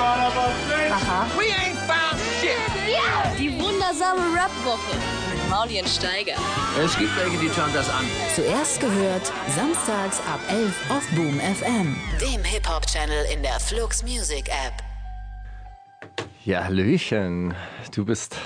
[0.00, 1.26] Aha.
[1.36, 2.56] We ain't found shit.
[3.36, 4.96] Die wundersame Rap-Woche
[5.32, 6.34] mit Mauli und Steiger.
[6.80, 8.04] Es gibt welche, die schauen das an.
[8.36, 11.96] Zuerst gehört, samstags ab 11 auf Boom FM.
[12.20, 14.74] dem Hip-Hop-Channel in der Flux Music App.
[16.44, 17.54] Ja, Hallöchen.
[17.92, 18.36] Du bist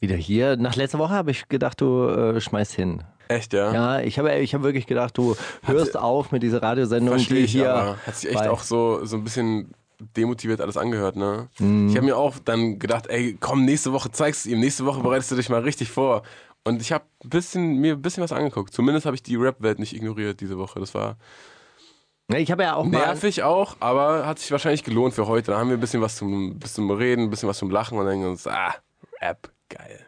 [0.00, 0.56] wieder hier.
[0.58, 3.02] Nach letzter Woche habe ich gedacht, du äh, schmeißt hin.
[3.28, 3.72] Echt, ja?
[3.72, 7.44] Ja, ich habe ich hab wirklich gedacht, du hörst auf mit dieser Radiosendung, Verstehe die
[7.44, 7.72] ich, hier.
[7.72, 9.72] aber hat sich echt auch so, so ein bisschen
[10.16, 11.48] demotiviert alles angehört, ne?
[11.58, 11.88] Mhm.
[11.88, 15.00] Ich habe mir auch dann gedacht, ey, komm, nächste Woche zeigst du ihm, nächste Woche
[15.00, 16.22] bereitest du dich mal richtig vor.
[16.64, 18.72] Und ich habe bisschen, mir ein bisschen was angeguckt.
[18.72, 20.78] Zumindest habe ich die Rap-Welt nicht ignoriert diese Woche.
[20.78, 21.16] Das war
[22.28, 25.52] ich habe ja auch nervig auch, aber hat sich wahrscheinlich gelohnt für heute.
[25.52, 27.98] Da haben wir ein bisschen was zum, bisschen zum Reden, ein bisschen was zum Lachen
[27.98, 28.74] und dann denken wir uns, ah,
[29.20, 30.01] Rap, geil.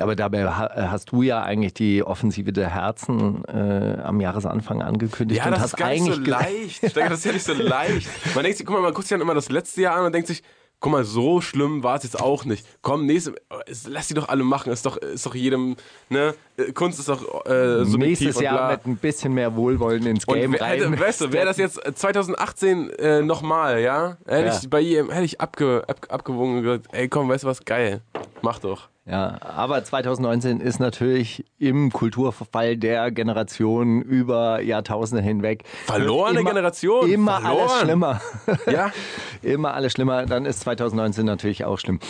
[0.00, 5.38] Aber dabei ha- hast du ja eigentlich die Offensive der Herzen äh, am Jahresanfang angekündigt
[5.40, 6.90] Ja, und das ist gar nicht so leicht.
[6.90, 8.08] Steiger, das ist ja nicht so leicht.
[8.34, 10.14] Man denkt sich, guck mal, man guckt sich dann immer das letzte Jahr an und
[10.14, 10.42] denkt sich,
[10.80, 12.64] guck mal, so schlimm war es jetzt auch nicht.
[12.82, 13.34] Komm, nächste,
[13.66, 14.72] es- lass die doch alle machen.
[14.72, 15.74] Ist doch, ist doch jedem,
[16.08, 16.34] ne?
[16.56, 20.24] Äh, Kunst ist doch äh, subjektiv nächstes und Jahr mit ein bisschen mehr Wohlwollen ins
[20.26, 20.78] Und Game wer, rein.
[20.80, 24.16] hätte, weißt du, wäre das jetzt 2018 äh, nochmal, ja?
[24.26, 24.58] Hätte Ja.
[24.62, 27.64] ich bei ihm, hätte ich abge, ab, abgewogen und gesagt, ey komm, weißt du was,
[27.64, 28.02] geil,
[28.42, 28.88] mach doch.
[29.10, 35.64] Ja, aber 2019 ist natürlich im Kulturverfall der Generation über Jahrtausende hinweg.
[35.86, 37.68] Verlorene immer, Generation, Immer verloren.
[37.70, 38.20] alles schlimmer.
[38.70, 38.92] Ja?
[39.40, 40.26] immer alles schlimmer.
[40.26, 42.00] Dann ist 2019 natürlich auch schlimm.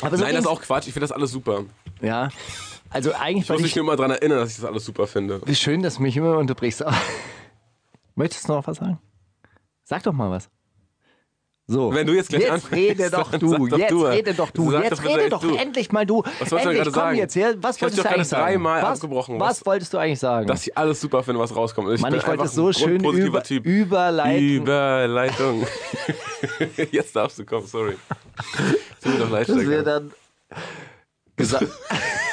[0.00, 0.88] Aber Nein, das ist auch Quatsch.
[0.88, 1.60] Ich finde das alles super.
[2.00, 2.28] Ja,
[2.90, 3.76] also eigentlich Ich muss mich ich.
[3.76, 5.40] nur immer daran erinnern, dass ich das alles super finde.
[5.44, 6.84] Wie schön, dass du mich immer unterbrichst.
[8.16, 8.98] Möchtest du noch was sagen?
[9.84, 10.50] Sag doch mal was.
[11.72, 11.94] So.
[11.94, 13.66] Wenn du jetzt gleich Jetzt rede doch du.
[13.66, 14.04] jetzt du.
[14.06, 14.70] rede doch du.
[14.70, 15.54] Sag jetzt rede doch du.
[15.56, 16.22] endlich mal du.
[16.22, 17.16] Was wolltest du endlich, gerade komm sagen?
[17.18, 17.54] jetzt her.
[17.60, 18.42] Was Ich wolltest du gerade eigentlich sagen?
[18.44, 19.40] dreimal was, abgebrochen.
[19.40, 20.46] Was Was- wolltest du eigentlich sagen?
[20.46, 21.88] Dass ich alles super finde, was rauskommt.
[21.92, 23.64] Ich Mann, ich wollte einfach so schön über, Typ.
[23.64, 24.42] überleiten.
[24.48, 25.66] Überleitung.
[26.90, 27.96] Jetzt darfst du kommen, sorry.
[29.02, 29.82] Tut mir doch leid, dass wir Steiger.
[29.82, 30.12] dann
[31.36, 31.66] gesagt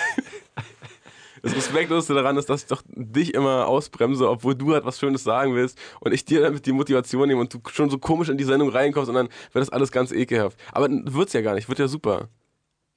[1.42, 5.24] Das Respektlose daran ist, dass ich doch dich immer ausbremse, obwohl du halt was Schönes
[5.24, 8.38] sagen willst und ich dir damit die Motivation nehme und du schon so komisch in
[8.38, 10.58] die Sendung reinkommst und dann wird das alles ganz ekelhaft.
[10.72, 12.30] Aber wird's ja gar nicht, wird ja super.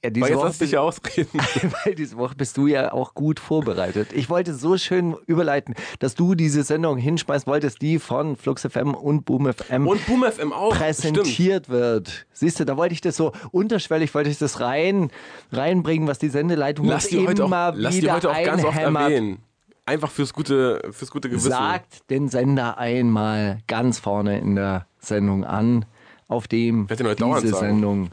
[0.03, 1.39] Ja, Weil diese jetzt Woche, lass dich ja ausreden.
[1.85, 4.09] weil diese Woche bist du ja auch gut vorbereitet.
[4.13, 8.95] Ich wollte so schön überleiten, dass du diese Sendung hinschmeißen wolltest, die von Flux FM
[8.95, 10.75] und Boom FM Und Boom FM auch.
[10.75, 10.83] Stimmt.
[10.83, 12.25] präsentiert wird.
[12.33, 15.09] Siehst du, da wollte ich das so unterschwellig, wollte ich das rein,
[15.51, 18.77] reinbringen, was die Sendeleitung Lass uns immer auch, lass die wieder heute auch ganz oft
[18.77, 19.39] erwähnen.
[19.85, 21.49] Einfach fürs gute, fürs gute Gewissen.
[21.49, 25.85] Sagt den Sender einmal ganz vorne in der Sendung an,
[26.27, 28.09] auf dem diese sagen.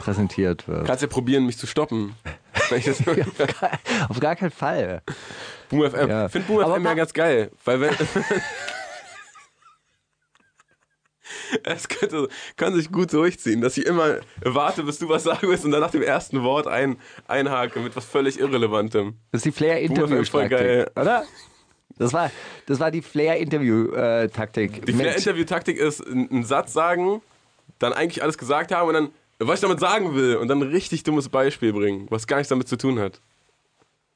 [0.00, 0.86] Präsentiert wird.
[0.86, 2.16] Kannst ja probieren, mich zu stoppen.
[2.74, 3.02] Ich das
[4.08, 5.02] Auf gar keinen Fall.
[5.68, 6.08] Boom FM.
[6.08, 6.26] Ja.
[6.26, 7.50] Ich finde Boom Aber FM ja ganz geil.
[7.64, 7.94] Weil wenn.
[11.64, 15.64] Es könnte, kann sich gut durchziehen, dass ich immer warte, bis du was sagen willst
[15.64, 16.96] und dann nach dem ersten Wort ein,
[17.26, 19.14] einhake mit was völlig Irrelevantem.
[19.32, 20.90] Das ist die Flair-Interview-Taktik, voll geil.
[20.96, 21.24] oder?
[21.98, 22.30] Das war,
[22.66, 24.86] das war die Flair-Interview-Taktik.
[24.86, 27.20] Die Flair-Interview-Taktik ist, einen Satz sagen,
[27.78, 30.70] dann eigentlich alles gesagt haben und dann, was ich damit sagen will und dann ein
[30.70, 33.20] richtig dummes Beispiel bringen, was gar nichts damit zu tun hat.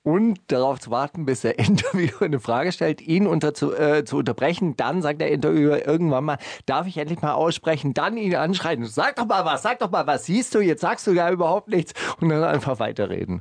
[0.02, 4.18] und darauf zu warten, bis der Interviewer eine Frage stellt, ihn unter zu, äh, zu
[4.18, 4.76] unterbrechen.
[4.76, 7.94] Dann sagt der Interviewer irgendwann mal, darf ich endlich mal aussprechen?
[7.94, 10.26] Dann ihn anschreien, sag doch mal was, sag doch mal was.
[10.26, 11.94] Siehst du, jetzt sagst du ja überhaupt nichts.
[12.20, 13.40] Und dann einfach weiterreden.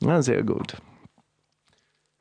[0.00, 0.76] Ja, sehr gut.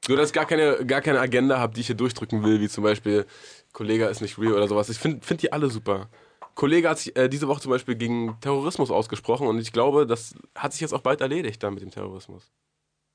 [0.07, 2.67] Nur, dass ich gar keine, gar keine Agenda habe, die ich hier durchdrücken will, wie
[2.67, 3.25] zum Beispiel
[3.71, 4.89] Kollege ist nicht real oder sowas.
[4.89, 6.09] Ich finde find die alle super.
[6.55, 10.35] Kollege hat sich äh, diese Woche zum Beispiel gegen Terrorismus ausgesprochen und ich glaube, das
[10.55, 12.51] hat sich jetzt auch bald erledigt dann mit dem Terrorismus.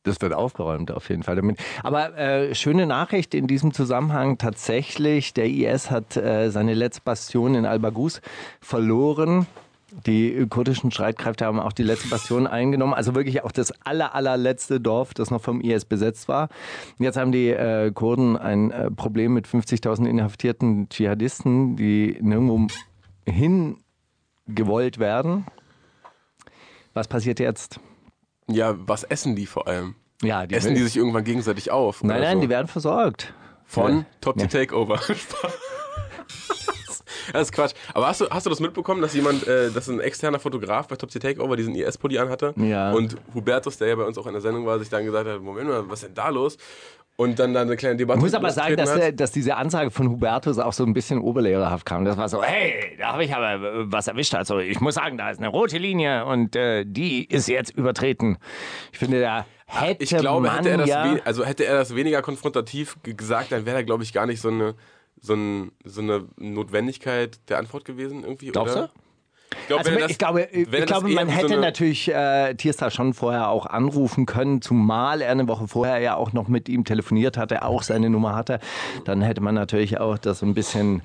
[0.04, 1.40] Das wird aufgeräumt auf jeden Fall.
[1.82, 7.54] Aber äh, schöne Nachricht in diesem Zusammenhang tatsächlich, der IS hat äh, seine letzte Bastion
[7.54, 8.20] in Al-Baghus
[8.60, 9.46] verloren.
[10.06, 14.80] Die kurdischen Streitkräfte haben auch die letzte Bastion eingenommen, also wirklich auch das aller, allerletzte
[14.80, 16.48] Dorf, das noch vom IS besetzt war.
[16.98, 22.66] Jetzt haben die äh, Kurden ein äh, Problem mit 50.000 inhaftierten Dschihadisten, die nirgendwo
[23.28, 25.46] hingewollt werden.
[26.94, 27.80] Was passiert jetzt?
[28.48, 29.94] Ja, was essen die vor allem?
[30.22, 32.02] Ja, die Essen die sich irgendwann gegenseitig auf?
[32.02, 32.40] Nein, nein, so?
[32.40, 33.32] die werden versorgt.
[33.64, 34.06] Von Ja.
[34.20, 34.46] Top Ja.
[34.46, 35.00] Takeover.
[37.32, 37.74] Das ist Quatsch.
[37.92, 40.96] Aber hast du, hast du das mitbekommen, dass jemand, äh, dass ein externer Fotograf bei
[40.96, 42.54] Top Tier Takeover diesen IS-Pulli anhatte?
[42.56, 42.92] Ja.
[42.92, 45.42] Und Hubertus, der ja bei uns auch in der Sendung war, sich dann gesagt hat,
[45.42, 46.56] Moment mal, was ist denn da los?
[47.20, 49.18] Und dann, dann eine kleine Debatte Ich muss aber sagen, dass, der, hat.
[49.18, 52.04] dass diese Ansage von Hubertus auch so ein bisschen oberlehrerhaft kam.
[52.04, 54.36] Das war so, hey, da habe ich aber äh, was erwischt.
[54.36, 58.38] Also ich muss sagen, da ist eine rote Linie und äh, die ist jetzt übertreten.
[58.92, 61.16] Ich finde, da hätte ich glaube, hätte er, das ja...
[61.24, 64.40] also hätte er das weniger konfrontativ ge- gesagt, dann wäre da, glaube ich, gar nicht
[64.40, 64.76] so eine,
[65.20, 68.52] so, ein, so eine Notwendigkeit der Antwort gewesen irgendwie.
[68.52, 68.86] Glaubst oder?
[68.86, 68.92] du?
[69.50, 72.08] Ich, glaub, Also das- ich glaube, wenn ich glaube eher man so hätte eine- natürlich
[72.12, 76.48] äh, Tierstar schon vorher auch anrufen können, zumal er eine Woche vorher ja auch noch
[76.48, 78.60] mit ihm telefoniert hatte, auch seine Nummer hatte.
[79.04, 81.02] Dann hätte man natürlich auch das so ein bisschen,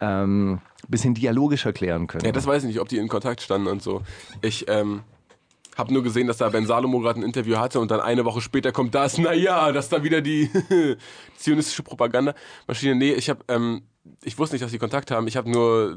[0.00, 2.24] ähm, bisschen dialogischer klären können.
[2.24, 4.02] Ja, das weiß ich nicht, ob die in Kontakt standen und so.
[4.40, 5.02] Ich ähm,
[5.76, 8.40] habe nur gesehen, dass da Ben Salomo gerade ein Interview hatte und dann eine Woche
[8.40, 10.48] später kommt das, naja, das ist da wieder die
[11.36, 12.94] zionistische Propagandamaschine.
[12.94, 13.82] Nee, ich habe, ähm,
[14.22, 15.26] ich wusste nicht, dass sie Kontakt haben.
[15.28, 15.96] Ich habe nur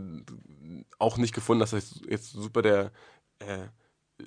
[1.03, 2.91] auch nicht gefunden, dass das jetzt super der
[3.39, 3.67] äh,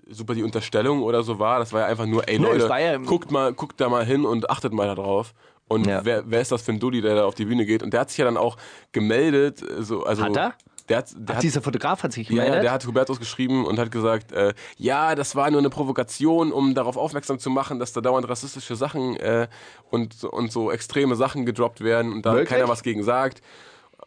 [0.08, 1.58] super die Unterstellung oder so war.
[1.58, 4.05] Das war ja einfach nur, ey Nee, Leute, war ja- guckt mal, guckt da mal
[4.05, 5.32] hin und achtet mal da drauf.
[5.69, 6.05] Und Ja.
[6.05, 7.82] wer, wer ist das für ein Dulli, der da auf die Bühne geht?
[7.82, 8.56] Und der hat sich ja dann auch
[8.93, 9.62] gemeldet.
[9.62, 10.55] äh, So, also, Hat er?
[10.88, 12.55] Der hat, der Ach, hat, dieser Fotograf hat sich gemeldet.
[12.55, 16.52] ja, der hat Hubertus geschrieben und hat gesagt, äh, ja, das war nur eine Provokation,
[16.52, 19.49] um darauf aufmerksam zu machen, dass da dauernd rassistische Sachen äh,
[19.90, 22.50] und, so- und so extreme Sachen gedroppt werden und da Wirklich?
[22.50, 23.40] keiner was gegen sagt.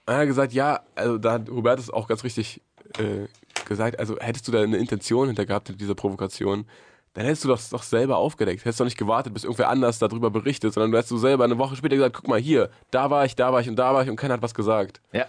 [0.09, 2.63] Und er hat gesagt, ja, also da hat Hubertus auch ganz richtig
[2.97, 3.27] äh,
[3.67, 6.65] gesagt, also hättest du da eine Intention hinter gehabt mit dieser Provokation,
[7.13, 8.61] dann hättest du das doch selber aufgedeckt.
[8.65, 11.59] Hättest doch nicht gewartet, bis irgendwer anders darüber berichtet, sondern du hättest du selber eine
[11.59, 14.01] Woche später gesagt, guck mal hier, da war ich, da war ich und da war
[14.01, 14.99] ich und keiner hat was gesagt.
[15.11, 15.25] ja.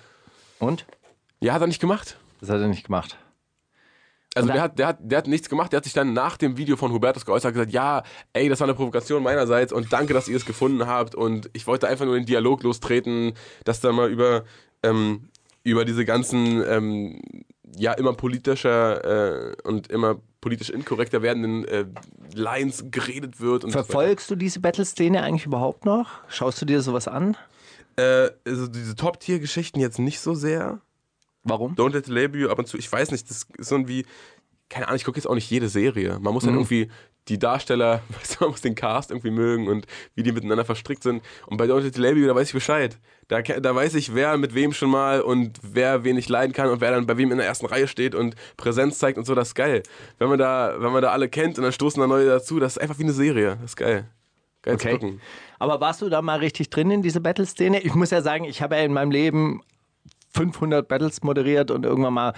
[0.59, 0.87] Und?
[1.41, 2.17] Ja, hat er nicht gemacht.
[2.41, 3.19] Das hat er nicht gemacht.
[4.35, 6.37] Also Und der hat, der, hat, der hat nichts gemacht, der hat sich dann nach
[6.37, 10.15] dem Video von Hubertus geäußert, gesagt, ja, ey, das war eine Provokation meinerseits und danke,
[10.15, 13.35] dass ihr es gefunden habt und ich wollte einfach nur den Dialog lostreten,
[13.65, 14.44] dass da mal über,
[14.82, 15.29] ähm,
[15.62, 17.21] über diese ganzen, ähm,
[17.77, 21.85] ja, immer politischer äh, und immer politisch inkorrekter werdenden äh,
[22.35, 23.65] Lines geredet wird.
[23.65, 23.82] Und so.
[23.82, 26.09] Verfolgst du diese Battle-Szene eigentlich überhaupt noch?
[26.29, 27.37] Schaust du dir sowas an?
[28.00, 30.81] äh, also diese Top-Tier-Geschichten jetzt nicht so sehr.
[31.43, 31.75] Warum?
[31.75, 34.05] Don't Let the Label You ab und zu, ich weiß nicht, das ist so irgendwie,
[34.70, 36.19] keine Ahnung, ich gucke jetzt auch nicht jede Serie.
[36.20, 36.90] Man muss dann irgendwie
[37.28, 41.02] die Darsteller, weißt du, man muss den Cast irgendwie mögen und wie die miteinander verstrickt
[41.02, 41.22] sind.
[41.46, 42.99] Und bei Don't the Label da weiß ich Bescheid.
[43.28, 46.69] Da, da weiß ich, wer mit wem schon mal und wer wen ich leiden kann
[46.70, 49.34] und wer dann bei wem in der ersten Reihe steht und Präsenz zeigt und so,
[49.34, 49.82] das ist geil.
[50.19, 52.76] Wenn man da, wenn man da alle kennt und dann stoßen da neue dazu, das
[52.76, 53.56] ist einfach wie eine Serie.
[53.61, 54.08] Das ist geil.
[54.62, 54.99] Geil zu Okay.
[54.99, 55.20] gucken.
[55.58, 57.81] Aber warst du da mal richtig drin in diese Battle-Szene?
[57.81, 59.62] Ich muss ja sagen, ich habe ja in meinem Leben
[60.32, 62.32] 500 Battles moderiert und irgendwann mal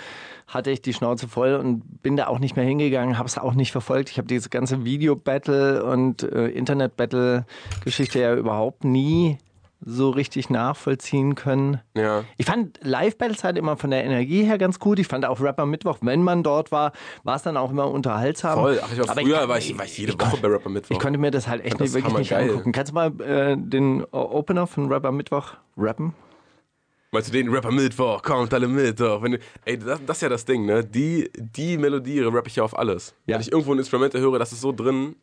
[0.47, 3.55] hatte ich die Schnauze voll und bin da auch nicht mehr hingegangen, habe es auch
[3.55, 4.11] nicht verfolgt.
[4.11, 9.39] Ich habe diese ganze Video-Battle und äh, Internet-Battle-Geschichte ja überhaupt nie
[9.85, 11.81] so richtig nachvollziehen können.
[11.97, 12.23] Ja.
[12.37, 15.01] Ich fand Live-Battles halt immer von der Energie her ganz gut.
[15.01, 16.93] Ich fand auch Rapper Mittwoch, wenn man dort war,
[17.25, 18.61] war es dann auch immer unterhaltsam.
[18.61, 18.79] Voll.
[18.81, 20.71] Ach, ich war Aber früher kann- war, ich, war ich jede ich Woche bei Rapper
[20.71, 20.93] Mittwoch.
[20.95, 22.51] Ich konnte mir das halt echt nicht, wirklich nicht hammergeil.
[22.53, 22.71] angucken.
[22.73, 26.15] Kannst du mal äh, den Opener von Rapper Mittwoch rappen?
[27.15, 28.23] Meinst du den Rapper Mittwoch?
[28.23, 29.23] Kommt alle Mittwoch.
[29.23, 30.83] Wenn du, ey, das, das ist ja das Ding, ne?
[30.83, 33.15] Die, die Melodie rappe ich ja auf alles.
[33.27, 33.35] Ja.
[33.35, 35.17] Wenn ich irgendwo ein Instrument höre, das ist so drin.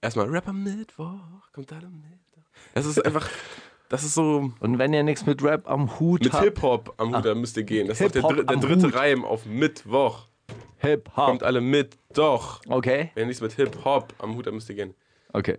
[0.00, 2.44] Erstmal Rapper Mittwoch, kommt alle Mittwoch.
[2.74, 3.28] Das ist einfach,
[3.88, 7.16] das ist so Und wenn ihr nichts mit Rap am Hut mit habt, Hip-Hop am
[7.16, 7.88] Hut, da müsst ihr gehen.
[7.88, 8.94] Das ist der, dr- der dritte Hut.
[8.94, 10.28] Reim auf Mittwoch.
[10.78, 11.26] Hip-Hop.
[11.26, 12.60] Kommt alle mit, doch.
[12.68, 14.94] Okay, Wenn ihr nichts mit Hip-Hop am Hut, da müsst ihr gehen.
[15.32, 15.58] okay.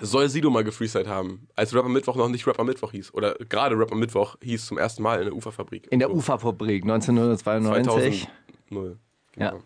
[0.00, 3.14] Soll Sido mal gefreestylt haben, als Rapper Mittwoch noch nicht Rapper Mittwoch hieß.
[3.14, 5.86] Oder gerade Rapper Mittwoch hieß zum ersten Mal in der Uferfabrik.
[5.90, 6.14] In der So.
[6.14, 8.28] Uferfabrik 1992.
[8.70, 8.98] 2000.
[9.36, 9.50] Ja.
[9.50, 9.62] Genau.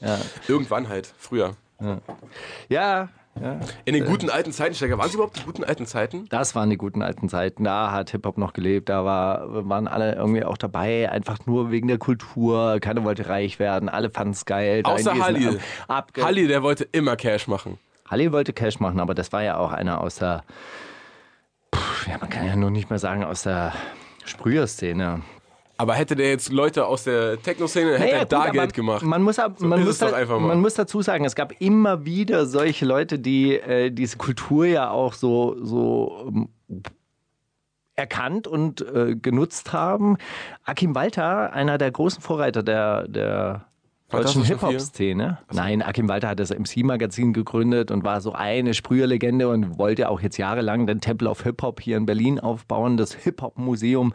[0.00, 0.18] Ja.
[0.48, 1.56] Irgendwann halt, früher.
[2.68, 3.08] ja,
[3.40, 3.60] ja.
[3.84, 6.26] In den guten alten Zeiten, Steiger, waren es überhaupt die guten alten Zeiten?
[6.30, 7.62] Das waren die guten alten Zeiten.
[7.64, 8.88] Da hat Hip-Hop noch gelebt.
[8.88, 11.10] Da war, waren alle irgendwie auch dabei.
[11.10, 12.78] Einfach nur wegen der Kultur.
[12.80, 13.88] Keiner wollte reich werden.
[13.88, 14.82] Alle fanden es geil.
[14.84, 15.58] Außer Halli.
[15.86, 17.78] Ab- Halli, der wollte immer Cash machen.
[18.10, 20.42] Halli wollte Cash machen, aber das war ja auch einer aus der,
[21.70, 23.72] Puh, ja, man kann ja nur nicht mehr sagen, aus der
[24.24, 25.22] Sprüher-Szene.
[25.76, 29.02] Aber hätte der jetzt Leute aus der Techno-Szene, hätte Naja, er gut, da Geld gemacht.
[29.02, 32.44] Man muss, ab- man, ist muss da, man muss dazu sagen, es gab immer wieder
[32.44, 36.48] solche Leute, die äh, diese Kultur ja auch so, so ähm,
[37.94, 40.16] erkannt und äh, genutzt haben.
[40.64, 43.64] Akim Walter, einer der großen Vorreiter der, der
[44.10, 45.38] deutschen Hip-Hop-Szene.
[45.52, 50.20] Nein, Akim Walter hat das MC-Magazin gegründet und war so eine Sprüherlegende und wollte auch
[50.20, 52.96] jetzt jahrelang den Tempel of Hip-Hop hier in Berlin aufbauen.
[52.96, 54.12] Das Hip-Hop-Museum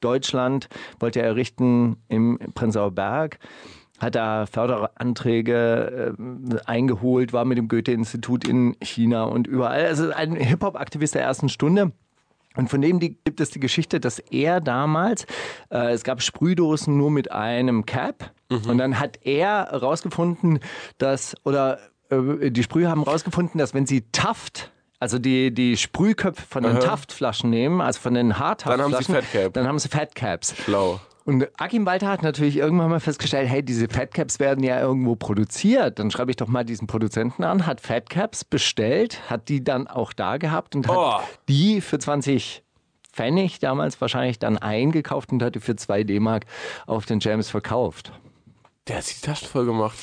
[0.00, 0.68] Deutschland
[1.00, 3.38] wollte er errichten im Prenzlauer Berg.
[3.98, 9.86] Hat da Förderanträge äh, eingeholt, war mit dem Goethe-Institut in China und überall.
[9.86, 11.92] Also ein Hip-Hop-Aktivist der ersten Stunde.
[12.56, 15.26] Und von dem gibt es die Geschichte, dass er damals,
[15.70, 18.32] äh, es gab Sprühdosen nur mit einem Cap.
[18.48, 20.60] Und dann hat er herausgefunden,
[20.98, 21.78] dass, oder
[22.10, 24.70] äh, die Sprüher haben herausgefunden, dass wenn sie Taft,
[25.00, 29.12] also die, die Sprühköpfe von den Taftflaschen nehmen, also von den Harthaftflaschen, Dann haben sie
[29.12, 29.52] Fat Cap.
[29.54, 30.54] Dann haben sie Fat Caps.
[30.64, 31.00] Schlau.
[31.26, 35.98] Und Akim Walter hat natürlich irgendwann mal festgestellt, hey, diese Fatcaps werden ja irgendwo produziert.
[35.98, 40.12] Dann schreibe ich doch mal diesen Produzenten an, hat Fatcaps bestellt, hat die dann auch
[40.12, 41.18] da gehabt und hat Oh.
[41.48, 42.62] die für 20
[43.12, 46.44] Pfennig damals wahrscheinlich dann eingekauft und hatte für 2 D-Mark
[46.86, 48.12] auf den Jams verkauft.
[48.88, 49.96] Der hat sich die Taschen voll gemacht.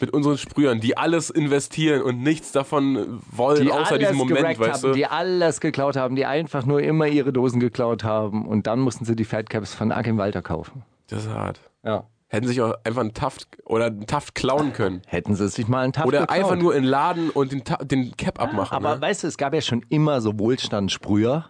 [0.00, 4.84] Mit unseren Sprühern, die alles investieren und nichts davon wollen, Die außer diesem Moment, weißt
[4.84, 4.92] haben, du?
[4.92, 9.04] die alles geklaut haben, die einfach nur immer ihre Dosen geklaut haben und dann mussten
[9.04, 10.84] sie die Fatcaps von Akim Walter kaufen.
[11.08, 11.60] Das ist hart.
[11.82, 12.04] Ja.
[12.28, 15.00] Hätten sich auch einfach einen Taft oder einen Taft klauen können.
[15.06, 16.38] Hätten sie sich mal einen Tag Oder geklaut.
[16.38, 18.76] einfach nur in den Laden und den, Ta den Cap abmachen.
[18.76, 19.00] Aber ne?
[19.00, 21.46] weißt du, es gab ja schon immer so Wohlstandssprüher,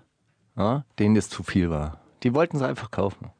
[0.56, 1.98] ja, denen das zu viel war.
[2.22, 3.30] Die wollten es einfach kaufen.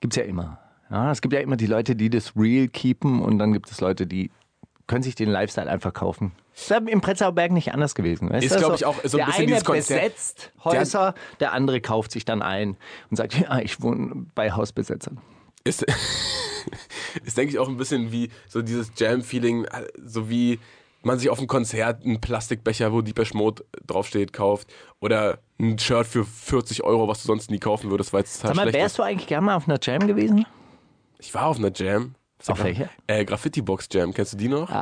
[0.00, 0.59] Gibt's ja immer.
[0.90, 3.80] Ja, es gibt ja immer die Leute, die das real keepen und dann gibt es
[3.80, 4.30] Leute, die
[4.86, 6.32] können sich den Lifestyle einfach kaufen.
[6.52, 8.28] Das ist im Prenzlauer Berg nicht anders gewesen.
[8.28, 8.58] Weißt Ist, du?
[8.58, 9.88] glaub ich, auch so ein der bisschen eine dieses Konzept.
[10.00, 12.76] besetzt Häuser, der andere kauft sich dann ein
[13.08, 15.18] und sagt, ja, ich wohne bei Hausbesetzern.
[15.64, 15.86] ist,
[17.24, 20.58] ist denke ich auch ein bisschen wie so dieses Jam-Feeling, äh, so wie
[21.02, 24.68] man sich auf einem Konzert einen Plastikbecher, wo Deepesh Mode draufsteht, kauft
[25.00, 28.48] oder ein Shirt für 40 Euro, was du sonst nie kaufen würdest, weil es total
[28.48, 28.98] Sag mal, schlecht wärst ist.
[28.98, 30.44] du eigentlich gerne mal auf einer Jam gewesen?
[31.20, 32.14] Ich war auf einer Jam.
[32.46, 32.88] Auf welcher?
[33.06, 34.70] Äh, Graffiti-Box Jam, kennst du die noch?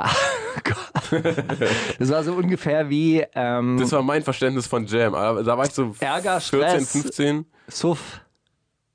[1.98, 5.14] Das war so ungefähr wie ähm, Das war mein Verständnis von Jam.
[5.14, 6.92] Aber Da war ich so Ärger, 14, Stress.
[6.92, 7.46] 15.
[7.68, 8.20] Suff,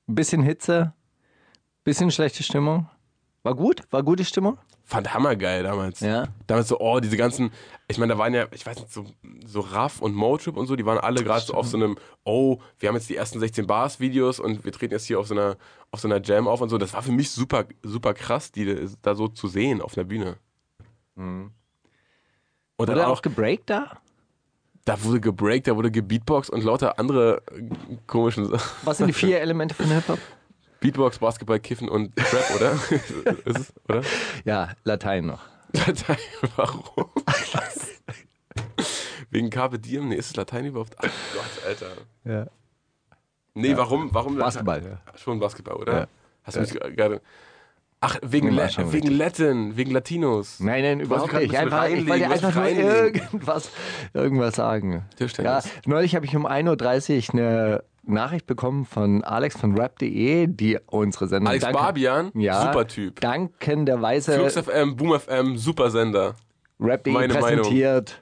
[0.06, 0.94] bisschen Hitze,
[1.84, 2.88] bisschen schlechte Stimmung.
[3.42, 3.82] War gut?
[3.90, 4.58] War gute Stimmung?
[4.86, 6.02] Fand hammergeil damals.
[6.02, 6.28] Ja.
[6.46, 7.52] Damals so, oh, diese ganzen,
[7.88, 9.06] ich meine, da waren ja, ich weiß nicht, so,
[9.46, 12.60] so Raff und Motrip und so, die waren alle gerade so auf so einem, oh,
[12.80, 15.36] wir haben jetzt die ersten 16 Bars Videos und wir treten jetzt hier auf so
[15.36, 15.56] einer,
[15.92, 16.78] auf so einer Jam auf und so.
[16.78, 20.38] Das war für mich super, super krass, die da so zu sehen auf einer Bühne.
[21.16, 21.52] Und
[22.78, 24.00] dann Wurde auch, auch gebreakt da?
[24.86, 27.42] da wurde gebreakt, da wurde gebeatboxt und lauter andere
[28.08, 28.70] komischen Sachen.
[28.84, 30.20] Was sind die vier Elemente von Hip-Hop?
[30.84, 32.72] Beatbox, Basketball, Kiffen und Trap, oder?
[33.46, 34.02] Ist es, oder?
[34.44, 35.40] Ja, Latein noch.
[35.72, 36.18] Latein,
[36.58, 37.10] warum?
[39.30, 40.10] Wegen Carpe Diem?
[40.10, 40.96] Nee, ist es Latein überhaupt?
[40.98, 41.88] Ach Gott, Alter.
[42.25, 42.48] Ja.
[43.54, 44.13] Nee, warum?
[44.13, 44.66] warum Latein?
[44.66, 45.18] Basketball, ja.
[45.18, 45.94] Schon Basketball, oder?
[45.94, 46.08] Ja.
[46.44, 47.22] Hast du mich gerade...
[48.02, 49.12] Ach, wegen, schon wegen.
[49.12, 50.60] Latin, wegen Latinos.
[50.60, 51.56] Nein, nein, überhaupt nicht.
[51.58, 53.72] Einfach, ich wollte einfach nur irgendwas,
[54.13, 55.06] irgendwas sagen.
[55.42, 60.78] Ja, neulich habe ich um 1.30 Uhr eine Nachricht bekommen von Alex von rap.de, die
[60.88, 61.48] unsere Sendung...
[61.50, 63.20] Alex danke- Barbian, ja, super Typ.
[63.22, 66.36] Dankenderweise Flux FM, Boom FM, super Sender.
[66.80, 67.62] Rap.de meine Meinung.
[67.62, 68.20] präsentiert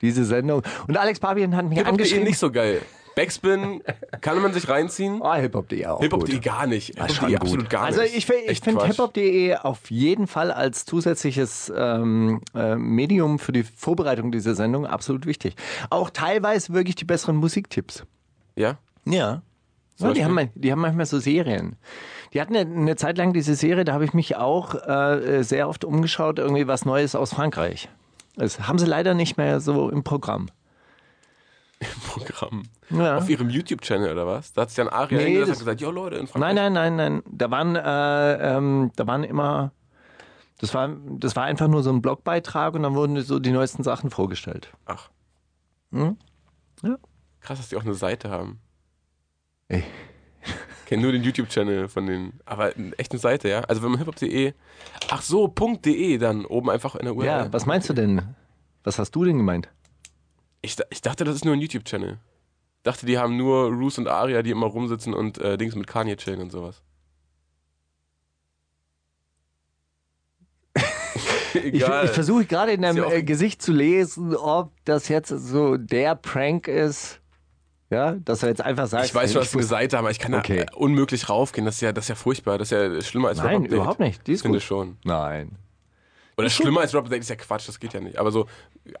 [0.00, 0.62] diese Sendung.
[0.88, 2.24] Und Alex Barbian hat mich Hip-Hop.de angeschrieben.
[2.24, 2.82] nicht so geil.
[3.14, 3.82] Backspin
[4.22, 5.20] kann man sich reinziehen.
[5.22, 6.98] Oh, Hip-Hop.de auch Hip-Hop.de gar nicht.
[6.98, 8.16] Hip-Hop.de absolut gar also nicht.
[8.16, 13.52] ich, fi- ich Echt finde hiphop.de auf jeden Fall als zusätzliches ähm, äh, Medium für
[13.52, 15.54] die Vorbereitung dieser Sendung absolut wichtig.
[15.90, 18.02] Auch teilweise wirklich die besseren Musiktipps.
[18.56, 18.78] Ja?
[19.04, 19.14] Ja.
[19.14, 19.42] ja
[19.98, 20.24] die, Beispiel?
[20.24, 21.76] haben, die haben manchmal so Serien.
[22.32, 25.68] Die hatten eine, eine Zeit lang diese Serie, da habe ich mich auch äh, sehr
[25.68, 27.88] oft umgeschaut, irgendwie was Neues aus Frankreich.
[28.36, 30.48] Das haben sie leider nicht mehr so im Programm.
[32.08, 32.62] Programm.
[32.90, 33.16] Ja.
[33.18, 34.52] Auf ihrem YouTube-Channel oder was?
[34.52, 36.54] Da hat sich dann Aria Nee, das- gesagt, jo Leute, in Frankreich.
[36.54, 37.22] Nein, nein, nein, nein.
[37.30, 39.72] Da waren, äh, ähm, da waren immer,
[40.58, 43.82] das war, das war einfach nur so ein Blogbeitrag und dann wurden so die neuesten
[43.82, 44.72] Sachen vorgestellt.
[44.86, 45.10] Ach.
[45.90, 46.16] Hm?
[46.82, 46.96] Ja.
[47.40, 48.60] Krass, dass die auch eine Seite haben.
[49.72, 49.84] Ey.
[50.44, 52.34] Ich kenne nur den YouTube-Channel von den.
[52.44, 53.60] Aber echt eine Seite, ja?
[53.60, 54.52] Also wenn man hiphop.de.
[55.08, 57.26] Ach so, .de dann oben einfach in der URL.
[57.26, 58.22] Ja, was meinst du denn?
[58.84, 59.70] Was hast du denn gemeint?
[60.60, 62.18] Ich, ich dachte, das ist nur ein YouTube-Channel.
[62.82, 66.16] Dachte, die haben nur Roos und Aria, die immer rumsitzen und äh, Dings mit Kanye
[66.16, 66.82] chillen und sowas.
[71.54, 72.06] Ich, Egal.
[72.06, 76.14] ich versuche gerade in deinem ja äh, Gesicht zu lesen, ob das jetzt so der
[76.14, 77.21] Prank ist.
[77.92, 79.04] Ja, dass er jetzt einfach sagt.
[79.04, 80.64] Ich weiß schon, muss- Seite haben, aber ich kann Okay.
[80.66, 81.64] da unmöglich raufgehen.
[81.66, 82.56] Das ist ja, das ist ja furchtbar.
[82.58, 84.26] Das ist ja schlimmer als Nein, überhaupt nicht.
[84.26, 84.64] Die ist Ich finde gut.
[84.66, 84.96] schon.
[85.04, 85.50] Nein.
[86.38, 88.16] Oder schlimmer als Rap-Update ist ja Quatsch, das geht ja nicht.
[88.16, 88.46] Aber so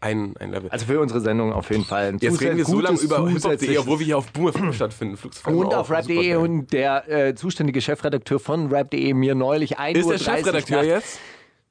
[0.02, 0.68] ein, ein Level.
[0.70, 2.08] Also für unsere Sendung auf jeden Fall.
[2.08, 5.16] Ein Jetzt reden wir so lange über Hip-Hop.de, obwohl wir hier auf Boom FM stattfinden.
[5.46, 10.12] Und auf rap.de und der äh, zuständige Chefredakteur von rap.de mir neulich 1 Ist Uhr
[10.12, 11.18] der Chefredakteur nach- jetzt?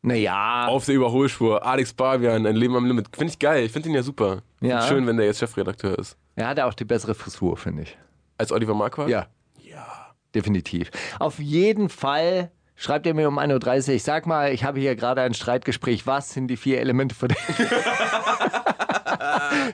[0.02, 1.64] Naja, Auf der Überholspur.
[1.64, 3.16] Alex Barbian, ein Leben am Limit.
[3.16, 3.66] Finde ich geil.
[3.66, 4.42] Ich finde ihn ja super.
[4.60, 4.82] Ja.
[4.88, 6.18] Schön, wenn der jetzt Chefredakteur ist.
[6.36, 7.98] Er hatte auch die bessere Frisur, finde ich.
[8.38, 9.10] Als Oliver Marquardt?
[9.10, 9.28] Ja.
[9.64, 10.14] Ja.
[10.34, 10.90] Definitiv.
[11.20, 15.22] Auf jeden Fall schreibt er mir um 1.30 Uhr, sag mal, ich habe hier gerade
[15.22, 16.08] ein Streitgespräch.
[16.08, 17.30] Was sind die vier Elemente von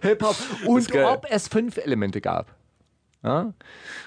[0.02, 0.36] Hip-Hop?
[0.66, 2.54] Und ob es fünf Elemente gab.
[3.24, 3.54] Ja?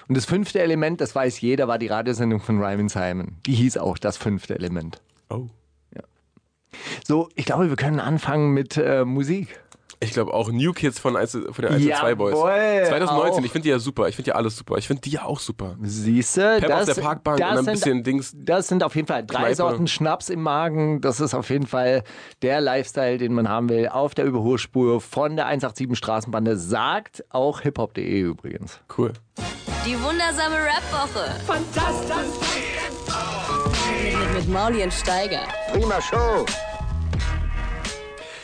[0.07, 3.37] Und das fünfte Element, das weiß jeder, war die Radiosendung von Ryman Simon.
[3.45, 5.01] Die hieß auch das fünfte Element.
[5.29, 5.47] Oh.
[7.05, 9.59] So, ich glaube, wir können anfangen mit äh, Musik.
[10.03, 12.33] Ich glaube auch New Kids von, 1, von den 1 2 Boys.
[12.33, 13.45] Jawohl, 2019, auch.
[13.45, 14.07] ich finde die ja super.
[14.07, 14.77] Ich finde ja alles super.
[14.79, 15.75] Ich finde die ja auch super.
[15.83, 18.35] Siehste, Pep auf der Parkbank und ein sind, bisschen Dings.
[18.35, 19.55] Das sind auf jeden Fall drei Kneipe.
[19.55, 21.01] Sorten Schnaps im Magen.
[21.01, 22.03] Das ist auf jeden Fall
[22.41, 23.89] der Lifestyle, den man haben will.
[23.89, 28.79] Auf der Überholspur von der 187 Straßenbande sagt auch hiphop.de übrigens.
[28.97, 29.13] Cool.
[29.85, 31.29] Die wundersame Rap-Woche.
[31.45, 32.15] Fantastisch.
[34.33, 35.41] Mit, mit, und Steiger.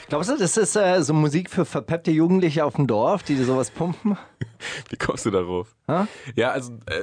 [0.09, 3.69] Glaubst du, das ist äh, so Musik für verpeppte Jugendliche auf dem Dorf, die sowas
[3.71, 4.17] pumpen?
[4.89, 5.75] Wie kommst du darauf?
[6.35, 7.01] Ja, also, äh,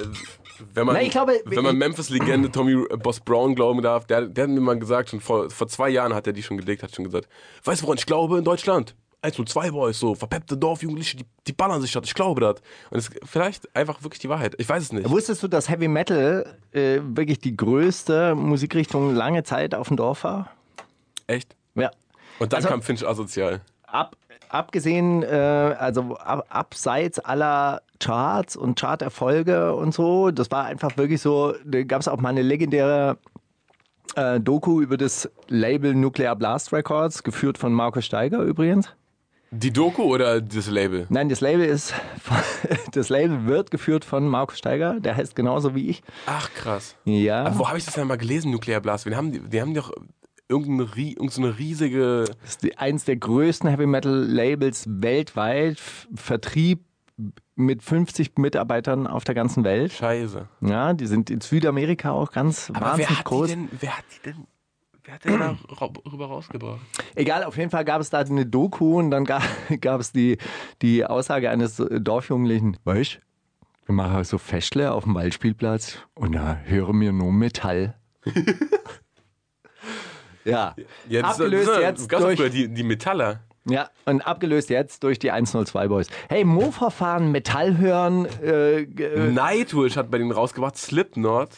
[0.73, 4.51] wenn man, glaube- wenn man Memphis-Legende Tommy äh, Boss Brown glauben darf, der, der hat
[4.51, 7.05] mir mal gesagt, schon vor, vor zwei Jahren hat er die schon gelegt, hat schon
[7.05, 7.29] gesagt,
[7.65, 8.95] weißt du, woran ich glaube in Deutschland?
[9.21, 12.57] 1 und 2 Boys, so verpeppte Dorfjugendliche, die, die ballern sich das, ich glaube das.
[12.91, 14.55] Und es ist vielleicht einfach wirklich die Wahrheit.
[14.59, 15.09] Ich weiß es nicht.
[15.09, 20.25] Wusstest du, dass Heavy Metal äh, wirklich die größte Musikrichtung lange Zeit auf dem Dorf
[20.25, 20.51] war?
[21.27, 21.57] Echt?
[21.75, 21.91] Ja.
[22.39, 23.61] Und dann Also- kam Finch asozial.
[23.87, 24.17] Ab,
[24.49, 25.27] abgesehen, äh,
[25.79, 31.83] also ab, abseits aller Charts und Charterfolge und so, das war einfach wirklich so, da
[31.85, 33.19] gab es auch mal eine legendäre
[34.17, 38.89] äh, Doku über das Label Nuclear Blast Records, geführt von Markus Steiger übrigens.
[39.51, 41.07] Die Doku oder das Label?
[41.11, 41.95] Nein, das Label ist,
[42.93, 46.03] das Label wird geführt von Markus Steiger, der heißt genauso wie ich.
[46.27, 46.97] Ach, krass.
[47.05, 47.45] Ja.
[47.45, 49.07] Aber wo habe ich das denn mal gelesen, Nuclear Blast?
[49.07, 49.93] Wir haben, die, die haben doch
[50.49, 52.25] irgendeine, riesige.
[52.27, 55.81] Das ist die, eins der größten Heavy Metal Labels weltweit.
[56.15, 56.85] Vertrieb
[57.57, 59.93] mit 50 Mitarbeitern auf der ganzen Welt.
[59.93, 60.49] Scheiße.
[60.61, 63.49] Ja, die sind in Südamerika auch ganz Aber wer wahnsinnig hat, groß.
[63.49, 64.47] die denn, wer hat die denn.
[65.05, 65.57] Wer hat denn da
[66.11, 66.81] rüber rausgebracht?
[67.15, 69.43] Egal, auf jeden Fall gab es da eine Doku und dann gab,
[69.81, 70.39] gab es die,
[70.81, 72.79] die Aussage eines Dorfjugendlichen.
[72.85, 73.21] Weißt
[73.87, 77.95] wir machen so Festle auf dem Waldspielplatz und da hören wir nur Metall.
[80.45, 80.75] ja,
[81.09, 83.41] das abgelöst das jetzt doch durch die, die Metaller.
[83.67, 86.09] Ja, und abgelöst jetzt durch die 102 Boys.
[86.29, 91.49] Hey, Mofa fahren, Metall hören, äh, äh, Nightwish hat bei denen rausgebracht, Slipknot,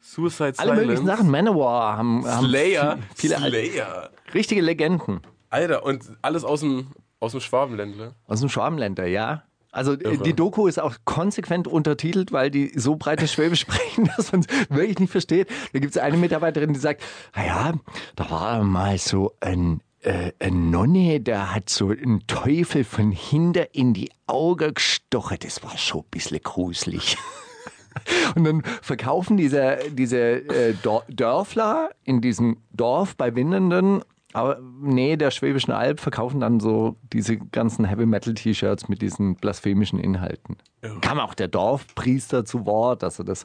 [0.00, 1.30] Suicide alle möglichen Silence, Sachen.
[1.30, 4.10] Manowar haben, haben Slayer, viele, viele Slayer.
[4.32, 5.20] richtige Legenden
[5.50, 6.88] Alter, und alles aus dem,
[7.20, 8.14] aus dem Schwabenländle.
[8.26, 9.42] aus dem Schwabenländer, ja.
[9.72, 10.22] Also äh, Irre.
[10.22, 14.70] die Doku ist auch konsequent untertitelt, weil die so breites Schwäbisch sprechen, dass man es
[14.70, 15.48] wirklich nicht versteht.
[15.72, 17.02] Da gibt es eine Mitarbeiterin, die sagt,
[17.34, 17.72] naja,
[18.14, 23.74] da war mal so ein, äh, ein Nonne, der hat so einen Teufel von hinter
[23.74, 25.38] in die Augen gestochen.
[25.40, 27.16] Das war schon ein bisschen gruselig.
[28.34, 30.74] Und dann verkaufen diese, diese äh,
[31.08, 34.02] Dörfler in diesem Dorf bei Windenden,
[34.32, 39.36] aber nee, der Schwäbischen Alb verkaufen dann so diese ganzen Heavy Metal T-Shirts mit diesen
[39.36, 40.56] blasphemischen Inhalten.
[41.00, 43.44] Kam auch der Dorfpriester zu Wort, dass er das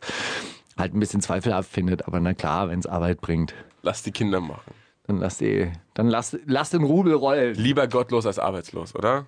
[0.78, 4.42] halt ein bisschen zweifelhaft findet, aber na klar, wenn es Arbeit bringt, Lass die Kinder
[4.42, 4.74] machen.
[5.08, 7.56] dann lass die, dann lass, lass den Rubel rollen.
[7.56, 9.26] Lieber gottlos als arbeitslos, oder?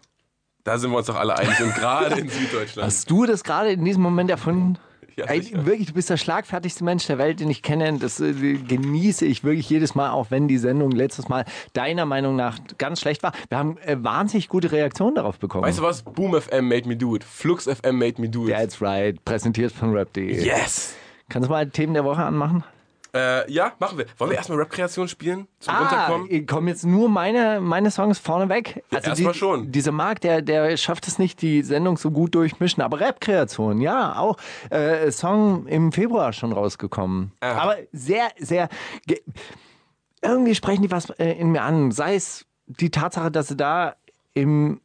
[0.65, 2.85] Da sind wir uns doch alle einig und gerade in Süddeutschland.
[2.85, 4.77] Hast du das gerade in diesem Moment erfunden?
[5.19, 7.97] Ja, Ey, wirklich, du bist der schlagfertigste Mensch der Welt, den ich kenne.
[7.99, 12.37] Das äh, genieße ich wirklich jedes Mal, auch wenn die Sendung letztes Mal deiner Meinung
[12.37, 13.33] nach ganz schlecht war.
[13.49, 15.65] Wir haben äh, wahnsinnig gute Reaktionen darauf bekommen.
[15.65, 16.03] Weißt du was?
[16.03, 17.25] Boom FM made me do it.
[17.25, 18.53] Flux FM made me do it.
[18.53, 20.41] That's right, präsentiert von rap.de.
[20.41, 20.95] Yes!
[21.27, 22.63] Kannst du mal Themen der Woche anmachen?
[23.13, 24.05] Äh, ja, machen wir.
[24.17, 25.47] Wollen wir erstmal Rap-Kreation spielen?
[25.59, 26.45] Zum Ah, Runterkommen?
[26.45, 28.83] kommen jetzt nur meine, meine Songs vorneweg.
[28.93, 29.71] Also erstmal schon.
[29.71, 32.81] Dieser Marc, der, der schafft es nicht, die Sendung so gut durchmischen.
[32.83, 34.37] Aber Rap-Kreation, ja, auch
[34.69, 37.31] äh, Song im Februar schon rausgekommen.
[37.39, 37.53] Ah.
[37.53, 38.69] Aber sehr, sehr.
[39.07, 39.21] ge-
[40.21, 41.91] Irgendwie sprechen die was äh, in mir an.
[41.91, 43.95] Sei es die Tatsache, dass sie da
[44.35, 44.81] im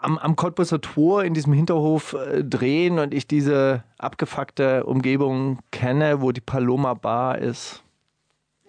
[0.00, 6.20] am, am Cottbusser Tor in diesem Hinterhof äh, drehen und ich diese abgefuckte Umgebung kenne,
[6.20, 7.82] wo die Paloma Bar ist.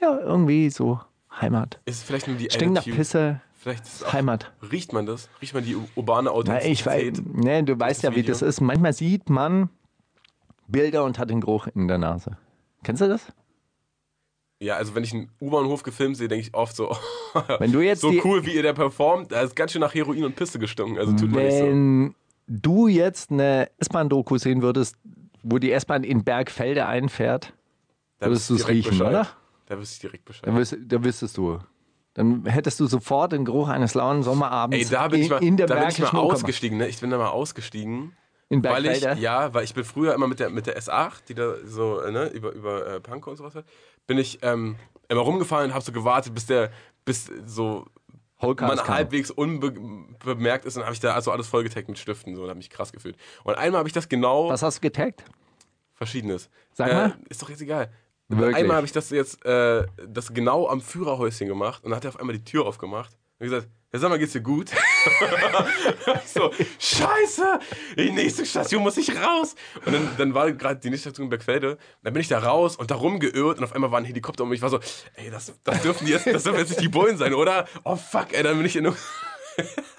[0.01, 0.99] Ja, irgendwie so
[1.39, 1.79] Heimat.
[1.85, 2.97] Ist vielleicht nur die Stinkt nach Attitude.
[2.97, 4.51] Pisse, Vielleicht ist auch, Heimat.
[4.71, 5.29] riecht man das?
[5.41, 7.35] Riecht man die urbane Na, ich weiß, Authentizität?
[7.43, 8.31] nee, du weißt ja, wie Video?
[8.31, 8.61] das ist.
[8.61, 9.69] Manchmal sieht man
[10.67, 12.37] Bilder und hat den Geruch in der Nase.
[12.83, 13.27] Kennst du das?
[14.59, 16.95] Ja, also wenn ich einen U-Bahnhof gefilmt sehe, denke ich oft so,
[17.59, 20.23] Wenn du jetzt so cool, wie ihr da performt, da ist ganz schön nach Heroin
[20.23, 20.97] und Pisse gestunken.
[20.97, 21.65] Also tut mir nicht so.
[21.65, 22.15] Wenn
[22.47, 24.95] du jetzt eine S-Bahn-Doku sehen würdest,
[25.43, 27.53] wo die S-Bahn in Bergfelde einfährt,
[28.19, 29.07] Da würdest ich du's direkt riechen, Bescheid.
[29.09, 29.27] oder?
[29.67, 30.47] Da wüsste ich direkt Bescheid.
[30.47, 31.59] dann, wüs da wüsstest du.
[32.15, 35.43] Dann hättest du sofort den Geruch eines lauen Sommerabends Ey, da bin ich in, mal,
[35.43, 36.79] in der da bin ich mal ausgestiegen.
[36.79, 36.87] Ne?
[36.87, 38.13] Ich bin da mal ausgestiegen.
[38.49, 41.35] In Weil ich, ja, weil ich bin früher immer mit der, mit der S8, die
[41.35, 43.65] da so, ne, über, über äh, Pankow und sowas hat,
[44.07, 44.77] bin ich ähm,
[45.09, 46.71] immer rumgefahren und habe so gewartet, bis der,
[47.05, 47.85] bis so
[48.39, 48.95] Holcars man kam.
[48.95, 52.57] halbwegs unbemerkt ist und habe ich da also alles vollgetaggt mit Stiften so und habe
[52.57, 53.17] mich krass gefühlt.
[53.43, 55.23] Und einmal habe ich das genau Was hast du getaggt?
[55.93, 56.49] verschiedenes.
[56.73, 57.17] Sag äh, mal.
[57.27, 57.91] Ist doch jetzt egal.
[58.29, 58.55] Wirklich?
[58.55, 62.09] Einmal habe ich das jetzt äh, das genau am Führerhäuschen gemacht und dann hat er
[62.09, 64.69] auf einmal die Tür aufgemacht und gesagt, ja, sag mal, geht's dir gut?
[66.26, 67.60] so, scheiße,
[67.97, 69.56] die nächste Station muss ich raus.
[69.86, 71.78] Und dann, dann war gerade die nächste Station in Bergfelde.
[72.04, 74.50] Dann bin ich da raus und da rumgeirrt und auf einmal war ein Helikopter um
[74.50, 74.58] mich.
[74.58, 74.80] Ich war so,
[75.15, 77.65] ey, das, das, dürfen, jetzt, das dürfen jetzt nicht die Bullen sein, oder?
[77.86, 78.93] Oh fuck, ey, dann bin ich in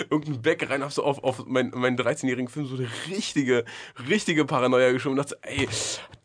[0.00, 3.64] irgendeinen Bäcker rein, hab so auf, auf meinen, meinen 13-jährigen Film so eine richtige,
[4.08, 5.68] richtige Paranoia geschoben und dachte, ey,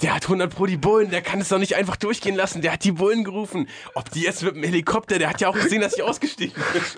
[0.02, 2.74] der hat 100 Pro die Bullen, der kann es doch nicht einfach durchgehen lassen, der
[2.74, 3.68] hat die Bullen gerufen.
[3.94, 6.82] Ob die jetzt mit dem Helikopter, der hat ja auch gesehen, dass ich ausgestiegen bin.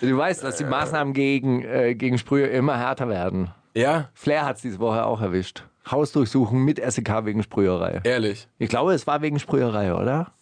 [0.00, 3.50] Du weißt, dass die Maßnahmen gegen, äh, gegen Sprühe immer härter werden.
[3.74, 5.64] Ja, Flair hat es diese Woche auch erwischt.
[5.90, 8.00] Hausdurchsuchung mit SEK wegen Sprüherei.
[8.04, 8.48] ehrlich.
[8.58, 10.32] Ich glaube, es war wegen Sprüherei, oder?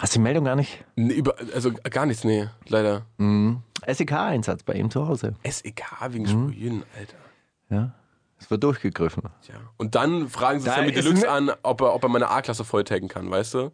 [0.00, 0.82] Hast du die Meldung gar nicht?
[0.96, 3.02] Nee, über, also gar nichts, nee, leider.
[3.86, 5.34] SEK-Einsatz bei ihm zu Hause.
[5.44, 7.16] SEK wegen Sprühen, Alter.
[7.68, 7.94] Ja.
[8.38, 9.24] Es wird durchgegriffen.
[9.44, 9.56] Tja.
[9.76, 12.64] Und dann fragen sie Da Sammy Deluxe mir- an, ob er, ob er meine A-Klasse
[12.64, 13.70] volltaggen kann, weißt du?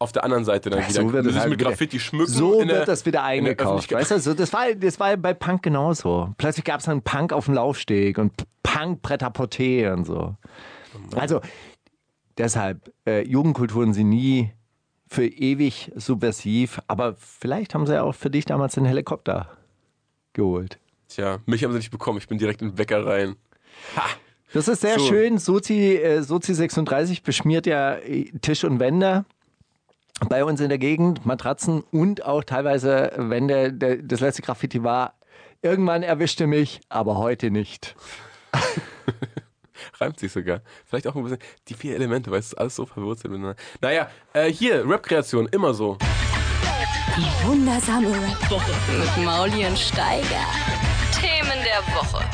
[0.00, 1.02] Auf der anderen Seite dann Ja, wieder.
[1.02, 2.32] so wird sich halt mit wieder- Graffiti schmücken.
[2.32, 3.92] So in der- wird das wieder in der eingekauft.
[3.92, 6.34] Weißt du, so, das, war, das war bei Punk genauso.
[6.38, 8.32] Plötzlich gab es dann Punk auf dem Laufsteg und
[8.64, 9.32] Punk Bretter
[9.92, 10.34] und so.
[11.14, 11.40] Also
[12.36, 14.50] deshalb, äh, Jugendkulturen sind nie
[15.08, 19.48] für ewig subversiv, aber vielleicht haben sie ja auch für dich damals den Helikopter
[20.32, 20.78] geholt.
[21.08, 22.18] Tja, mich haben sie nicht bekommen.
[22.18, 23.36] Ich bin direkt in den Bäcker rein.
[24.52, 25.06] Das ist sehr So.
[25.06, 25.38] schön.
[25.38, 29.24] Sozi, äh, Sozi 36 beschmiert ja äh, Tisch und Wände
[30.28, 33.72] bei uns in der Gegend, Matratzen und auch teilweise Wände.
[33.72, 35.14] Der, das letzte Graffiti war,
[35.62, 37.94] irgendwann erwischte mich, aber heute nicht.
[40.00, 40.60] Reimt sich sogar.
[40.84, 41.38] Vielleicht auch ein bisschen
[41.68, 43.56] die vier Elemente, weil es ist alles so verwurzelt miteinander.
[43.80, 45.98] Naja, äh, hier, Rap-Kreation, immer so.
[47.16, 50.46] Die wundersame Rap-Woche mit Mauli und Steiger.
[51.20, 52.24] Themen der Woche.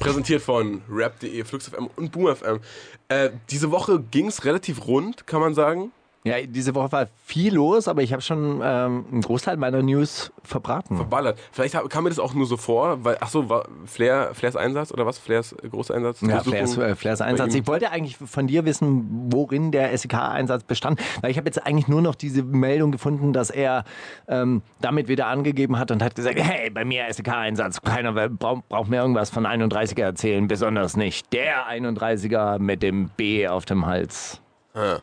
[0.00, 2.60] Präsentiert von rap.de, FluxFM und BoomFM.
[3.08, 5.92] Äh, diese Woche ging es relativ rund, kann man sagen.
[6.26, 10.32] Ja, diese Woche war viel los, aber ich habe schon ähm, einen Großteil meiner News
[10.42, 10.96] verbraten.
[10.96, 11.38] Verballert.
[11.52, 14.90] Vielleicht kam mir das auch nur so vor, weil, ach so, war Flair, Flairs Einsatz
[14.90, 15.18] oder was?
[15.18, 16.22] Flairs äh, großer Einsatz?
[16.22, 17.54] Ja, Flairs, äh, Flairs Einsatz.
[17.54, 21.88] Ich wollte eigentlich von dir wissen, worin der SEK-Einsatz bestand, weil ich habe jetzt eigentlich
[21.88, 23.84] nur noch diese Meldung gefunden, dass er
[24.26, 28.88] ähm, damit wieder angegeben hat und hat gesagt, hey, bei mir SEK-Einsatz, keiner braucht, braucht
[28.88, 34.40] mir irgendwas von 31er erzählen, besonders nicht der 31er mit dem B auf dem Hals.
[34.72, 35.00] Ah,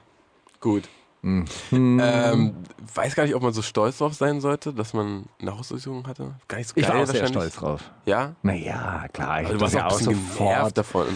[0.60, 0.90] gut.
[1.24, 1.46] Mhm.
[1.72, 2.56] Ähm,
[2.96, 6.34] weiß gar nicht, ob man so stolz drauf sein sollte, dass man eine Hausdurchsuchung hatte.
[6.48, 7.92] Gar nicht so Ich geil war auch sehr stolz drauf.
[8.06, 8.36] Ja?
[8.42, 11.08] Naja, klar, ich Also du warst das auch bisschen genervt davon.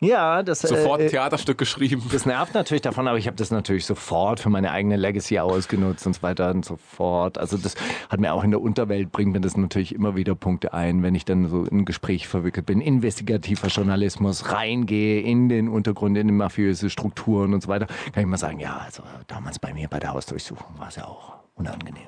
[0.00, 2.04] Ja, das, Sofort äh, ein Theaterstück geschrieben.
[2.12, 6.06] Das nervt natürlich davon, aber ich habe das natürlich sofort für meine eigene Legacy ausgenutzt
[6.06, 7.36] und so weiter und so fort.
[7.36, 7.74] Also das
[8.08, 11.16] hat mir auch in der Unterwelt bringt mir das natürlich immer wieder Punkte ein, wenn
[11.16, 16.28] ich dann so in ein Gespräch verwickelt bin, investigativer Journalismus, reingehe in den Untergrund, in
[16.28, 19.88] die mafiöse Strukturen und so weiter, kann ich mal sagen, ja, also damals bei mir
[19.88, 22.06] bei der Hausdurchsuchung war es ja auch unangenehm.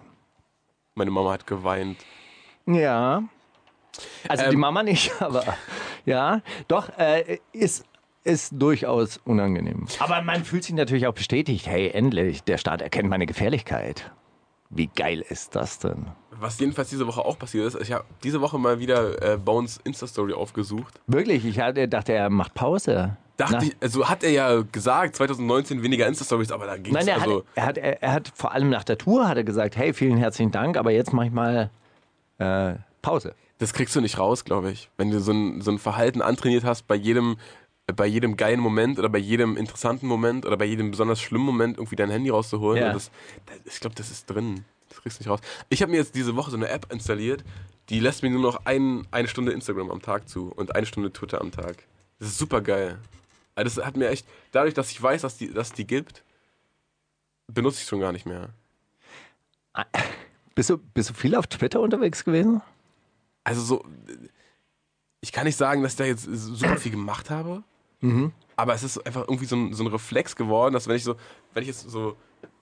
[0.95, 1.97] Meine Mama hat geweint.
[2.67, 3.25] Ja.
[4.29, 4.61] Also die Ähm.
[4.61, 5.45] Mama nicht, aber
[6.07, 7.85] ja, doch, äh, ist,
[8.25, 9.87] ist durchaus unangenehm.
[9.99, 14.11] Aber man fühlt sich natürlich auch bestätigt, hey, endlich, der Staat erkennt meine Gefährlichkeit.
[14.73, 16.07] Wie geil ist das denn?
[16.31, 19.81] Was jedenfalls diese Woche auch passiert ist, ich habe diese Woche mal wieder äh, Bones
[19.83, 21.01] Insta-Story aufgesucht.
[21.09, 23.17] Wirklich, ich hatte, dachte, er macht Pause.
[23.37, 27.05] Dachte Na- ich, also hat er ja gesagt, 2019 weniger Insta-Stories, aber da ging es
[27.05, 27.39] Nein, er, also.
[27.39, 29.93] hat, er, hat, er, er hat vor allem nach der Tour hat er gesagt, hey,
[29.93, 31.71] vielen herzlichen Dank, aber jetzt mache ich mal
[32.39, 33.35] äh, Pause.
[33.61, 34.89] Das kriegst du nicht raus, glaube ich.
[34.97, 37.37] Wenn du so ein, so ein Verhalten antrainiert hast, bei jedem,
[37.87, 41.77] bei jedem geilen Moment oder bei jedem interessanten Moment oder bei jedem besonders schlimmen Moment
[41.77, 42.83] irgendwie dein Handy rauszuholen.
[42.83, 42.93] Ja.
[42.95, 43.11] Das,
[43.47, 44.65] das, ich glaube, das ist drin.
[44.89, 45.41] Das kriegst du nicht raus.
[45.69, 47.45] Ich habe mir jetzt diese Woche so eine App installiert,
[47.91, 51.13] die lässt mir nur noch ein, eine Stunde Instagram am Tag zu und eine Stunde
[51.13, 51.85] Twitter am Tag.
[52.19, 52.99] Das ist super geil.
[53.55, 56.25] Also Das hat mir echt, dadurch, dass ich weiß, dass die, dass die gibt,
[57.47, 58.49] benutze ich schon gar nicht mehr.
[60.55, 62.63] Bist du, bist du viel auf Twitter unterwegs gewesen?
[63.45, 63.85] Also so,
[65.21, 67.63] ich kann nicht sagen, dass ich da jetzt super viel gemacht habe,
[68.57, 71.17] aber es ist einfach irgendwie so ein, so ein Reflex geworden, dass wenn ich so,
[71.55, 72.17] wenn ich jetzt so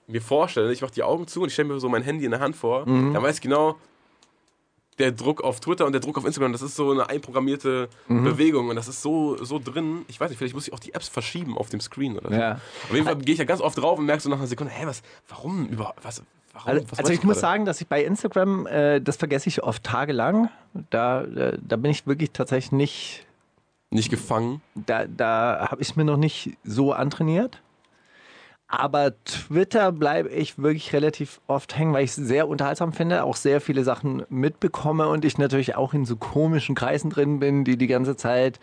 [0.07, 2.31] mir vorstelle, ich mache die Augen zu und ich stelle mir so mein Handy in
[2.31, 3.77] der Hand vor, dann weiß ich genau,
[4.99, 8.69] der Druck auf Twitter und der Druck auf Instagram, das ist so eine einprogrammierte Bewegung
[8.69, 10.05] und das ist so, so drin.
[10.07, 12.35] Ich weiß nicht, vielleicht muss ich auch die Apps verschieben auf dem Screen oder so.
[12.35, 12.51] Ja.
[12.83, 14.71] Auf jeden Fall gehe ich da ganz oft drauf und merke so nach einer Sekunde,
[14.73, 16.21] hä, was, warum überhaupt, was,
[16.53, 19.47] warum, Also, was also wollte ich muss sagen, dass ich bei Instagram, äh, das vergesse
[19.49, 20.49] ich oft tagelang.
[20.89, 23.25] Da, äh, da bin ich wirklich tatsächlich nicht,
[23.91, 24.61] Nicht gefangen.
[24.75, 27.61] da, da habe ich es mir noch nicht so antrainiert.
[28.71, 33.35] Aber Twitter bleibe ich wirklich relativ oft hängen, weil ich es sehr unterhaltsam finde, auch
[33.35, 37.77] sehr viele Sachen mitbekomme und ich natürlich auch in so komischen Kreisen drin bin, die
[37.77, 38.59] die ganze Zeit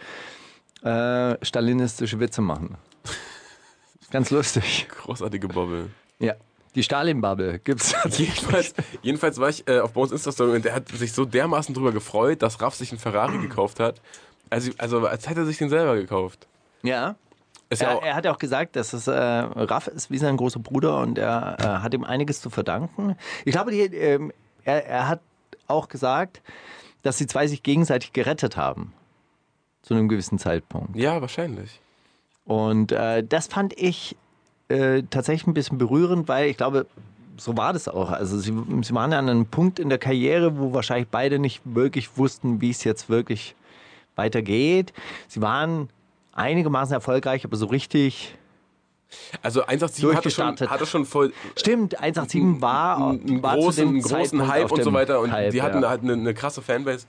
[0.82, 2.76] äh, stalinistische Witze machen.
[4.12, 4.86] Ganz lustig.
[4.88, 5.90] Großartige Bobble.
[6.20, 6.34] Ja.
[6.76, 7.94] Die Stalin-Bubble gibt's.
[8.16, 11.90] Jedenfalls, jedenfalls war ich äh, auf Bones Insta-Story und der hat sich so dermaßen drüber
[11.90, 14.00] gefreut, dass Raff sich einen Ferrari gekauft hat.
[14.50, 16.46] Also, also als hätte er sich den selber gekauft.
[16.82, 17.16] Ja.
[17.72, 20.60] Ja er, er hat ja auch gesagt, dass es äh, Raff ist wie sein großer
[20.60, 23.16] Bruder und er äh, hat ihm einiges zu verdanken.
[23.44, 24.32] Ich glaube, die, ähm,
[24.64, 25.20] er, er hat
[25.66, 26.42] auch gesagt,
[27.02, 28.92] dass die zwei sich gegenseitig gerettet haben.
[29.82, 30.96] Zu einem gewissen Zeitpunkt.
[30.96, 31.80] Ja, wahrscheinlich.
[32.44, 34.16] Und äh, das fand ich
[34.68, 36.86] äh, tatsächlich ein bisschen berührend, weil ich glaube,
[37.36, 38.10] so war das auch.
[38.10, 38.52] Also sie,
[38.82, 42.70] sie waren an einem Punkt in der Karriere, wo wahrscheinlich beide nicht wirklich wussten, wie
[42.70, 43.54] es jetzt wirklich
[44.16, 44.92] weitergeht.
[45.28, 45.88] Sie waren
[46.36, 48.34] einigermaßen erfolgreich, aber so richtig.
[49.42, 54.48] Also 187 hatte schon, hatte schon voll Stimmt, 187 war, einen war großen, einen großen
[54.48, 55.20] Hype und so weiter.
[55.20, 55.88] Und Hype, die hatten ja.
[55.88, 57.06] halt eine, eine krasse Fanbase.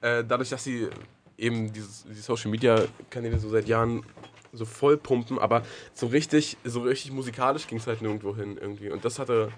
[0.00, 0.88] Äh, dadurch, dass sie
[1.36, 4.04] eben dieses, die Social Media Kanäle so seit Jahren
[4.52, 5.62] so voll pumpen, aber
[5.94, 8.90] so richtig, so richtig musikalisch ging es halt nirgendwo hin irgendwie.
[8.90, 9.50] Und das hatte.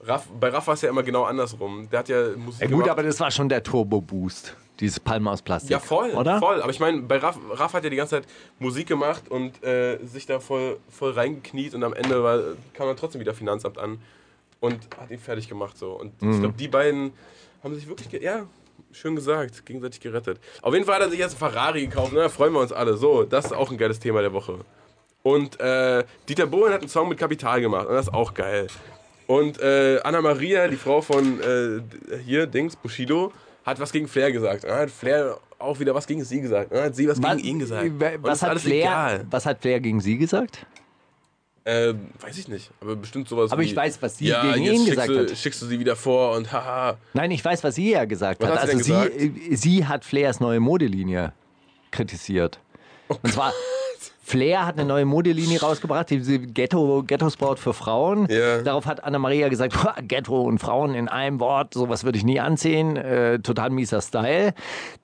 [0.00, 1.88] Raff, bei Raff war es ja immer genau andersrum.
[1.90, 2.90] Der hat ja Musik Ja, gut, gemacht.
[2.90, 5.70] aber das war schon der Turbo-Boost, dieses Palme aus Plastik.
[5.70, 6.38] Ja, voll, oder?
[6.38, 6.62] voll.
[6.62, 9.98] Aber ich meine, bei Raff, Raff hat ja die ganze Zeit Musik gemacht und äh,
[10.04, 12.38] sich da voll, voll reingekniet und am Ende war,
[12.74, 14.00] kam dann trotzdem wieder Finanzamt an
[14.60, 15.76] und hat ihn fertig gemacht.
[15.78, 15.92] So.
[15.92, 16.32] Und Mhm.
[16.32, 17.12] ich glaube, die beiden
[17.62, 18.46] haben sich wirklich, ja,
[18.92, 20.38] schön gesagt, gegenseitig gerettet.
[20.62, 22.20] Auf jeden Fall hat er sich jetzt ein Ferrari gekauft, ne?
[22.20, 22.96] da freuen wir uns alle.
[22.96, 24.58] So, das ist auch ein geiles Thema der Woche.
[25.22, 28.68] Und äh, Dieter Bohlen hat einen Song mit Kapital gemacht und das ist auch geil.
[29.26, 31.80] Und äh, Anna Maria, die Frau von äh,
[32.24, 33.32] hier, Dings, Bushido,
[33.68, 34.64] hat was gegen Flair gesagt.
[34.64, 36.72] Dann hat Flair auch wieder was gegen sie gesagt.
[36.72, 37.84] Dann hat sie was, gegen ihn gesagt.
[37.88, 39.26] Und Was hat, Flair, egal.
[39.30, 40.66] was hat Flair gegen Sie gesagt?
[41.64, 44.64] Äh, weiß ich nicht, aber bestimmt sowas Aber wie, ich weiß, was sie ja, gegen
[44.64, 45.36] ihn gesagt du, hat.
[45.36, 46.96] schickst du sie wieder vor und haha.
[47.12, 48.60] Nein, ich weiß, was sie ja gesagt Was hat.
[48.62, 51.34] hat sie also denn sie, äh, sie hat Flairs neue Modelinie
[51.90, 52.58] kritisiert.
[53.08, 53.52] Und zwar,
[54.28, 58.26] Flair hat eine neue Modelinie rausgebracht, diese Ghetto, Ghetto Sport für Frauen.
[58.30, 58.60] Ja.
[58.60, 62.38] Darauf hat Anna-Maria gesagt, "Boah, Ghetto und Frauen in einem Wort, sowas würde ich nie
[62.38, 64.52] anziehen, äh, total mieser Style.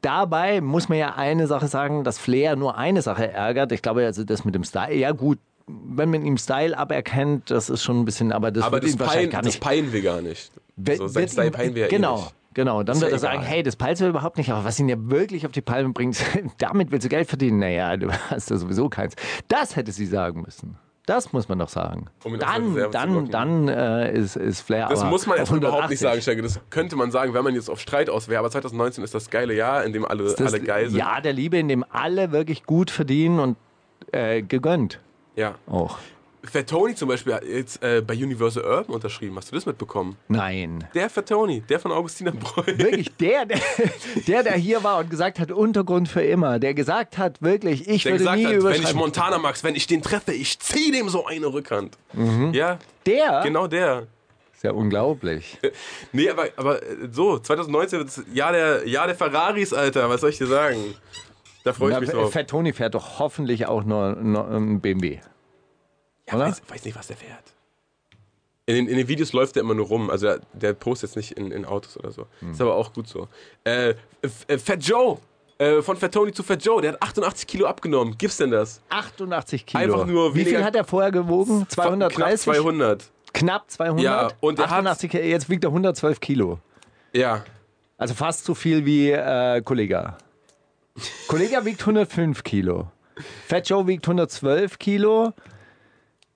[0.02, 3.72] Dabei muss man ja eine Sache sagen, dass Flair nur eine Sache ärgert.
[3.72, 7.70] Ich glaube, also das mit dem Style, ja gut, wenn man ihm Style aberkennt, das
[7.70, 9.92] ist schon ein bisschen, aber das Aber wird das wahrscheinlich pein, gar das nicht peinen
[9.94, 10.50] wir gar nicht.
[10.76, 12.16] So, sein wird Style peinen wir ja eh Genau.
[12.16, 12.34] nicht.
[12.54, 14.96] Genau, dann wird er sagen, hey, das peilt wir überhaupt nicht, aber was ihn ja
[14.98, 16.24] wirklich auf die Palme bringt,
[16.58, 17.58] damit willst du Geld verdienen.
[17.58, 19.14] Naja, du hast ja sowieso keins.
[19.48, 20.78] Das hätte sie sagen müssen.
[21.06, 22.06] Das muss man doch sagen.
[22.22, 26.00] Um dann dann, dann äh, ist, ist Flair Das muss man erstmal überhaupt nicht 180.
[26.00, 26.42] sagen, Stärke.
[26.42, 28.38] Das könnte man sagen, wenn man jetzt auf Streit aus wäre.
[28.38, 30.98] Aber 2019 ist das geile Jahr, in dem alle, alle geil sind.
[30.98, 33.56] Jahr der Liebe, in dem alle wirklich gut verdienen und
[34.12, 35.00] äh, gegönnt
[35.36, 35.56] ja.
[35.66, 35.98] auch.
[36.50, 39.37] Fat Tony zum Beispiel hat jetzt äh, bei Universal Urban unterschrieben.
[39.37, 40.16] Hast du das mitbekommen?
[40.28, 40.87] Nein.
[40.94, 42.62] Der Fat Tony, der von Augustina Breu.
[42.66, 43.61] Wirklich, der, der,
[44.26, 48.02] der, der hier war und gesagt hat, Untergrund für immer, der gesagt hat, wirklich, ich
[48.02, 48.94] Der würde gesagt nie hat, wenn ich.
[48.94, 51.96] Montana Max, wenn ich den treffe, ich zieh dem so eine Rückhand.
[52.52, 53.40] Ja, der?
[53.44, 54.07] genau der.
[54.54, 55.59] Ist ja unglaublich.
[56.12, 60.09] Nee, aber, aber äh, so, 2019 wird das Jahr der, Jahr der Ferraris, Alter.
[60.09, 60.94] Was soll ich dir sagen?
[61.64, 62.33] Da freue ich Na, mich drauf.
[62.33, 65.20] Fat Tony fährt doch hoffentlich auch nur, nur ein BMW.
[66.28, 66.46] Ja, oder?
[66.46, 67.52] weiß, weiß nicht, was der fährt.
[68.66, 70.08] In den, in den Videos läuft der immer nur rum.
[70.08, 72.26] Also der, der postet jetzt nicht in, in Autos oder so.
[72.40, 72.52] Hm.
[72.52, 73.28] Ist aber auch gut so.
[73.64, 73.94] Äh,
[74.48, 75.18] äh, Fat Joe.
[75.58, 76.80] Äh, von Fat Tony zu Fat Joe.
[76.80, 78.16] Der hat 88 Kilo abgenommen.
[78.16, 78.80] Gibt's denn das?
[78.88, 79.82] 88 Kilo.
[79.82, 81.66] Einfach nur Wie viel hat er vorher gewogen?
[81.68, 82.40] Knapp 230?
[82.54, 83.04] 200.
[83.34, 84.02] Knapp 200?
[84.02, 86.58] Ja, und er hat- 88 Kilo, jetzt wiegt er 112 Kilo.
[87.12, 87.44] Ja.
[87.98, 90.16] Also fast so viel wie äh, Kollega.
[91.28, 92.88] Kollega wiegt 105 Kilo.
[93.46, 95.32] Fat Joe wiegt 112 Kilo.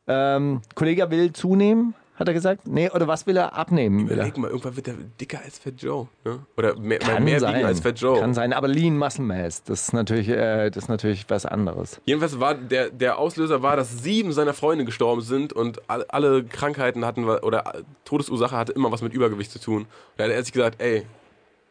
[0.08, 2.66] Ähm, Kollega will zunehmen, hat er gesagt.
[2.66, 4.08] Nee, oder was will er abnehmen?
[4.08, 4.14] Er?
[4.14, 6.08] Überleg mal, irgendwann wird der dicker als Fat Joe.
[6.24, 6.40] Ne?
[6.56, 7.54] Oder mehr, Kann mehr sein.
[7.56, 8.18] wiegen als Fat Joe.
[8.18, 12.00] Kann sein, aber Lean Muscle Mass, das ist natürlich, äh, das ist natürlich was anderes.
[12.06, 16.42] Jedenfalls war der, der Auslöser war, dass sieben seiner Freunde gestorben sind und alle, alle
[16.44, 17.64] Krankheiten hatten oder
[18.04, 19.86] Todesursache hatte immer was mit Übergewicht zu tun.
[20.16, 21.04] Da hat er sich gesagt, ey,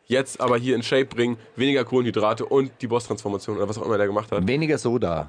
[0.06, 3.98] jetzt aber hier in Shape bringen, weniger Kohlenhydrate und die Boss-Transformation oder was auch immer
[3.98, 4.48] der gemacht hat.
[4.48, 5.28] Weniger Soda.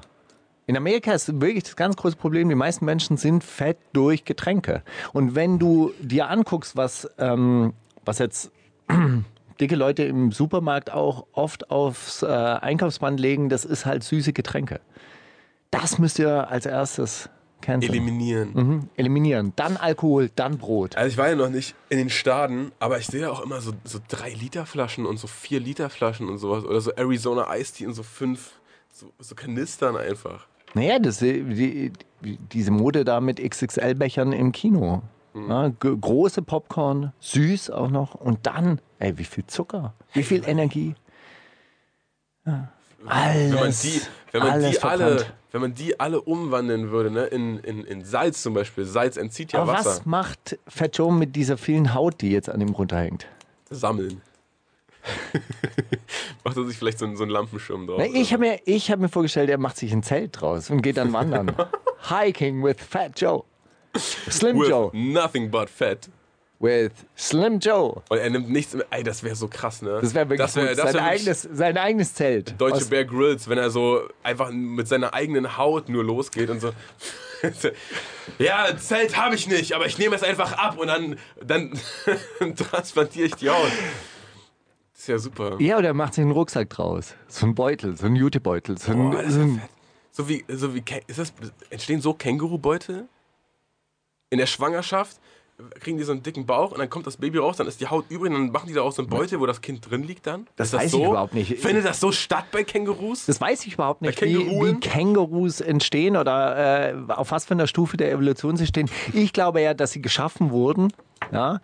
[0.69, 4.83] In Amerika ist wirklich das ganz große Problem, die meisten Menschen sind fett durch Getränke.
[5.13, 7.73] Und wenn du dir anguckst, was, ähm,
[8.05, 8.51] was jetzt
[9.59, 14.79] dicke Leute im Supermarkt auch oft aufs äh, Einkaufsband legen, das ist halt süße Getränke.
[15.71, 17.91] Das müsst ihr als erstes canceln.
[17.91, 18.53] Eliminieren.
[18.53, 18.89] Mhm.
[18.95, 19.53] Eliminieren.
[19.55, 20.95] Dann Alkohol, dann Brot.
[20.97, 23.59] Also ich war ja noch nicht in den Staden, aber ich sehe ja auch immer
[23.59, 26.63] so, so 3 Liter Flaschen und so 4 Liter Flaschen und sowas.
[26.63, 28.51] Oder so Arizona Ice Tea in so fünf,
[28.93, 30.47] so, so Kanistern einfach.
[30.73, 35.01] Naja, das, die, die, diese Mode da mit XXL-Bechern im Kino.
[35.33, 35.49] Mhm.
[35.49, 38.15] Ja, große Popcorn, süß auch noch.
[38.15, 40.95] Und dann, ey, wie viel Zucker, wie viel Energie.
[42.45, 42.69] Ja.
[43.05, 44.01] Alles, Wenn man die,
[44.31, 48.41] wenn man die alle, wenn man die alle umwandeln würde, ne, in, in, in Salz
[48.43, 48.83] zum Beispiel.
[48.85, 49.89] Salz entzieht ja Aber Wasser.
[49.89, 53.27] was macht Fat Joe mit dieser vielen Haut, die jetzt an ihm runterhängt?
[53.69, 54.21] Sammeln.
[56.43, 57.97] Macht er sich vielleicht so, einen- so einen Lampenschirm drauf?
[57.99, 60.81] Na, ich habe mir, ich hab mir vorgestellt, er macht sich ein Zelt draus und
[60.81, 61.55] geht dann wandern.
[62.09, 63.43] Hiking with Fat Joe.
[64.29, 64.91] Slim With Joe.
[64.93, 66.09] nothing but fat.
[66.59, 68.01] With Slim Joe.
[68.09, 68.85] Und er nimmt nichts mehr.
[68.89, 69.99] Ey, das wäre so krass, ne?
[70.01, 70.77] Das wäre wirklich das wär, gut.
[70.77, 72.59] das sein, wär wirklich eigenes, sein eigenes Zelt.
[72.59, 76.59] Deutsche Aus- Bear Grylls, wenn er so einfach mit seiner eigenen Haut nur losgeht und
[76.59, 76.71] so.
[78.39, 81.79] ja, ein Zelt habe ich nicht, aber ich nehme es einfach ab und dann, dann
[82.57, 83.71] transplantiere ich die Haut.
[84.99, 85.55] Das ist ja super.
[85.61, 87.15] Ja, oder er macht sich einen Rucksack draus.
[87.29, 88.77] So ein Beutel, so ein Jutebeutel.
[88.77, 89.61] So ein, Boah, das so ein.
[90.11, 91.31] So wie, so wie ist das,
[91.69, 93.07] entstehen so Kängurubeutel?
[94.29, 95.21] In der Schwangerschaft
[95.79, 97.87] kriegen die so einen dicken Bauch und dann kommt das Baby raus, dann ist die
[97.87, 100.03] Haut übrig und dann machen die da auch so einen Beutel, wo das Kind drin
[100.03, 100.47] liegt dann.
[100.57, 101.05] Das ist weiß ich so?
[101.05, 101.59] überhaupt nicht.
[101.59, 103.25] Findet das so statt bei Kängurus?
[103.25, 107.67] das weiß ich überhaupt nicht, wie, wie Kängurus entstehen oder äh, auf was für einer
[107.67, 108.89] Stufe der Evolution sie stehen.
[109.13, 110.91] Ich glaube ja, dass sie geschaffen wurden.
[111.31, 111.61] Ja,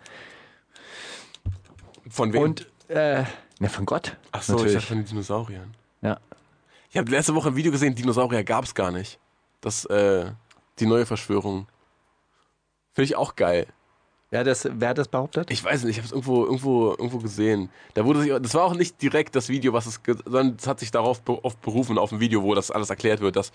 [2.08, 2.42] Von wem?
[2.42, 3.24] und äh,
[3.58, 4.16] ne, von Gott.
[4.32, 4.74] Ach so, ich natürlich.
[4.74, 5.74] dachte von den Dinosauriern.
[6.02, 6.18] Ja.
[6.90, 9.18] Ich habe letzte Woche ein Video gesehen, Dinosaurier gab es gar nicht.
[9.60, 10.30] Das, äh,
[10.78, 11.66] die neue Verschwörung.
[12.94, 13.66] Finde ich auch geil.
[14.32, 15.50] Ja, das, wer hat das behauptet?
[15.50, 17.70] Ich weiß nicht, ich habe es irgendwo, irgendwo, irgendwo gesehen.
[17.94, 20.80] Da wurde sich, das war auch nicht direkt das Video, was es, sondern es hat
[20.80, 23.52] sich darauf auf berufen, auf ein Video, wo das alles erklärt wird, dass,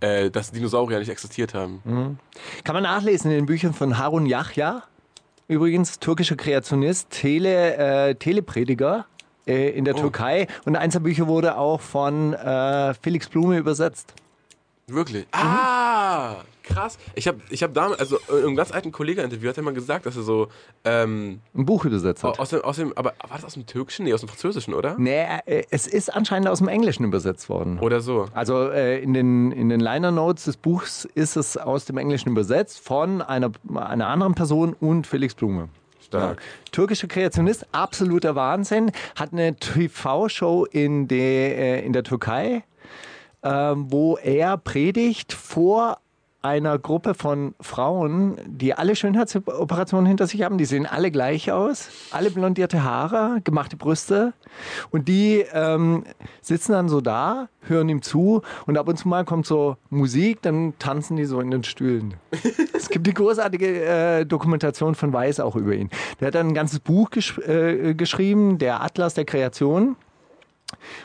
[0.00, 2.18] äh, dass Dinosaurier nicht existiert haben.
[2.62, 4.84] Kann man nachlesen in den Büchern von Harun Yahya.
[5.48, 9.06] Übrigens, türkischer Kreationist, Tele, äh, Teleprediger
[9.46, 10.00] äh, in der Oh.
[10.00, 10.48] Türkei.
[10.64, 14.12] Und eins der Bücher wurde auch von äh, Felix Blume übersetzt.
[14.88, 15.26] Wirklich?
[15.32, 16.98] Ah, krass.
[17.14, 20.06] Ich habe ich hab damals, also äh, einem ganz alten Kollegen-Interview hat er mal gesagt,
[20.06, 20.48] dass er so,
[20.84, 22.38] ähm, Ein Buch übersetzt hat.
[22.38, 24.04] aus dem, aus dem, aber war das aus dem Türkischen?
[24.04, 24.96] Nee, aus dem Französischen, oder?
[24.98, 27.78] Nee, äh, es ist anscheinend aus dem Englischen übersetzt worden.
[27.78, 28.26] Oder so.
[28.34, 32.30] Also äh, in den, in den Liner Notes des Buchs ist es aus dem Englischen
[32.30, 35.68] übersetzt von einer, einer anderen Person und Felix Blume.
[36.06, 36.40] Stark.
[36.70, 38.92] Türkischer Kreationist, absoluter Wahnsinn.
[39.16, 42.62] Hat eine TV-Show in, der, äh, in der Türkei,
[43.42, 45.98] ähm, wo er predigt vor
[46.42, 50.58] einer Gruppe von Frauen, die alle Schönheitsoperationen hinter sich haben.
[50.58, 51.88] Die sehen alle gleich aus.
[52.12, 54.32] Alle blondierte Haare, gemachte Brüste.
[54.90, 56.04] Und die ähm,
[56.40, 58.42] sitzen dann so da, hören ihm zu.
[58.66, 62.14] Und ab und zu mal kommt so Musik, dann tanzen die so in den Stühlen.
[62.76, 65.90] Es gibt die großartige äh, Dokumentation von Weiß auch über ihn.
[66.20, 69.96] Der hat dann ein ganzes Buch gesch äh, geschrieben, der Atlas der Kreation,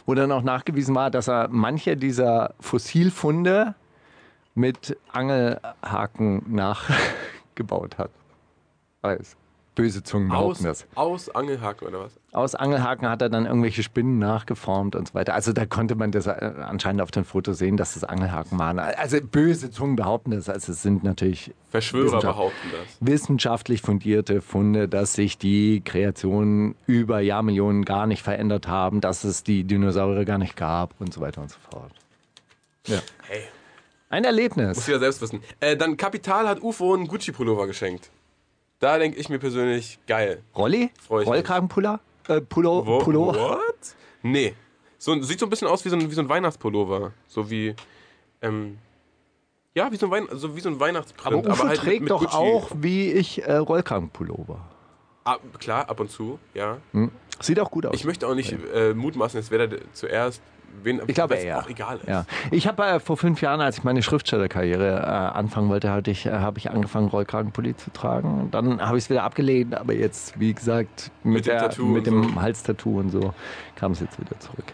[0.06, 3.74] wo dann auch nachgewiesen war, dass er manche dieser Fossilfunde
[4.56, 8.12] mit Angelhaken nachgebaut hat.
[9.02, 9.36] Weiß.
[9.74, 10.98] Böse Zungen behaupten Aus, das.
[10.98, 12.12] aus Angelhaken oder was?
[12.34, 15.34] Aus Angelhaken hat er dann irgendwelche Spinnen nachgeformt und so weiter.
[15.34, 18.80] Also da konnte man das äh, anscheinend auf dem Foto sehen, dass das Angelhaken waren.
[18.80, 20.50] Also böse Zungen behaupten das.
[20.50, 22.98] Also es sind natürlich Verschwörer behaupten das.
[23.00, 29.44] wissenschaftlich fundierte Funde, dass sich die Kreationen über Jahrmillionen gar nicht verändert haben, dass es
[29.44, 31.94] die Dinosaurier gar nicht gab und so weiter und so fort.
[32.88, 33.00] Ja.
[33.30, 33.44] Hey,
[34.12, 34.88] Ein muss Erlebnis.
[34.88, 35.41] ja selbst wissen.
[35.60, 38.12] Äh, dann Kapital hat UFO einen Gucci-Pullover geschenkt.
[38.80, 40.41] Da denke ich mir persönlich, geil.
[40.56, 40.91] Rolli?
[41.10, 42.00] Rollkragenpuller?
[42.28, 43.39] Äh, Pullo, Wo, Pullover?
[43.39, 43.95] What?
[44.24, 44.54] Nee.
[44.97, 47.12] So, sieht so ein bisschen aus wie so ein, wie so ein Weihnachtspullover.
[47.28, 47.76] So wie,
[48.41, 48.78] ähm,
[49.74, 51.45] ja, wie so ein, Weihn so wie so ein Weihnachtsprint.
[51.45, 52.36] Aber Ufo halt mit- trägt mit doch Gucci.
[52.36, 54.60] auch, wie ich, äh, Rollkragenpullover.
[55.24, 56.78] Ab, klar, ab und zu, ja.
[57.39, 57.93] Sieht auch gut aus.
[57.95, 60.41] Ich möchte auch nicht äh, mutmaßen, jetzt da zuerst,
[60.84, 61.60] wen, Ich glaube eher.
[61.60, 62.08] auch egal ist.
[62.08, 62.26] Ja.
[62.52, 66.26] Ich habe äh, vor fünf Jahren, als ich meine Schriftstellerkarriere äh, anfangen wollte, hatte ich,
[66.26, 68.50] äh, habe ich angefangen, Rollkragenpulli zu tragen.
[68.52, 71.86] Dann habe ich es wieder abgelehnt, aber jetzt, wie gesagt, mit, Mit dem der, Tattoo
[71.86, 72.42] mit und dem so.
[72.42, 73.34] Halstattoo und so
[73.76, 74.66] kam es jetzt wieder zurück.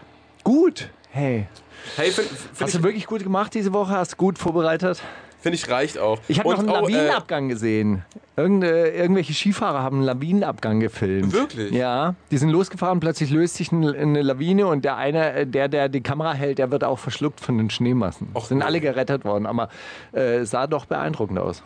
[0.44, 0.90] Gut.
[1.10, 1.46] Hey,
[1.96, 3.92] Hey, hast find du ich, wirklich gut gemacht diese Woche?
[3.92, 5.00] Hast du gut vorbereitet?
[5.50, 6.18] Find ich reicht auch.
[6.28, 8.04] Ich habe noch einen oh, äh, Lawinenabgang gesehen.
[8.36, 11.32] Irgende, irgendwelche Skifahrer haben einen Lawinenabgang gefilmt.
[11.32, 11.72] Wirklich?
[11.72, 15.68] Ja, die sind losgefahren, plötzlich löst sich ein- eine Lawine und der eine, äh, der,
[15.68, 18.28] der die Kamera hält, der wird auch verschluckt von den Schneemassen.
[18.34, 19.68] Och, sind alle gerettet worden, aber
[20.12, 21.62] äh, sah doch beeindruckend aus.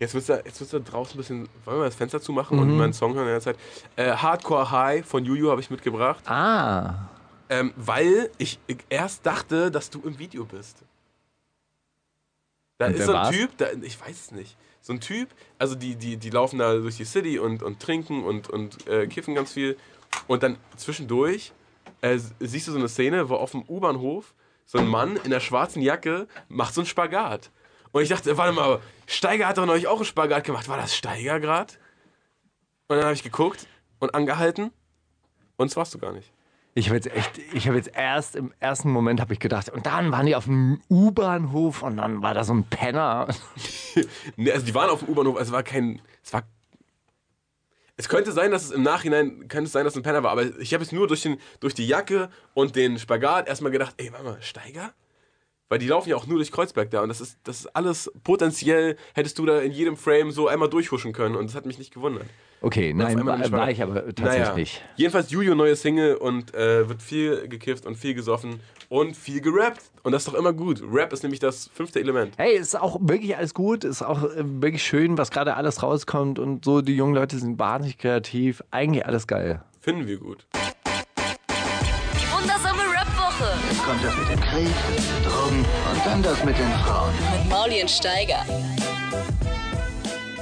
[0.00, 1.48] Jetzt wird da, jetzt wird's da draußen ein bisschen.
[1.64, 2.62] Wollen wir das Fenster zumachen Mhm.
[2.64, 3.56] und meinen Song hören in der Zeit?
[3.96, 6.94] Äh, Hardcore High von Juju habe ich mitgebracht, Ah,
[7.48, 8.58] ähm, weil ich
[8.88, 10.78] erst dachte, dass du im Video bist.
[12.78, 13.36] Da Und ist so ein war's?
[13.36, 14.56] Typ, da, ich weiß es nicht.
[14.80, 18.22] So ein Typ, also die, die, die laufen da durch die City und, und trinken
[18.24, 19.76] und, und äh, kiffen ganz viel.
[20.26, 21.52] Und dann zwischendurch
[22.02, 24.34] äh, siehst du so eine Szene, wo auf dem U-Bahnhof
[24.66, 27.50] so ein Mann in der schwarzen Jacke macht so einen Spagat.
[27.92, 30.68] Und ich dachte, warte mal, Steiger hat doch neulich auch einen Spagat gemacht.
[30.68, 31.74] War das Steiger gerade?
[32.88, 33.66] Und dann habe ich geguckt
[34.00, 34.70] und angehalten
[35.56, 36.32] und das warst du gar nicht.
[36.76, 39.86] Ich habe jetzt echt, ich habe jetzt erst im ersten Moment habe ich gedacht, und
[39.86, 43.28] dann waren die auf dem U-Bahnhof und dann war da so ein Penner.
[44.36, 46.02] Nee, also die waren auf dem U-Bahnhof, es war kein.
[46.24, 46.42] Es war.
[47.96, 50.58] Es könnte sein, dass es im Nachhinein, könnte sein, dass es ein Penner war, aber
[50.58, 54.10] ich habe es nur durch, den, durch die Jacke und den Spagat erstmal gedacht, ey,
[54.10, 54.92] warte mal, Steiger?
[55.68, 58.10] Weil die laufen ja auch nur durch Kreuzberg da und das ist, das ist alles
[58.24, 61.78] potenziell, hättest du da in jedem Frame so einmal durchhuschen können und das hat mich
[61.78, 62.26] nicht gewundert.
[62.64, 64.80] Okay, nein, war, nicht war ich aber tatsächlich.
[64.80, 64.92] Naja.
[64.96, 68.58] Jedenfalls Juju neue Single und äh, wird viel gekifft und viel gesoffen
[68.88, 69.82] und viel gerappt.
[70.02, 70.82] Und das ist doch immer gut.
[70.90, 72.32] Rap ist nämlich das fünfte Element.
[72.38, 76.38] Hey, ist auch wirklich alles gut, ist auch äh, wirklich schön, was gerade alles rauskommt
[76.38, 79.62] und so, die jungen Leute sind wahnsinnig kreativ, eigentlich alles geil.
[79.82, 80.46] Finden wir gut.
[80.54, 84.74] Die wundersame Rap-Woche Jetzt kommt das mit dem Krieg,
[85.22, 85.58] Drogen
[85.92, 87.12] und dann das mit den Frauen.
[87.42, 88.42] mit Mauli und Steiger.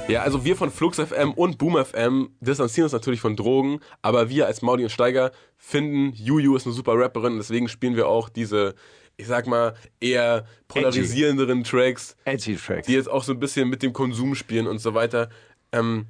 [0.07, 4.29] Ja, also wir von Flux FM und Boom FM distanzieren uns natürlich von Drogen, aber
[4.29, 8.07] wir als Maudi und Steiger finden, Juju ist eine super Rapperin und deswegen spielen wir
[8.07, 8.75] auch diese,
[9.15, 12.85] ich sag mal, eher polarisierenderen Tracks, Edgy Tracks.
[12.85, 15.29] die jetzt auch so ein bisschen mit dem Konsum spielen und so weiter.
[15.71, 16.05] Ähm,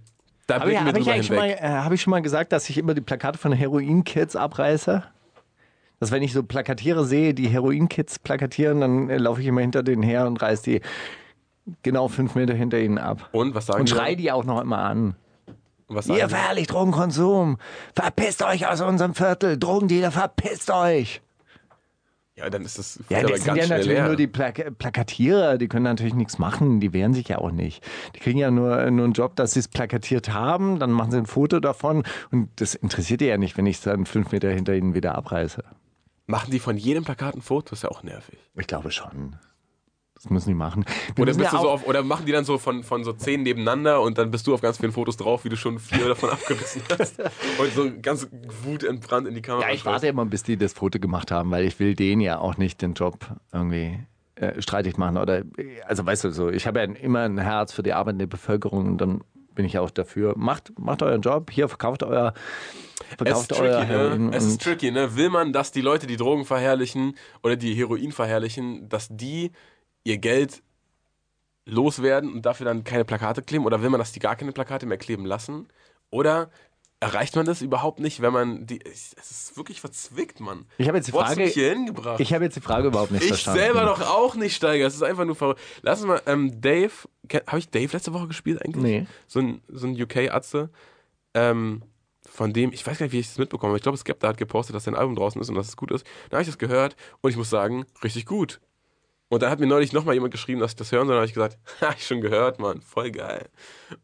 [0.48, 1.64] da Habe ich, blicken wir ich, drüber mal, hinweg.
[1.64, 5.04] äh, hab ich schon mal gesagt, dass ich immer die Plakate von Heroin-Kids abreiße?
[6.00, 9.84] Dass wenn ich so Plakatiere sehe, die Heroin-Kids plakatieren, dann äh, laufe ich immer hinter
[9.84, 10.82] denen her und reiße die
[11.84, 13.30] genau fünf Meter hinter ihnen ab.
[13.32, 13.94] Und was sagen Und die?
[13.96, 15.16] schrei die auch noch immer an.
[15.88, 16.30] Was sagen Ihr die?
[16.34, 17.58] verherrlicht Drogenkonsum.
[17.96, 19.58] Verpisst euch aus unserem Viertel.
[19.58, 21.22] Drogendealer, verpisst euch.
[22.36, 24.08] Ja, dann ist das Ja, das sind ja natürlich leer.
[24.08, 27.86] nur die Plak Plakatierer, die können natürlich nichts machen, die wehren sich ja auch nicht.
[28.16, 31.18] Die kriegen ja nur, nur einen Job, dass sie es plakatiert haben, dann machen sie
[31.18, 32.02] ein Foto davon
[32.32, 35.14] und das interessiert die ja nicht, wenn ich es dann fünf Meter hinter ihnen wieder
[35.14, 35.64] abreiße.
[36.26, 37.74] Machen die von jedem Plakat ein Foto?
[37.74, 38.40] Ist ja auch nervig.
[38.56, 39.36] Ich glaube schon.
[40.24, 40.86] Das müssen die machen.
[41.16, 43.12] Wir Oder, bist ja du so auf, oder machen die dann so von, von so
[43.12, 46.08] zehn nebeneinander und dann bist du auf ganz vielen Fotos drauf, wie du schon vier
[46.08, 47.20] davon abgerissen hast.
[47.20, 48.28] Und so ganz
[48.64, 49.68] wutentbrannt in die Kamera.
[49.68, 49.94] ja, ich schaust.
[49.94, 52.82] warte immer, bis die das Foto gemacht haben, weil ich will denen ja auch nicht
[52.82, 53.18] den Job
[53.52, 54.00] irgendwie
[54.36, 55.18] äh, streitig machen.
[55.18, 55.44] Oder,
[55.88, 58.98] also weißt du, so, ich habe ja immer ein Herz für die arbeitende Bevölkerung und
[59.00, 59.22] dann
[59.56, 60.34] bin ich ja auch dafür.
[60.38, 62.34] Macht, macht euren Job, hier verkauft euer,
[63.12, 64.32] Es verkauft ist euer tricky, ne?
[64.34, 65.16] Es ist tricky, ne?
[65.16, 69.52] Will man, dass die Leute, die Drogen verherrlichen oder die Heroin verherrlichen, dass die
[70.04, 70.62] ihr Geld
[71.66, 73.66] loswerden und dafür dann keine Plakate kleben?
[73.66, 75.68] Oder will man, dass die gar keine Plakate mehr kleben lassen?
[76.10, 76.50] Oder
[77.00, 78.80] erreicht man das überhaupt nicht, wenn man die.
[78.86, 80.66] Es ist wirklich verzwickt, Mann.
[80.78, 82.20] Ich habe jetzt die Wo hast du Frage, mich hier hingebracht?
[82.20, 83.60] ich habe jetzt die Frage überhaupt nicht Ich verstanden.
[83.60, 84.86] selber doch auch nicht, Steiger.
[84.88, 85.60] Es ist einfach nur verrückt.
[85.82, 86.92] Lass uns mal, ähm, Dave,
[87.48, 88.84] habe ich Dave letzte Woche gespielt eigentlich?
[88.84, 89.08] Nee.
[89.28, 90.70] So ein, so ein UK-Atze,
[91.34, 91.82] ähm,
[92.26, 94.38] von dem, ich weiß gar nicht, wie ich das mitbekomme, aber ich glaube, Skepta hat
[94.38, 96.06] gepostet, dass sein Album draußen ist und dass es gut ist.
[96.30, 98.62] Dann habe ich das gehört und ich muss sagen, richtig gut.
[99.34, 101.16] Und dann hat mir neulich nochmal jemand geschrieben, dass ich das hören soll.
[101.16, 103.48] Dann habe ich gesagt, ha, ich schon gehört, Mann, voll geil.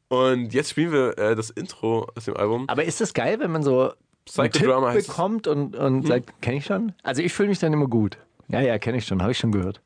[0.07, 2.67] Und jetzt spielen wir äh, das Intro aus dem Album.
[2.67, 3.93] Aber ist das geil, wenn man so
[4.25, 6.93] Psychodrama bekommt und, und sagt, kenne ich schon?
[7.03, 8.17] Also ich fühle mich dann immer gut.
[8.47, 9.81] Ja, ja, kenne ich schon, habe ich schon gehört.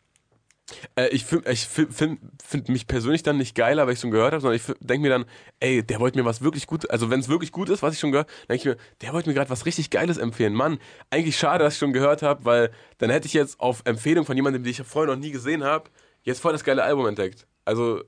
[0.96, 4.34] Äh, ich finde ich find, find, mich persönlich dann nicht geiler, weil ich schon gehört
[4.34, 5.26] habe, sondern ich denke mir dann,
[5.60, 8.00] ey, der wollte mir was wirklich gut, also wenn es wirklich gut ist, was ich
[8.00, 10.54] schon gehört, denke ich mir, der wollte mir gerade was richtig Geiles empfehlen.
[10.54, 14.26] Mann, eigentlich schade, dass ich schon gehört habe, weil dann hätte ich jetzt auf Empfehlung
[14.26, 15.90] von jemandem, den ich vorher noch nie gesehen habe,
[16.24, 17.46] jetzt voll das geile Album entdeckt.
[17.66, 18.02] Also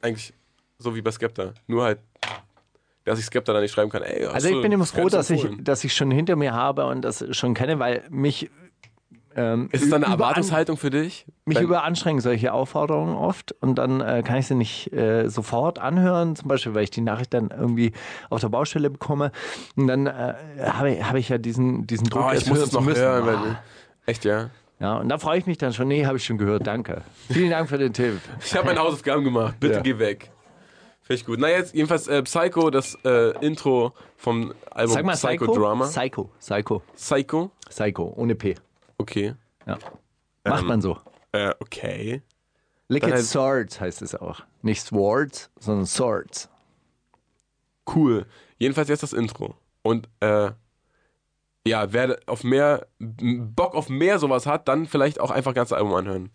[0.00, 0.32] eigentlich
[0.78, 1.52] so wie bei Skepta.
[1.66, 1.98] Nur halt,
[3.04, 5.46] dass ich Skepta dann nicht schreiben kann, ey, Also ich bin immer froh, dass ich,
[5.60, 8.50] dass ich schon hinter mir habe und das schon kenne, weil mich
[9.40, 11.26] ähm, Ist es dann eine Erwartungshaltung für dich?
[11.44, 15.78] mich Wenn- überanstrengen solche Aufforderungen oft und dann äh, kann ich sie nicht äh, sofort
[15.78, 17.92] anhören, zum Beispiel, weil ich die Nachricht dann irgendwie
[18.28, 19.32] auf der Baustelle bekomme
[19.76, 20.34] und dann äh,
[20.64, 23.00] habe ich, habe ich ja diesen, diesen Druck, Oh, ich muss es noch müssen.
[23.00, 23.28] hören.
[23.28, 23.42] Ah.
[23.42, 23.58] Weil,
[24.06, 24.50] echt, ja?
[24.78, 27.02] Ja, und da freue ich mich dann schon, nee, habe ich schon gehört, danke.
[27.30, 28.18] Vielen Dank für den Tipp.
[28.44, 29.56] Ich habe meine Hausaufgaben gemacht.
[29.60, 29.80] Bitte Ja.
[29.80, 30.30] geh weg.
[31.02, 31.38] Finde ich gut.
[31.40, 35.44] Na jetzt jedenfalls äh, Psycho, das äh, Intro vom Album Sag mal Psycho.
[35.46, 35.84] Psychodrama.
[35.86, 37.50] Psycho, Psycho, Psycho.
[37.68, 38.54] Psycho, ohne P.
[39.00, 39.34] Okay.
[39.66, 39.78] Ja.
[40.44, 40.98] Macht man so.
[41.32, 42.22] Äh, okay.
[42.88, 44.42] It halt- Swords heißt es auch.
[44.62, 46.48] Nicht Swords, sondern Swords.
[47.94, 48.26] Cool.
[48.58, 49.54] Jedenfalls jetzt das Intro.
[49.82, 50.50] Und äh,
[51.66, 55.94] ja, wer auf mehr Bock auf mehr sowas hat, dann vielleicht auch einfach ganze Album
[55.94, 56.30] anhören.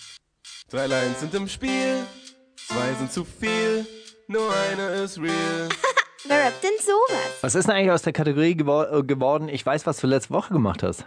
[0.70, 2.04] Drei Lines sind im Spiel,
[2.56, 3.86] zwei sind zu viel,
[4.28, 5.70] nur eine ist real.
[6.28, 7.38] Wer rappt denn sowas?
[7.42, 9.48] Was ist denn eigentlich aus der Kategorie gewor äh, geworden?
[9.48, 11.06] Ich weiß, was du letzte Woche gemacht hast.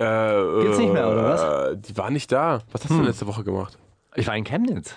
[0.00, 1.42] Äh, Gibt's nicht mehr, oder was?
[1.42, 1.74] Hm.
[1.74, 2.60] äh, Die war nicht da.
[2.72, 3.78] Was hast du letzte Woche gemacht?
[4.16, 4.94] Ich war in Chemnitz.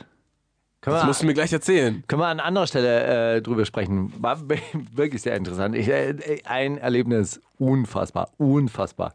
[0.82, 2.04] Können Das wir, musst du mir gleich erzählen.
[2.08, 4.12] können wir an anderer Stelle äh, drüber sprechen.
[4.18, 4.38] War
[4.94, 5.76] wirklich sehr interessant.
[5.76, 9.14] Ich, äh, ein Erlebnis, unfassbar, unfassbar,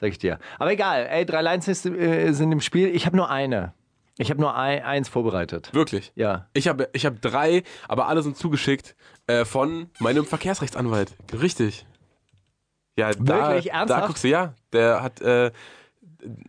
[0.00, 0.38] sag ich dir.
[0.58, 2.88] Aber egal, ey, drei Lines ist, äh, sind im Spiel.
[2.94, 3.74] Ich habe nur eine.
[4.16, 5.70] Ich habe nur ein, eins vorbereitet.
[5.72, 6.12] Wirklich.
[6.14, 6.46] Ja.
[6.52, 8.94] Ich habe ich hab drei, aber alle sind zugeschickt
[9.26, 11.12] äh, von meinem Verkehrsrechtsanwalt.
[11.32, 11.86] Richtig.
[12.96, 13.72] Ja, da, Wirklich?
[13.72, 14.06] da Ernsthaft?
[14.06, 14.54] guckst du, ja.
[14.72, 15.50] Der hat, äh,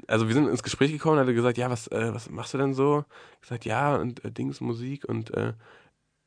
[0.07, 2.53] also wir sind ins Gespräch gekommen und hat er gesagt, ja, was, äh, was machst
[2.53, 3.05] du denn so?
[3.35, 5.53] Ich gesagt, ja, und äh, Dings, Musik und äh,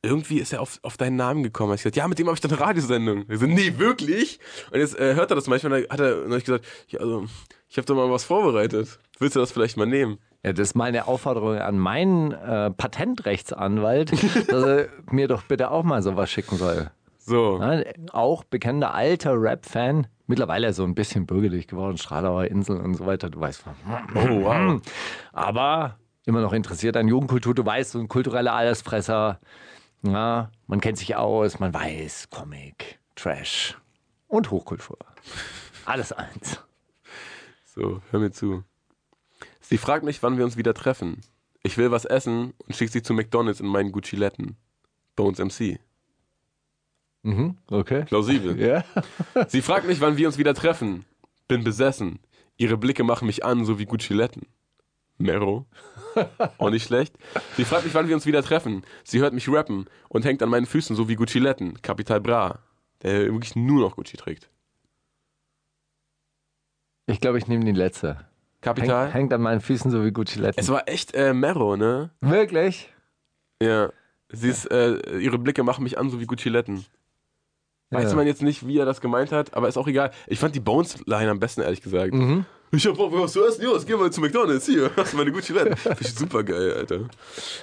[0.05, 1.73] irgendwie ist er auf, auf deinen Namen gekommen.
[1.73, 3.25] Ich gesagt, ja, mit dem habe ich doch eine Radiosendung.
[3.29, 4.39] Ich so, nee, wirklich?
[4.71, 6.99] Und jetzt äh, hört er das manchmal, dann hat er dann hab ich gesagt, ja,
[6.99, 7.25] also,
[7.67, 8.99] ich habe da mal was vorbereitet.
[9.19, 10.19] Willst du das vielleicht mal nehmen?
[10.43, 14.11] Ja, das ist meine Aufforderung an meinen äh, Patentrechtsanwalt,
[14.47, 16.91] dass er mir doch bitte auch mal sowas schicken soll.
[17.25, 17.59] So.
[17.59, 23.07] Ja, auch bekannter alter Rap-Fan, mittlerweile so ein bisschen bürgerlich geworden, Stralauer Insel und so
[23.07, 23.63] weiter, du weißt.
[24.13, 24.79] Oh, wow.
[25.33, 29.39] Aber immer noch interessiert an Jugendkultur, du weißt, so ein kultureller Allesfresser.
[30.03, 33.75] Ja, man kennt sich aus, man weiß, Comic, Trash
[34.27, 34.99] und Hochkultur.
[35.85, 36.59] Alles eins.
[37.63, 38.63] So, hör mir zu.
[39.61, 41.21] Sie fragt mich, wann wir uns wieder treffen.
[41.63, 44.57] Ich will was essen und schickt sie zu McDonalds in meinen Gucci-Letten.
[45.15, 45.79] Bones MC.
[47.25, 48.03] Mhm, okay.
[48.05, 48.55] Plausibel.
[48.65, 48.83] Ja.
[49.47, 51.05] Sie fragt mich, wann wir uns wieder treffen.
[51.47, 52.19] Bin besessen.
[52.57, 54.43] Ihre Blicke machen mich an, so wie Gucci-Letten.
[55.17, 55.65] Mero.
[56.59, 57.15] Auch nicht schlecht.
[57.57, 58.83] Sie fragt mich, wann wir uns wieder treffen.
[59.03, 61.81] Sie hört mich rappen und hängt an meinen Füßen, so wie Gucci-Letten.
[61.81, 62.59] Capital Bra.
[63.01, 64.49] Der wirklich nur noch Gucci trägt.
[67.07, 68.27] Ich glaube, ich nehme die letzte.
[68.61, 69.05] Kapital?
[69.05, 70.59] Hängt, hängt an meinen Füßen so wie Gucci Letten.
[70.59, 72.11] Es war echt äh, Mero, ne?
[72.21, 72.93] Wirklich?
[73.61, 73.91] Ja.
[74.29, 76.85] Sie ist, äh, ihre Blicke machen mich an, so wie Gucci Letten.
[77.95, 78.15] Weiß Ja.
[78.15, 80.11] man jetzt nicht, wie er das gemeint hat, aber ist auch egal.
[80.27, 82.13] Ich fand die Bones-Line am besten, ehrlich gesagt.
[82.13, 82.45] Mhm.
[82.71, 83.63] Ich hab Bock, was zu essen.
[83.63, 84.65] Jos, geh mal zu McDonalds.
[84.65, 85.77] Hier, hast du meine Gucci Letten.
[85.77, 87.01] Finde ich super geil, Alter.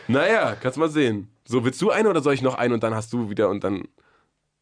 [0.08, 1.28] Naja, kannst mal sehen.
[1.44, 3.62] So, willst du eine oder soll ich noch eine und dann hast du wieder und
[3.64, 3.82] dann.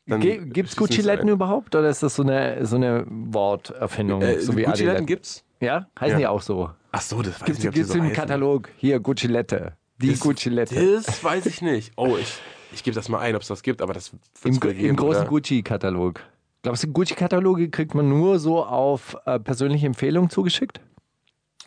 [0.07, 4.23] dann Ge gibt's wir Gucci Letten überhaupt oder ist das so eine, so eine Worterfindung?
[4.23, 5.45] Äh, so wie Gucci Letten gibt's?
[5.61, 5.87] Ja?
[6.01, 6.19] Heißen Ja.
[6.19, 6.71] die auch so?
[6.91, 8.17] Ach so, das weiß Gibt's, ich nicht, die gibt's so im heißen.
[8.17, 8.69] Katalog?
[8.79, 9.75] Hier, Gucci Lette.
[10.01, 10.75] Die Das- Gucci Lette.
[11.05, 11.93] Das weiß ich nicht.
[11.97, 12.39] Oh, ich,
[12.73, 14.13] ich gebe das mal ein, ob es das gibt, aber das
[14.45, 15.27] Im, geben, Im großen?
[15.27, 16.21] Gucci-Katalog.
[16.63, 20.81] Glaubst du, Gucci-Kataloge kriegt man nur so auf äh, persönliche Empfehlung zugeschickt?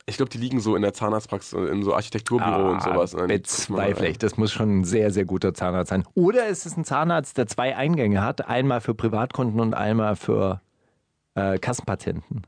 [0.05, 3.15] Ich glaube, die liegen so in der Zahnarztpraxis, in so Architekturbüro und sowas.
[3.15, 3.27] ne?
[3.27, 4.17] Bezweifle ich.
[4.17, 6.03] Das muss schon ein sehr, sehr guter Zahnarzt sein.
[6.13, 8.47] Oder ist es ein Zahnarzt, der zwei Eingänge hat?
[8.47, 10.61] Einmal für Privatkunden und einmal für
[11.35, 12.41] äh, Kassenpatienten.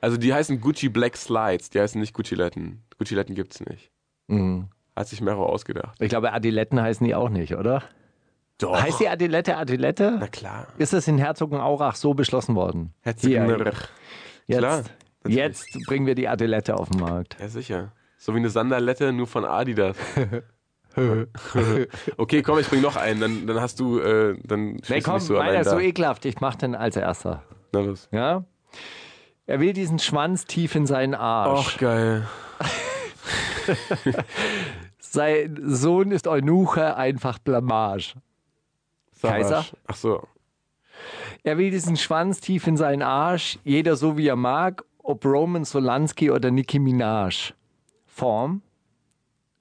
[0.00, 2.82] Also die heißen Gucci Black Slides, die heißen nicht Gucci Letten.
[2.98, 3.90] Gucci Letten gibt's nicht.
[4.28, 4.68] Mhm.
[4.96, 5.96] Hat sich Mero ausgedacht.
[6.00, 7.82] Ich glaube, Adiletten heißen die auch nicht, oder?
[8.62, 8.80] Doch.
[8.80, 10.16] Heißt die Adilette Adilette?
[10.20, 10.68] Na klar.
[10.78, 12.94] Ist das in Herzogenaurach so beschlossen worden?
[13.20, 13.60] Hier, Dank.
[13.62, 13.74] Klar,
[14.46, 15.36] Jetzt, natürlich.
[15.36, 17.36] jetzt bringen wir die Adilette auf den Markt.
[17.40, 17.92] Ja, sicher.
[18.18, 19.96] So wie eine Sanderlette, nur von Adidas.
[22.16, 25.34] okay, komm, ich bring noch einen, dann, dann hast du, äh, dann Nee, komm, so
[25.34, 26.24] meiner ist so ekelhaft.
[26.24, 27.42] Ich mach den als erster.
[27.72, 28.08] Na was?
[28.12, 28.44] Ja?
[29.46, 31.74] Er will diesen Schwanz tief in seinen Arsch.
[31.74, 32.28] Och, geil.
[34.98, 38.14] Sein Sohn ist Eunuche, einfach Blamage.
[39.30, 39.64] Kaiser?
[39.86, 40.26] Ach so.
[41.42, 45.64] Er will diesen Schwanz tief in seinen Arsch, jeder so wie er mag, ob Roman
[45.64, 47.54] Solansky oder Nicki Minaj.
[48.06, 48.62] Form?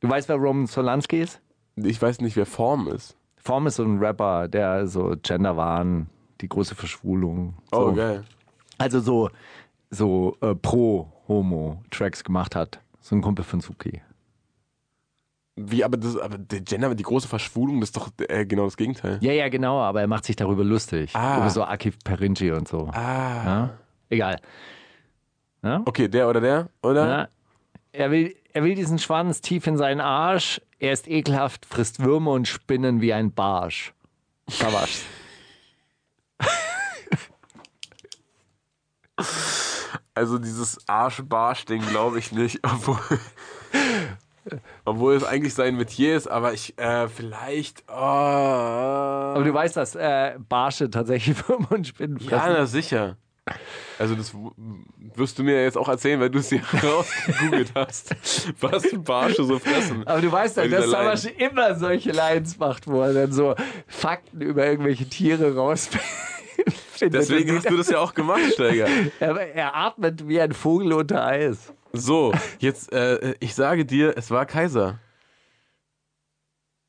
[0.02, 1.42] Du weißt, wer Roman Solansky ist?
[1.76, 3.16] Ich weiß nicht, wer Form ist.
[3.38, 6.08] Form ist so ein Rapper, der so Genderwahn,
[6.42, 7.56] die große Verschwulung.
[7.72, 7.88] So.
[7.88, 8.24] Oh, geil.
[8.78, 9.30] Also so,
[9.90, 12.80] so äh, pro-Homo-Tracks gemacht hat.
[13.00, 14.02] So ein Kumpel von Suki.
[15.56, 18.78] Wie, aber, das, aber der Gender, die große Verschwulung, das ist doch äh, genau das
[18.78, 19.20] Gegenteil.
[19.22, 21.14] Ja, ja, genau, aber er macht sich darüber lustig.
[21.14, 21.38] Ah.
[21.38, 22.88] Über so Akif Perinci und so.
[22.94, 23.44] Ah.
[23.46, 23.70] Ja?
[24.10, 24.40] Egal.
[25.62, 25.82] Ja?
[25.86, 27.08] Okay, der oder der, oder?
[27.08, 27.28] Ja.
[27.92, 30.62] Er, will, er will diesen Schwanz tief in seinen Arsch.
[30.80, 33.94] Er ist ekelhaft, frisst Würmer und Spinnen wie ein Barsch.
[34.48, 35.02] Savage.
[40.14, 43.00] Also dieses Arsch-Barsch-Ding glaube ich nicht, obwohl,
[44.86, 49.96] obwohl es eigentlich sein Metier ist, aber ich, äh, vielleicht, oh, Aber du weißt, dass
[49.96, 52.32] äh, Barsche tatsächlich Würmer und Spinnen fressen.
[52.32, 53.18] ja, na sicher.
[53.98, 54.34] Also das
[55.16, 58.16] wirst du mir jetzt auch erzählen, weil du es hier rausgegoogelt hast,
[58.62, 60.06] was Barsche so fressen.
[60.08, 60.90] Aber du weißt ja, dass.
[60.90, 63.56] Savage immer solche Lines macht, wo er dann so
[63.88, 66.08] Fakten über irgendwelche Tiere rausfindet.
[67.02, 68.88] Deswegen hast du das ja auch gemacht, Steiger.
[69.20, 71.74] er, er atmet wie ein Vogel unter Eis.
[71.94, 75.00] So, jetzt, äh, ich sage dir, es war Kaiser.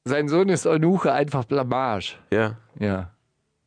[0.04, 2.16] Sein Sohn ist Eunuche, einfach Blamage.
[2.32, 2.56] Ja.
[2.78, 3.10] Ja.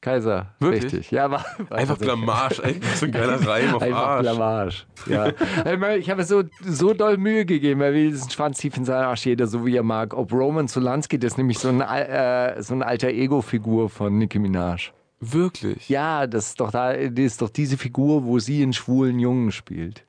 [0.01, 0.53] Kaiser.
[0.59, 0.83] Wirklich?
[0.83, 1.11] Richtig.
[1.11, 1.97] Ja, war, war Einfach.
[1.97, 4.21] Blamage, ey, so ein geiler Reim auf Einfach Arsch.
[4.21, 4.85] Blamage.
[5.07, 5.95] Ja.
[5.95, 9.25] Ich habe so, so doll Mühe gegeben, er will diesen Schwanz tief in seinen Arsch,
[9.25, 10.13] jeder so wie er mag.
[10.13, 14.37] Ob Roman Solansky, das ist nämlich so, ein, äh, so eine alter Ego-Figur von Nicki
[14.37, 14.91] Minaj.
[15.21, 15.89] Wirklich?
[15.89, 19.51] Ja, das ist doch da, das ist doch diese Figur, wo sie einen schwulen Jungen
[19.51, 20.05] spielt.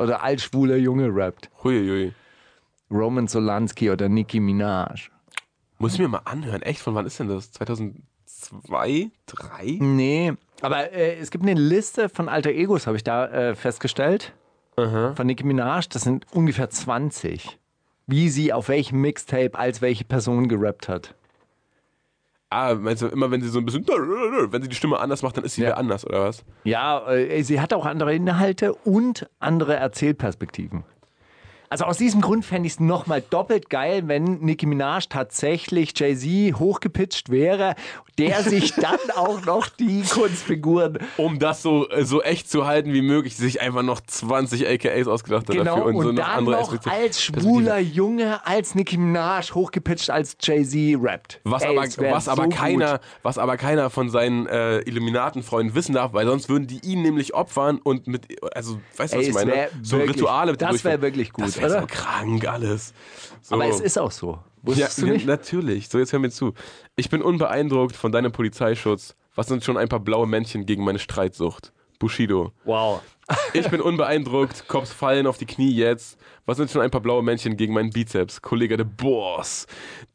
[0.00, 1.50] Oder als schwuler Junge rappt.
[1.62, 2.14] Huiuiui.
[2.90, 5.10] Roman Solansky oder Nicki Minaj.
[5.78, 6.62] Muss ich mir mal anhören.
[6.62, 7.52] Echt, von wann ist denn das?
[7.52, 9.10] 2002?
[9.26, 9.78] 3?
[9.78, 10.32] Nee,
[10.62, 14.32] aber äh, es gibt eine Liste von alter Egos, habe ich da äh, festgestellt.
[15.14, 17.58] Von Nicki Minaj, das sind ungefähr 20.
[18.06, 21.14] Wie sie auf welchem Mixtape als welche Person gerappt hat.
[22.52, 25.36] Ah, meinst du, immer wenn sie so ein bisschen, wenn sie die Stimme anders macht,
[25.36, 25.68] dann ist sie Ja.
[25.68, 26.44] wieder anders, oder was?
[26.64, 30.82] Ja, äh, sie hat auch andere Inhalte und andere Erzählperspektiven.
[31.68, 36.58] Also aus diesem Grund fände ich es nochmal doppelt geil, wenn Nicki Minaj tatsächlich Jay-Z
[36.58, 37.76] hochgepitcht wäre,
[38.20, 42.92] der sich dann auch noch die Kunstfiguren Um das so, äh, so echt zu halten
[42.92, 46.22] wie möglich, sich einfach noch 20 AKAs ausgedacht hat genau dafür und, und, so noch
[46.24, 51.40] dann andere noch als schwuler Junge, als Nicki Minaj hochgepitcht, als Jay-Z rappt.
[51.44, 52.58] Was, Ey, aber, was, aber so gut.
[52.58, 57.02] keiner, was aber keiner von seinen äh, Illuminatenfreunden wissen darf, weil sonst würden die ihn
[57.02, 59.68] nämlich opfern und mit, also, weißt du, was ich meine?
[59.82, 60.92] So wirklich- Rituale mit das durchführen.
[60.92, 61.80] wär wirklich gut, Das wäre oder?
[61.82, 62.92] so krank alles.
[63.42, 63.54] So.
[63.54, 64.38] Aber es ist auch so.
[64.62, 65.26] Ja, Wusstest du ja, nicht?
[65.26, 65.88] natürlich.
[65.88, 66.54] So, jetzt hör mir zu.
[66.96, 69.14] Ich bin unbeeindruckt von deinem Polizeischutz.
[69.34, 71.72] Was sind schon ein paar blaue Männchen gegen meine Streitsucht?
[71.98, 72.52] Bushido.
[72.64, 73.02] Wow.
[73.52, 74.66] Ich bin unbeeindruckt.
[74.66, 76.18] Cops fallen auf die Knie jetzt.
[76.46, 78.42] Was sind schon ein paar blaue Männchen gegen meinen Bizeps?
[78.42, 79.66] Kollege der Boss.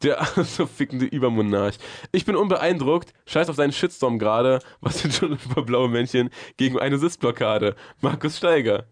[0.04, 1.78] Der so fickende Übermonarch.
[2.12, 3.14] Ich bin unbeeindruckt.
[3.26, 4.60] Scheiß auf deinen Shitstorm gerade.
[4.82, 7.76] Was sind schon ein paar blaue Männchen gegen eine Sitzblockade?
[8.02, 8.86] Markus Steiger.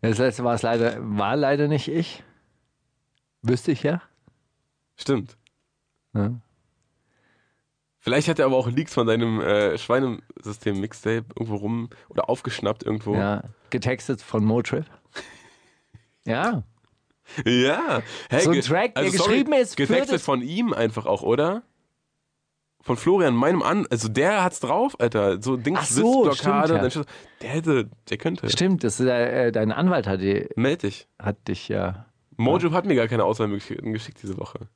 [0.00, 2.22] Das letzte war es leider, war leider nicht ich.
[3.42, 4.00] Wüsste ich ja.
[4.96, 5.36] Stimmt.
[6.14, 6.32] Ja.
[7.98, 13.14] Vielleicht hat er aber auch Leaks von seinem äh, Schweinesystem-Mixtape irgendwo rum oder aufgeschnappt irgendwo.
[13.14, 14.86] Ja, getextet von Motrip.
[16.24, 16.62] Ja.
[17.44, 18.00] Ja.
[18.30, 21.62] Hey, So ein Track, der sorry, geschrieben ist Getextet von ihm einfach auch, oder?
[22.80, 23.86] Von Florian, meinem An.
[23.90, 25.42] Also der hat's drauf, Alter.
[25.42, 26.90] So Dings, Ach so, Sitzblockade.
[26.90, 27.12] stimmt, ja.
[27.40, 28.48] Der hätte, der könnte.
[28.50, 31.08] Stimmt, das ist, äh, dein Anwalt hat, die, Meld dich.
[31.18, 32.06] hat dich ja.
[32.42, 34.68] Mojo hat mir gar keine Auswahlmöglichkeiten geschickt diese Woche.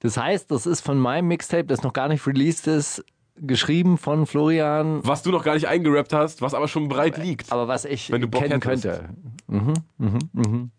[0.00, 3.04] Das heißt, das ist von meinem Mixtape, das noch gar nicht released ist,
[3.36, 7.50] geschrieben von Florian, Was du noch gar nicht eingerappt hast, was aber schon bereit liegt.
[7.52, 8.84] aber was ich Wenn du Bock kennen hättest.
[8.84, 9.08] könnte.
[9.46, 10.70] Mhm, mhm, mhm.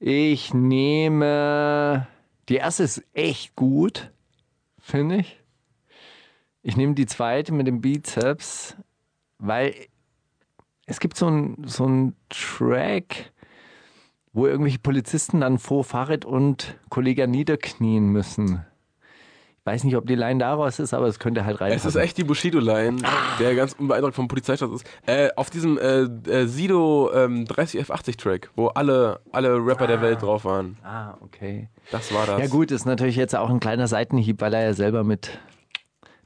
[0.00, 2.06] Ich nehme.
[2.48, 4.10] Die erste ist echt gut,
[4.78, 5.40] finde ich.
[6.62, 8.76] Ich nehme die zweite mit dem Bizeps,
[9.38, 9.74] weil
[10.86, 13.32] es gibt so einen so einen Track,
[14.34, 18.66] wo irgendwelche Polizisten dann vor Fahrrad und Kollege niederknien müssen.
[19.60, 21.72] Ich weiß nicht, ob die Line daraus ist, aber es könnte halt rein.
[21.72, 23.00] Es ist echt die Bushido-Line,
[23.38, 24.84] der ganz unbeeindruckt vom Polizeistaat ist.
[25.06, 30.44] Äh, auf diesem äh, äh, Sido ähm, 30F80-Track, wo alle, alle Rapper der Welt drauf
[30.44, 30.76] waren.
[30.82, 31.70] Ah, okay.
[31.90, 32.40] Das war das.
[32.40, 35.30] Ja gut, ist natürlich jetzt auch ein kleiner Seitenhieb, weil er ja selber mit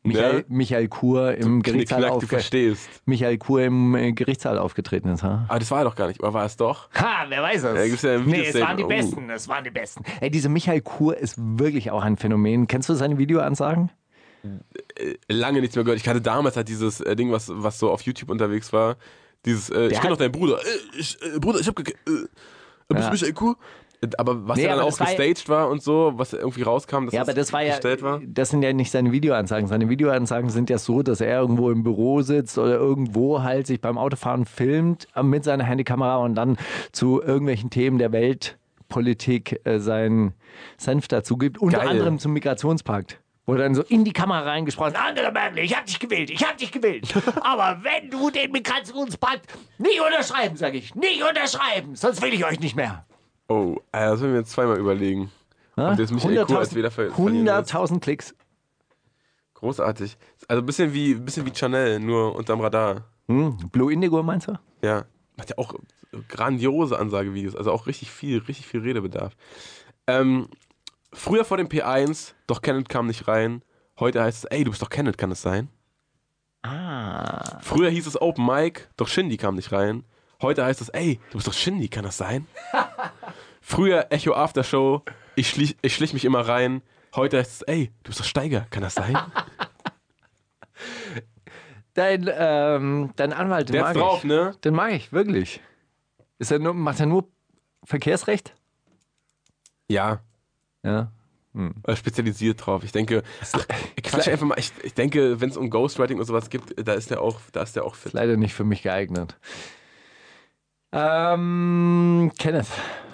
[0.02, 0.44] Michael, Ne?
[0.48, 2.88] Michael Kur im Gerichtssaal, Knickknack, du aufge verstehst.
[3.06, 5.22] Michael Kur im äh, Gerichtssaal aufgetreten ist.
[5.22, 5.44] Ha?
[5.48, 6.20] Aber das war er doch gar nicht.
[6.20, 6.88] Oder war es doch?
[6.94, 7.76] ha, wer weiß es?
[7.76, 8.88] Ja, gibt's ja nee, es waren die Oh.
[8.88, 10.04] Besten, es waren die Besten.
[10.20, 12.66] Ey, dieser Michael Kur ist wirklich auch ein Phänomen.
[12.66, 13.90] Kennst du seine Videoansagen?
[15.28, 16.00] Lange nichts mehr gehört.
[16.00, 18.96] Ich hatte damals halt dieses äh, Ding, was, was so auf YouTube unterwegs war.
[19.44, 20.58] Dieses, äh, ich kenne doch deinen Bruder.
[20.58, 21.96] Äh, ich, äh, Bruder, ich hab äh, bist
[22.90, 23.00] Ja.
[23.06, 23.54] du Michael Kuh?
[24.16, 27.06] Aber was Nee, ja dann auch das war gestaged war und so, was irgendwie rauskam,
[27.06, 28.20] dass Ja, aber das war ja, war.
[28.24, 29.66] das sind ja nicht seine Videoansagen.
[29.66, 33.80] Seine Videoansagen sind ja so, dass er irgendwo im Büro sitzt oder irgendwo halt sich
[33.80, 36.56] beim Autofahren filmt äh, mit seiner Handykamera und dann
[36.92, 40.34] zu irgendwelchen Themen der Weltpolitik äh, seinen
[40.76, 41.58] Senf dazu gibt.
[41.58, 41.88] Unter Geil.
[41.88, 43.20] anderem zum Migrationspakt.
[43.46, 46.58] Wo dann so in die Kamera reingesprochen, Angela Merkel, ich hab dich gewählt, ich hab
[46.58, 47.14] dich gewählt.
[47.40, 49.46] Aber wenn du den Migrationspakt
[49.78, 53.06] nicht unterschreiben, sage ich, nicht unterschreiben, sonst will ich euch nicht mehr.
[53.48, 55.32] Oh, äh, das müssen wir jetzt zweimal überlegen.
[55.76, 56.12] Und jetzt
[56.98, 57.16] willst.
[57.16, 58.34] 100.000 Klicks.
[59.54, 60.16] Großartig.
[60.46, 63.04] Also ein bisschen wie, ein bisschen wie Chanel, nur unterm Radar.
[63.26, 64.58] Hm, Blue Indigo meinst du?
[64.82, 65.04] Ja.
[65.36, 65.74] Macht ja auch
[66.28, 69.34] grandiose Ansagevideos, also auch richtig viel, richtig viel Redebedarf.
[70.06, 70.48] Ähm,
[71.12, 73.62] früher vor dem P1, doch Kenneth kam nicht rein.
[73.98, 75.68] Heute heißt es, ey, du bist doch Kenneth, kann es sein?
[76.62, 77.60] Ah.
[77.60, 80.04] Früher hieß es Open Mic, doch Shindy kam nicht rein.
[80.40, 82.46] Heute heißt es, ey, du bist doch Shindy, kann das sein?
[83.70, 85.02] Früher Echo After Show,
[85.34, 86.80] ich schlich, ich schlich mich immer rein.
[87.14, 89.14] Heute heißt es, ey, du bist doch Steiger, kann das sein?
[91.92, 94.24] Dein, ähm, dein Anwalt, den Der mag ist drauf, ich.
[94.24, 94.54] ne?
[94.64, 95.60] Den mag ich, wirklich.
[96.38, 97.28] Ist er nur, macht er nur
[97.84, 98.54] Verkehrsrecht?
[99.88, 100.20] Ja,
[100.82, 101.12] Ja.
[101.86, 102.84] äh, spezialisiert drauf.
[102.84, 103.66] Ich denke, ach,
[104.02, 104.58] Quatsch einfach mal.
[104.58, 107.62] Ich, ich denke, wenn es um Ghostwriting und sowas gibt, da ist der auch, da
[107.64, 108.14] ist der auch fit.
[108.14, 109.36] Leider nicht für mich geeignet.
[110.92, 112.68] Ähm, Kenneth.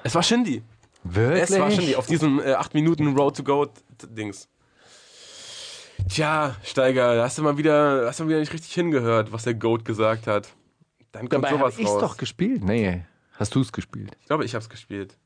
[0.04, 0.62] Es war Shindy.
[1.02, 1.42] Wirklich?
[1.42, 3.66] Es war Shindy auf diesem äh, 8 Minuten Road to Go
[4.02, 4.48] Dings.
[6.08, 9.44] Tja, Steiger, da hast du mal wieder, hast du mal wieder nicht richtig hingehört, was
[9.44, 10.48] der Goat gesagt hat.
[11.12, 12.00] Dann kommt Dabei habe sowas ich raus.
[12.00, 12.62] doch gespielt.
[12.62, 13.04] Nee,
[13.38, 14.16] hast du es gespielt?
[14.20, 15.16] ich glaube, ich hab's gespielt.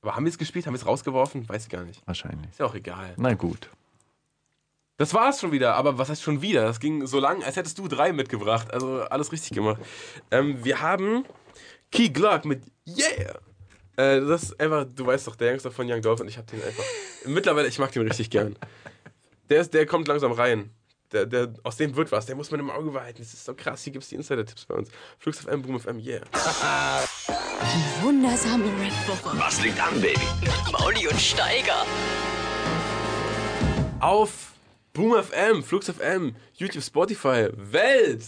[0.00, 0.66] Aber haben wir es gespielt?
[0.66, 1.48] Haben wir es rausgeworfen?
[1.48, 2.00] Weiß ich gar nicht.
[2.06, 2.50] Wahrscheinlich.
[2.50, 3.14] Ist ja auch egal.
[3.16, 3.70] Na gut.
[4.96, 6.62] Das war's schon wieder, aber was heißt schon wieder?
[6.66, 8.72] Das ging so lang, als hättest du drei mitgebracht.
[8.72, 9.80] Also alles richtig gemacht.
[10.30, 11.24] Ähm, wir haben
[11.90, 13.40] Key Glock mit Yeah!
[13.96, 16.46] Äh, das ist einfach, du weißt doch, der Youngster von Young Dolph und ich hab
[16.46, 16.84] den einfach.
[17.26, 18.56] Mittlerweile, ich mag den richtig gern.
[19.50, 20.70] Der, ist, der kommt langsam rein.
[21.12, 23.18] Der, der, aus dem wird was, der muss man im Auge behalten.
[23.18, 23.84] Das ist so krass.
[23.84, 24.88] Hier gibt's die Insider-Tipps bei uns.
[25.18, 26.22] Flux FM, Boom FM, yeah.
[27.60, 29.38] Die wundersame Red Booker.
[29.38, 30.20] Was liegt an, Baby?
[30.72, 31.86] Mauli und Steiger.
[34.00, 34.54] Auf
[34.92, 38.24] Boom FM, Flux FM, YouTube, Spotify, Welt.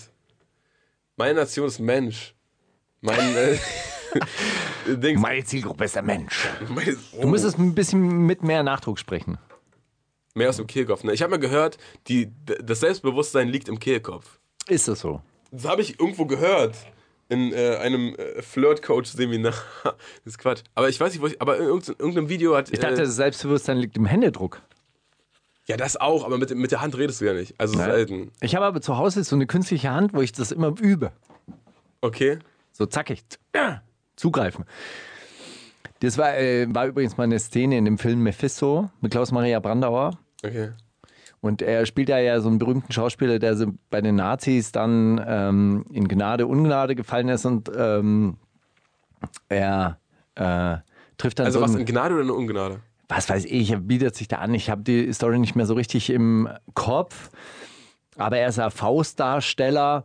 [1.17, 2.35] Meine Nation ist Mensch.
[3.01, 3.59] Mein
[4.87, 5.21] Dings.
[5.21, 6.49] Meine Zielgruppe ist der Mensch.
[7.13, 9.39] Oh, Du müsstest ein bisschen mit mehr Nachdruck sprechen.
[10.35, 11.05] mehr aus dem Kehlkopf.
[11.05, 11.13] Ne?
[11.13, 12.31] Ich habe mal gehört, die,
[12.63, 14.39] das Selbstbewusstsein liegt im Kehlkopf.
[14.69, 15.23] Ist das so?
[15.51, 16.75] Das habe ich irgendwo gehört.
[17.29, 19.53] In äh, einem äh, Flirt-Coach-Seminar.
[19.85, 19.95] das
[20.25, 20.63] ist Quatsch.
[20.77, 21.41] Aber ich weiß nicht, wo ich.
[21.43, 22.73] Aber in irgendein- irgendeinem Video hat.
[22.73, 24.61] Ich dachte, äh, das Selbstbewusstsein liegt im Händedruck.
[25.67, 27.55] ja, das auch, aber mit, mit der Hand redest du ja nicht.
[27.59, 28.31] Also selten.
[28.41, 31.11] Ich habe aber zu Hause so eine künstliche Hand, wo ich das immer übe.
[32.01, 32.39] Okay.
[32.71, 33.25] So zackig.
[34.17, 34.65] Zugreifen.
[36.01, 40.19] Das war, äh, war übrigens mal eine Szene in dem Film Mephisto mit Klaus-Maria Brandauer.
[40.45, 40.71] Okay.
[41.41, 45.25] Und er spielt da ja so einen berühmten Schauspieler, der so bei den Nazis dann
[45.27, 48.37] ähm, in Gnade, Ungnade gefallen ist und ähm,
[49.49, 49.99] er
[50.35, 50.79] äh,
[51.19, 52.81] trifft dann Also so was in Gnade oder in Ungnade?
[53.09, 54.55] was weiß ich, er bietet sich da an.
[54.55, 57.31] Ich habe die Story nicht mehr so richtig im Kopf.
[58.17, 60.05] Aber er ist ein Faustdarsteller.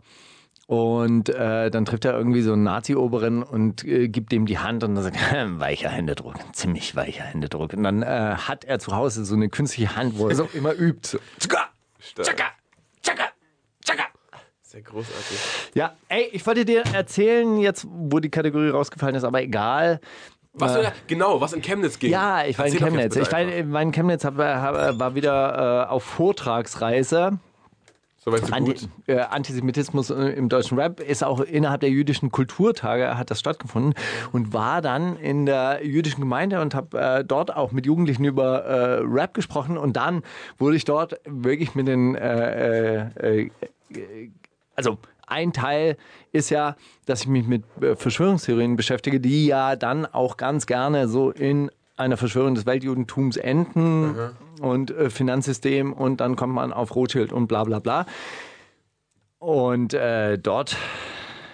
[0.71, 4.85] Und äh, dann trifft er irgendwie so einen Nazi-Oberen und äh, gibt ihm die Hand
[4.85, 7.73] und dann sagt er, weicher Händedruck, ziemlich weicher Händedruck.
[7.73, 8.05] Und dann äh,
[8.37, 11.09] hat er zu Hause so eine künstliche Hand, wo er so immer übt.
[11.09, 11.71] So, tschaka,
[12.21, 12.45] tschaka,
[13.03, 13.23] tschaka,
[13.83, 14.03] tschaka.
[14.61, 15.39] Sehr großartig.
[15.73, 19.99] Ja, ey, ich wollte dir erzählen, jetzt wo die Kategorie rausgefallen ist, aber egal.
[20.53, 22.11] Was, äh, genau, was in Chemnitz ging.
[22.11, 23.15] Ja, ich war in Erzähl doch Chemnitz.
[23.17, 27.39] Ich war, war in Chemnitz, hab, hab, war wieder äh, auf Vortragsreise.
[28.23, 28.89] Soweit so Anti gut.
[29.07, 33.95] äh, Antisemitismus äh, im deutschen Rap ist auch innerhalb der jüdischen Kulturtage hat das stattgefunden
[34.31, 38.63] und war dann in der jüdischen Gemeinde und habe äh, dort auch mit Jugendlichen über
[38.63, 40.21] äh, Rap gesprochen und dann
[40.59, 43.49] wurde ich dort wirklich mit den äh, äh,
[44.75, 45.97] also ein Teil
[46.31, 46.75] ist ja,
[47.07, 47.63] dass ich mich mit
[47.95, 54.15] Verschwörungstheorien beschäftige, die ja dann auch ganz gerne so in einer Verschwörung des Weltjudentums enden
[54.61, 58.05] und äh, Finanzsystem und dann kommt man auf Rothschild und bla bla bla.
[59.39, 60.77] Und äh, dort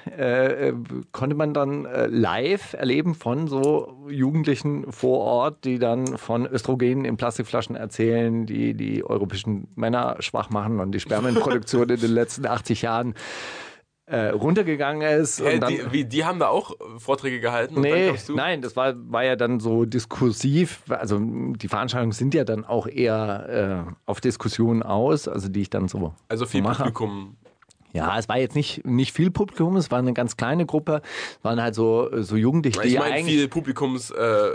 [0.07, 0.73] äh,
[1.11, 7.05] konnte man dann äh, live erleben von so Jugendlichen vor Ort, die dann von Östrogenen
[7.05, 12.45] in Plastikflaschen erzählen, die die europäischen Männer schwach machen und die Spermienproduktion in den letzten
[12.45, 13.15] 80 Jahren
[14.07, 15.41] äh, runtergegangen ist.
[15.41, 19.23] Und dann, die, wie, die haben da auch Vorträge gehalten Nee, nein, das war, war
[19.23, 20.81] ja dann so diskursiv.
[20.89, 25.69] Also die Veranstaltungen sind ja dann auch eher äh, auf Diskussionen aus, also die ich
[25.69, 26.77] dann so Also viel mache.
[26.83, 27.35] Publikum.
[27.93, 31.01] Ja, es war jetzt nicht, nicht viel Publikum, es war eine ganz kleine Gruppe.
[31.39, 33.35] Es waren halt so, so Jugendliche, die Ich ja meine eigentlich.
[33.35, 34.49] viel Publikums äh.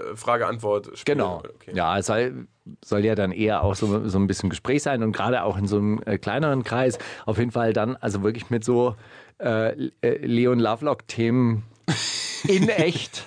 [1.04, 1.42] Genau.
[1.56, 1.72] Okay.
[1.74, 2.46] Ja, es soll,
[2.84, 5.66] soll ja dann eher auch so, so ein bisschen Gespräch sein und gerade auch in
[5.66, 8.94] so einem äh, kleineren Kreis auf jeden Fall dann, also wirklich mit so
[9.42, 11.64] äh, äh, Leon Lovelock-Themen
[12.48, 13.26] in echt,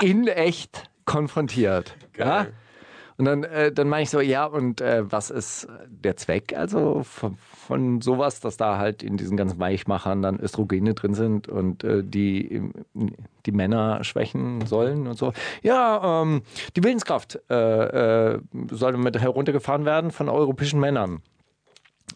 [0.00, 1.96] in echt konfrontiert.
[2.16, 2.46] Ja?
[3.18, 7.02] Und dann, äh, dann meine ich so, ja, und äh, was ist der Zweck also
[7.02, 11.82] von, von sowas, dass da halt in diesen ganzen Weichmachern dann Östrogene drin sind und
[11.82, 12.62] äh, die
[13.46, 15.32] die Männer schwächen sollen und so.
[15.62, 16.42] Ja, ähm,
[16.76, 18.40] die Willenskraft äh, äh,
[18.70, 21.22] sollte mit heruntergefahren werden von europäischen Männern.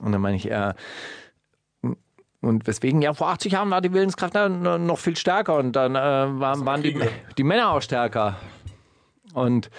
[0.00, 0.74] Und dann meine ich, äh,
[2.40, 5.98] und weswegen, ja, vor 80 Jahren war die Willenskraft noch viel stärker und dann äh,
[5.98, 6.98] waren, waren die,
[7.36, 8.36] die Männer auch stärker.
[9.34, 9.70] Und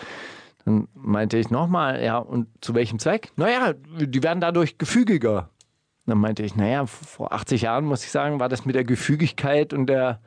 [0.66, 3.32] dann meinte ich nochmal, ja, und zu welchem Zweck?
[3.36, 5.50] Naja, die werden dadurch gefügiger.
[6.06, 9.74] Dann meinte ich, naja, vor 80 Jahren, muss ich sagen, war das mit der Gefügigkeit
[9.74, 10.22] und der,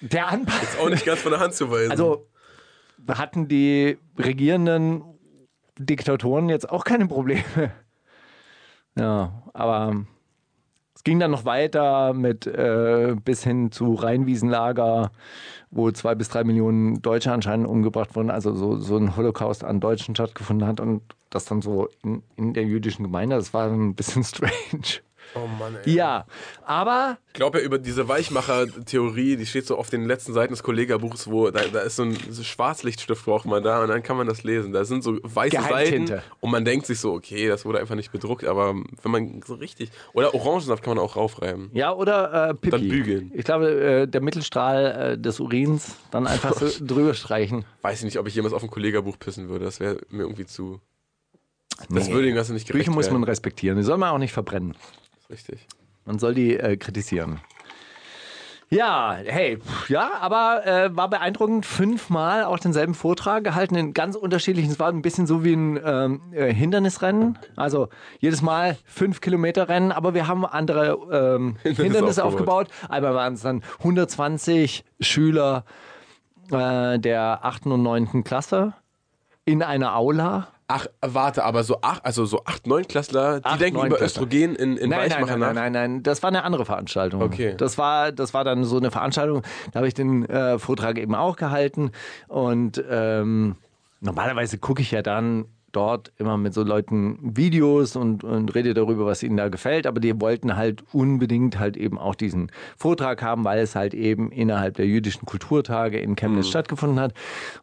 [0.00, 0.62] der Anpassung.
[0.62, 1.90] Ist auch nicht ganz von der Hand zu weisen.
[1.90, 2.28] Also
[3.08, 5.02] hatten die regierenden
[5.78, 7.72] Diktatoren jetzt auch keine Probleme.
[8.98, 10.04] Ja, aber
[11.00, 15.10] es ging dann noch weiter mit äh, bis hin zu Rheinwiesenlager,
[15.70, 18.30] wo zwei bis drei Millionen Deutsche anscheinend umgebracht wurden.
[18.30, 22.52] Also so, so ein Holocaust an Deutschen stattgefunden hat und das dann so in, in
[22.52, 23.36] der jüdischen Gemeinde.
[23.36, 25.00] Das war ein bisschen strange.
[25.34, 25.92] Oh Mann, ey.
[25.94, 26.26] Ja,
[26.64, 30.62] aber Ich glaube ja über diese Weichmacher-Theorie, die steht so auf den letzten Seiten des
[30.62, 34.16] Kollegabuchs, wo da, da ist so ein so Schwarzlichtstift braucht man da und dann kann
[34.16, 34.72] man das lesen.
[34.72, 35.56] Da sind so weiße.
[35.60, 39.42] Seiten und man denkt sich so, okay, das wurde einfach nicht bedruckt, aber wenn man
[39.46, 41.70] so richtig oder Orangensaft kann man auch raufreiben.
[41.72, 42.70] Ja, oder äh, Pipi.
[42.70, 43.32] Dann bügeln.
[43.34, 47.64] Ich glaube, äh, der Mittelstrahl äh, des Urins dann einfach so drüber streichen.
[47.82, 49.64] Weiß ich nicht, ob ich jemals auf ein Kollegabuch pissen würde.
[49.64, 50.80] Das wäre mir irgendwie zu.
[51.88, 52.12] Das Nee.
[52.12, 53.78] würde dem Ganze nicht gerecht Bücher muss man respektieren.
[53.78, 54.74] Die soll man auch nicht verbrennen.
[55.30, 55.66] Richtig.
[56.04, 57.40] Man soll die äh, kritisieren.
[58.72, 59.58] Ja, hey,
[59.88, 61.66] ja, aber äh, war beeindruckend.
[61.66, 64.70] Fünfmal auch denselben Vortrag gehalten in ganz unterschiedlichen.
[64.70, 67.36] Es war ein bisschen so wie ein ähm, äh, Hindernisrennen.
[67.56, 67.88] Also
[68.20, 72.68] jedes Mal fünf Kilometer Rennen, aber wir haben andere ähm, Hindernisse aufgebaut.
[72.88, 75.64] Einmal waren es dann 120 Schüler
[76.52, 77.66] äh, der 8.
[77.66, 78.22] und 9.
[78.22, 78.74] Klasse
[79.44, 80.46] in einer Aula.
[80.72, 84.00] Ach, warte, aber so acht, also so acht, neun Klassler, die Acht, denken über.
[84.00, 85.54] Östrogen in, in Nein, nein, Weichmacher nein, nach.
[85.54, 87.22] nein, nein, nein, das war eine andere Veranstaltung.
[87.22, 87.54] Okay.
[87.56, 89.42] Das war, das war dann so eine Veranstaltung,
[89.72, 91.90] da habe ich den äh, Vortrag eben auch gehalten
[92.28, 93.56] und ähm,
[94.00, 99.06] normalerweise gucke ich ja dann dort immer mit so Leuten Videos und, und rede darüber,
[99.06, 103.44] was ihnen da gefällt, aber die wollten halt unbedingt halt eben auch diesen Vortrag haben,
[103.44, 107.14] weil es halt eben innerhalb der jüdischen Kulturtage in Chemnitz stattgefunden hat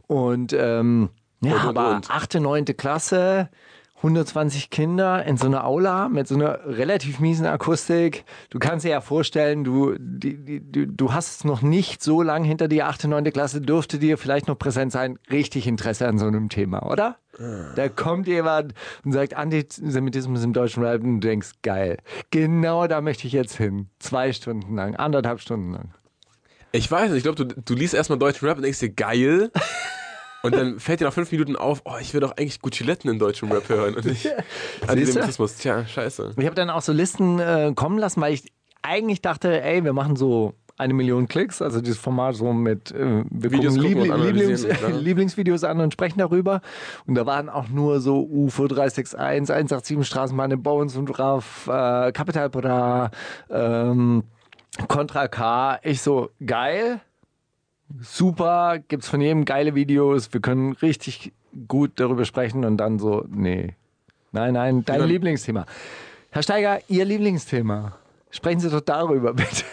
[0.07, 1.09] und ähm,
[1.41, 2.09] ja, Und, aber und.
[2.09, 3.49] achte, neunte Klasse,
[3.97, 8.25] 120 Kinder in so einer Aula mit so einer relativ miesen Akustik.
[8.51, 12.43] Du kannst dir ja vorstellen, du, die, die, du, hast es noch nicht so lang
[12.43, 16.27] hinter dir, achte, neunte Klasse, dürfte dir vielleicht noch präsent sein, richtig Interesse an so
[16.27, 17.17] einem Thema, oder?
[17.75, 18.73] Da kommt jemand
[19.03, 21.97] und sagt Antisemitismus im deutschen Rap und du denkst, geil,
[22.29, 23.89] genau da möchte ich jetzt hin.
[23.99, 25.91] Zwei Stunden lang, anderthalb Stunden lang.
[26.71, 29.51] Ich weiß nicht, ich glaube, du, du liest erstmal deutschen Rap und denkst dir, geil.
[30.43, 33.19] Und dann fällt dir nach fünf Minuten auf, oh, ich will doch eigentlich Gucciletten in
[33.19, 34.29] deutschem Rap hören und nicht
[34.87, 35.57] Antisemitismus.
[35.57, 36.35] Tja, scheiße.
[36.37, 38.43] Ich habe dann auch so Listen äh, kommen lassen, weil ich
[38.81, 43.23] eigentlich dachte, ey, wir machen so eine Million Klicks, also dieses Format so mit, äh,
[43.29, 44.91] wir Videos Liebli Lieblings klar.
[44.99, 46.61] Lieblingsvideos an und sprechen darüber.
[47.07, 52.49] Und da waren auch nur so UFO 361, 187 Straßenbahn Bones und RAF, äh, Capital
[52.49, 53.09] Bra,
[53.49, 54.23] ähm,
[54.87, 55.79] Contra K.
[55.81, 57.01] Ich so, geil,
[57.99, 61.31] super, gibt's von jedem geile Videos, wir können richtig
[61.67, 63.75] gut darüber sprechen und dann so, nee.
[64.31, 65.05] Nein, nein, dein Ja.
[65.05, 65.65] Lieblingsthema.
[66.29, 67.93] Herr Steiger, Ihr Lieblingsthema.
[68.29, 69.63] Sprechen Sie doch darüber, bitte.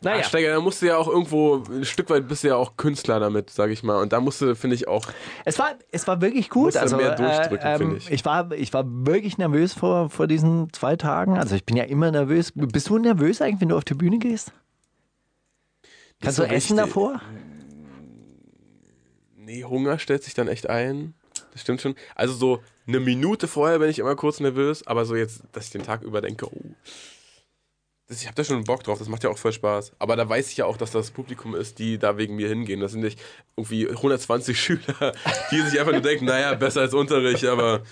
[0.00, 0.22] Naja.
[0.22, 3.18] Steiger, da musst du ja auch irgendwo, ein Stück weit bist du ja auch Künstler
[3.18, 4.00] damit, sag ich mal.
[4.00, 5.04] Und da musst du, finde ich, auch.
[5.44, 6.76] Es war, es war wirklich gut.
[6.76, 8.10] Also, mehr durchdrücken, äh, finde ähm, ich.
[8.12, 8.24] ich.
[8.24, 11.36] war, ich war wirklich nervös vor, vor diesen zwei Tagen.
[11.36, 12.52] Also ich bin ja immer nervös.
[12.54, 14.52] Bist du nervös eigentlich, wenn du auf die Bühne gehst?
[16.20, 16.94] Kannst so du essen richtig.
[16.94, 17.20] davor?
[19.36, 21.14] Nee, Hunger stellt sich dann echt ein.
[21.52, 21.94] Das stimmt schon.
[22.14, 25.70] Also so eine Minute vorher bin ich immer kurz nervös, aber so jetzt, dass ich
[25.70, 26.74] den Tag über denke, oh.
[28.08, 29.92] Das, ich habe da schon Bock drauf, das macht ja auch voll Spaß.
[29.98, 32.80] Aber da weiß ich ja auch, dass das Publikum ist, die da wegen mir hingehen.
[32.80, 33.20] Das sind nicht
[33.56, 35.12] irgendwie 120 Schüler,
[35.50, 37.82] die sich einfach nur denken, naja, besser als Unterricht, aber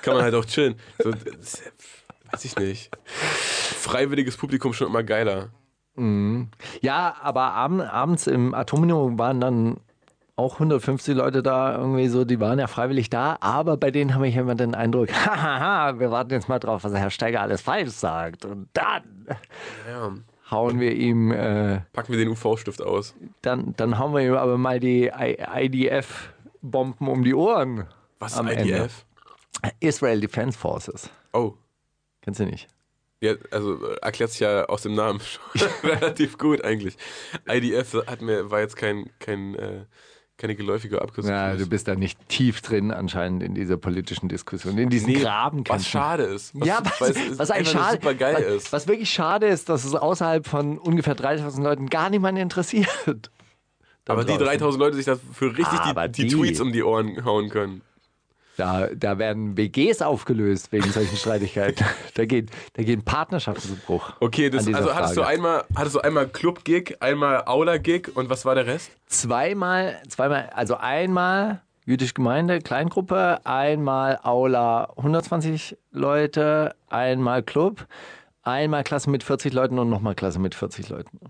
[0.00, 0.76] kann man halt auch chillen.
[1.02, 1.62] So, das,
[2.32, 2.90] weiß ich nicht.
[3.04, 5.50] Freiwilliges Publikum schon immer geiler.
[6.82, 9.76] Ja, aber abend, abends im Atomino waren dann
[10.36, 14.28] auch 150 Leute da, irgendwie so, die waren ja freiwillig da, aber bei denen habe
[14.28, 17.62] ich immer den Eindruck, hahaha, wir warten jetzt mal drauf, was der Herr Steiger alles
[17.62, 18.44] falsch sagt.
[18.44, 19.02] Und dann
[19.88, 20.12] Ja.
[20.50, 23.14] hauen wir ihm, äh, Packen wir den UV-Stift aus.
[23.40, 27.86] dann, dann hauen wir ihm aber mal die IDF-Bomben um die Ohren.
[28.18, 28.62] Was ist Ende.
[28.62, 29.04] IDF?
[29.80, 31.10] Israel Defense Forces.
[31.32, 31.54] Oh.
[32.20, 32.68] Kennst du nicht?
[33.20, 35.20] Ja, also äh, erklärt sich ja aus dem Namen
[35.54, 36.96] schon relativ gut eigentlich.
[37.48, 39.84] IDF hat mir, war jetzt kein, kein, äh,
[40.36, 41.32] keine geläufige Abkürzung.
[41.32, 45.12] Ja, für du bist da nicht tief drin anscheinend in dieser politischen Diskussion, in diesen
[45.12, 45.64] Nee, Graben.
[45.66, 46.52] was schade ist.
[46.54, 48.72] Was, ja, was, es was eigentlich schade, super geil was, ist.
[48.72, 53.30] was wirklich schade ist, dass es außerhalb von ungefähr 3000 Leuten gar niemanden interessiert.
[54.04, 54.46] Da aber die draußen.
[54.46, 57.80] 3000 Leute sich dafür richtig Aber die, die, die- Tweets um die Ohren hauen können.
[58.56, 61.84] Da, da werden WGs aufgelöst wegen solchen Streitigkeiten.
[62.14, 64.12] Da geht, da gehen Partnerschaften zu Bruch.
[64.20, 68.54] Okay, das, also hattest du, einmal, hattest du einmal Club-Gig, einmal Aula-Gig und was war
[68.54, 68.90] der Rest?
[69.06, 77.86] Zweimal, zweimal, also einmal jüdische Gemeinde, Kleingruppe, einmal Aula 120 Leute, einmal Club,
[78.42, 81.20] einmal Klasse mit 40 Leuten und nochmal Klasse mit 40 Leuten.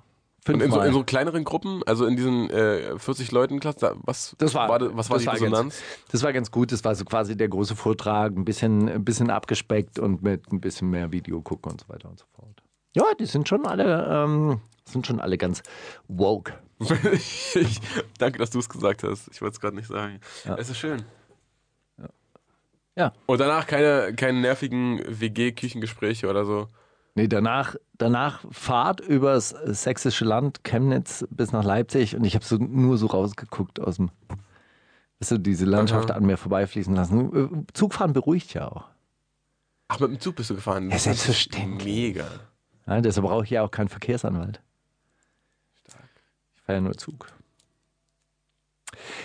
[0.49, 3.95] Und in so, in so kleineren Gruppen, also in diesen äh, 40 Leuten Klasse, da-
[4.05, 5.75] was Das war, das- was war das die war Resonanz?
[5.75, 5.83] Ganz,
[6.13, 6.73] das war ganz gut.
[6.73, 10.61] Das war so quasi der große Vortrag, ein bisschen, ein bisschen abgespeckt und mit ein
[10.61, 12.63] bisschen mehr Video gucken und so weiter und so fort.
[12.95, 15.63] Ja, die sind schon alle, ähm, sind schon alle ganz
[16.09, 16.55] woke.
[17.13, 17.81] ich,
[18.19, 19.29] danke, dass du es gesagt hast.
[19.33, 20.21] Ich wollte es gerade nicht sagen.
[20.59, 21.03] Es ist schön.
[22.99, 23.13] Ja.
[23.27, 26.69] Und danach keine, keine nervigen WG-Küchengespräche oder so.
[27.17, 32.57] Nee, danach, danach Fahrt übers sächsische Land, Chemnitz bis nach Leipzig und ich habe so
[32.57, 34.11] nur so rausgeguckt aus dem,
[35.19, 36.19] weißt du, diese Landschaft Aha.
[36.19, 37.67] an mir vorbeifließen lassen.
[37.73, 38.85] Zugfahren beruhigt ja auch.
[39.89, 40.91] Ach, mit dem Zug bist du gefahren?
[40.91, 41.95] Ja, selbstverständlich.
[41.95, 42.27] Mega.
[42.87, 44.61] Ja, deshalb brauche ich ja auch keinen Verkehrsanwalt.
[46.55, 47.29] Ich fahre ja nur Zug.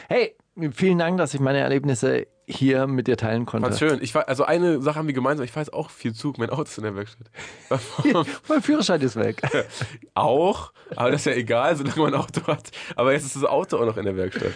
[0.08, 0.38] Hey,
[0.72, 3.66] vielen Dank, dass ich meine Erlebnisse hier mit dir teilen konnte.
[3.66, 4.02] Fand's schön.
[4.02, 6.50] Ich fahr, also eine Sache haben wir gemeinsam, ich fahre jetzt auch viel Zug, mein
[6.50, 7.30] Auto ist in der Werkstatt.
[8.50, 9.42] mein Führerschein ist weg.
[10.14, 12.72] auch, aber das ist ja egal, solange man ein Auto hat.
[12.96, 14.52] Aber jetzt ist das Auto auch noch in der Werkstatt.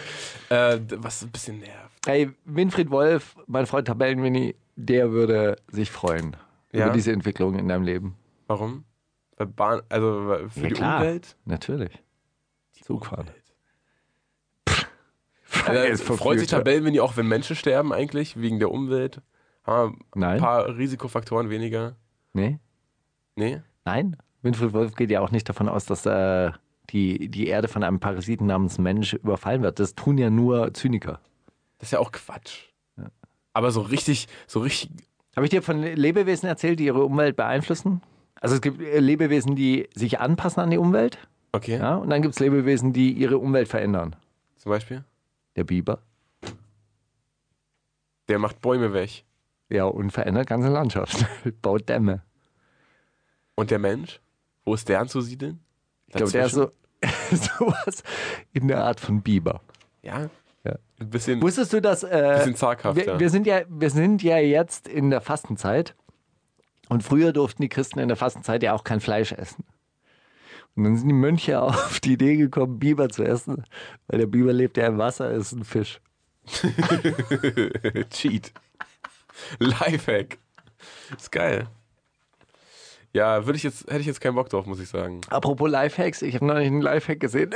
[0.48, 1.74] Äh, was ein bisschen nervt.
[2.06, 6.36] Hey, Winfried Wolf, mein Freund Tabellenmini, der würde sich freuen
[6.72, 6.84] Ja?
[6.86, 8.16] über diese Entwicklung in deinem Leben.
[8.46, 8.84] Warum?
[9.36, 11.00] Weil Bahn, also für Ja, die klar.
[11.00, 11.36] Umwelt?
[11.44, 11.90] Natürlich.
[12.82, 13.26] Zugfahren.
[15.98, 16.58] Freut sich ja.
[16.58, 19.20] Tabellenmini auch, wenn Menschen sterben eigentlich, wegen der Umwelt?
[19.64, 20.34] Haben wir Nein.
[20.34, 21.96] ein paar Risikofaktoren weniger?
[22.32, 22.58] Nee?
[23.34, 23.62] Nee?
[23.84, 24.16] Nein?
[24.42, 26.52] Winfried Wolf geht ja auch nicht davon aus, dass äh,
[26.90, 29.80] die, die Erde von einem Parasiten namens Mensch überfallen wird.
[29.80, 31.20] Das tun ja nur Zyniker.
[31.78, 32.66] Das ist ja auch Quatsch.
[33.52, 34.90] Aber so richtig, so richtig.
[35.34, 38.02] Habe ich dir von Lebewesen erzählt, die ihre Umwelt beeinflussen?
[38.40, 41.18] Also es gibt äh, Lebewesen, die sich anpassen an die Umwelt.
[41.52, 41.78] Okay.
[41.78, 44.14] Ja, und dann gibt es Lebewesen, die ihre Umwelt verändern.
[44.56, 45.04] Zum Beispiel?
[45.56, 46.02] Der Biber.
[48.28, 49.24] Der macht Bäume weg.
[49.68, 51.26] Ja, und verändert ganze Landschaften.
[51.62, 52.22] Baut Dämme.
[53.54, 54.20] Und der Mensch?
[54.64, 55.60] Wo ist der anzusiedeln?
[56.08, 56.70] Ich glaube, der ist so
[57.30, 58.02] sowas
[58.52, 59.60] in der Art von Biber.
[60.02, 60.28] Ja?
[60.64, 60.78] Ja.
[60.98, 63.20] Ein bisschen, Wusstest du, dass äh, bisschen zaghaft, wir, ja.
[63.20, 65.94] wir, sind ja, wir sind ja jetzt in der Fastenzeit
[66.88, 69.64] und früher durften die Christen in der Fastenzeit ja auch kein Fleisch essen.
[70.76, 73.64] Und dann sind die Mönche auf die Idee gekommen, Biber zu essen,
[74.06, 76.00] weil der Biber lebt ja im Wasser, ist ein Fisch.
[78.10, 78.52] Cheat.
[79.58, 80.38] Lifehack.
[81.16, 81.66] Ist geil.
[83.12, 85.22] Ja, würde ich jetzt, hätte ich jetzt keinen Bock drauf, muss ich sagen.
[85.30, 87.54] Apropos Lifehacks, ich habe neulich einen Lifehack gesehen,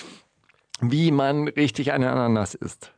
[0.80, 2.92] wie man richtig eine Ananas isst.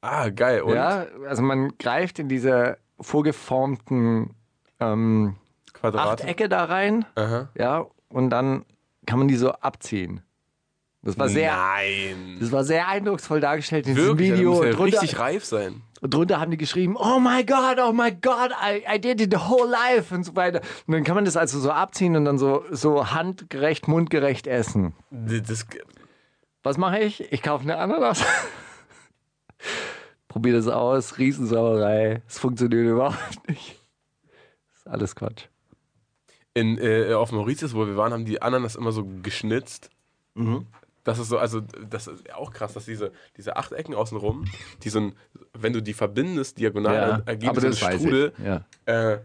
[0.00, 0.62] Ah, geil.
[0.62, 4.34] Und Ja, also man greift in diese vorgeformten
[4.80, 5.36] ähm,
[5.74, 6.22] Quadrate?
[6.22, 7.50] Achtecke da rein, Aha.
[7.54, 8.64] ja, und dann
[9.06, 10.20] kann man die so abziehen.
[11.02, 12.38] Das war sehr, Nein.
[12.40, 14.64] das war sehr eindrucksvoll dargestellt in diesem Wirklich, Video.
[14.64, 15.82] ja drunter, richtig reif sein.
[16.00, 19.32] und drunter haben die geschrieben, oh my God, oh my God, I, I did it
[19.32, 20.62] the whole life und so weiter.
[20.86, 24.94] Und dann kann man das also so abziehen und dann so, so handgerecht, mundgerecht essen.
[25.12, 25.64] Das,
[26.64, 27.32] Was mache ich?
[27.32, 28.24] Ich kaufe eine Ananas.
[30.28, 32.22] Probiere das aus, Riesensauerei.
[32.26, 33.80] Es funktioniert überhaupt nicht.
[34.72, 35.44] Das ist alles Quatsch.
[36.56, 39.90] In, äh, auf Mauritius, wo wir waren, haben die Ananas immer so geschnitzt.
[40.34, 40.66] Mhm.
[41.04, 44.46] Das ist so, also das ist auch krass, dass diese, diese Achtecken außenrum,
[44.82, 45.12] die so ein,
[45.52, 48.32] wenn du die verbindest, diagonal, ergeben aber so einen Strudel.
[48.42, 48.64] Ja.
[48.86, 49.18] Äh,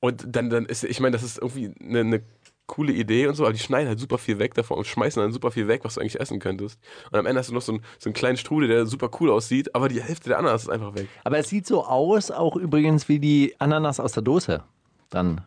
[0.00, 2.22] und dann, dann ist, ich meine, das ist irgendwie eine, eine
[2.66, 5.32] coole Idee und so, aber die schneiden halt super viel weg davon und schmeißen dann
[5.32, 6.80] super viel weg, was du eigentlich essen könntest.
[7.10, 9.30] Und am Ende hast du noch so einen, so einen kleinen Strudel, der super cool
[9.30, 11.08] aussieht, aber die Hälfte der Ananas ist einfach weg.
[11.24, 14.64] Aber es sieht so aus, auch übrigens wie die Ananas aus der Dose.
[15.10, 15.42] Dann.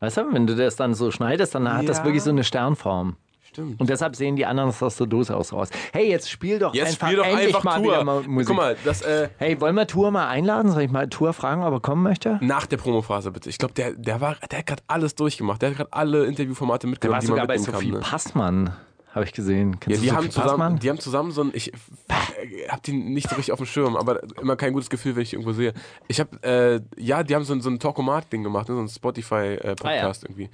[0.00, 2.04] Weißt du, wenn du das dann so schneidest, dann hat das Ja.
[2.04, 3.16] wirklich so eine Sternform.
[3.42, 3.80] Stimmt.
[3.80, 5.70] Und deshalb sehen die Ananas aus der Dose aus raus.
[5.92, 7.84] Hey, jetzt spiel doch Jetzt einfach, spiel doch endlich einfach mal Tour.
[7.92, 8.46] wieder mal Musik.
[8.48, 10.70] Guck mal, das, äh, Hey, wollen wir Tour mal einladen?
[10.70, 12.38] Soll ich mal Tour fragen, ob er kommen möchte?
[12.42, 13.50] nach der Promophase bitte.
[13.50, 15.60] Ich glaube, der, der, war, der hat gerade alles durchgemacht.
[15.62, 17.98] Der hat gerade alle Interviewformate Der mitgenommen, war die man sogar bei Sophie kann.
[17.98, 18.06] Ne?
[18.06, 18.72] Passmann,
[19.12, 19.72] habe ich gesehen.
[19.72, 20.78] Ja, Kennst die, du haben zusammen, Passmann?
[20.78, 23.96] die haben zusammen so ein, ich äh, hab die nicht so richtig auf dem Schirm,
[23.96, 25.74] aber immer kein gutes Gefühl, wenn ich die irgendwo sehe.
[26.08, 28.74] Ich habe, äh, ja, die haben so, ein- so ein Talkomat-Ding gemacht, ne?
[28.76, 30.48] so ein Spotify-Podcast irgendwie.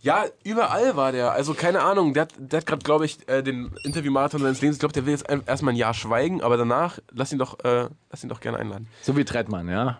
[0.00, 1.32] Ja, überall war der.
[1.32, 4.76] Also keine Ahnung, der hat, der hat gerade, glaube ich, äh, den Interviewmarathon seines Lebens.
[4.76, 7.88] Ich glaube, der will jetzt erstmal ein Jahr schweigen, aber danach lass ihn doch, äh,
[8.10, 8.86] lass ihn doch gerne einladen.
[9.02, 9.98] So wie Trettmann, ja.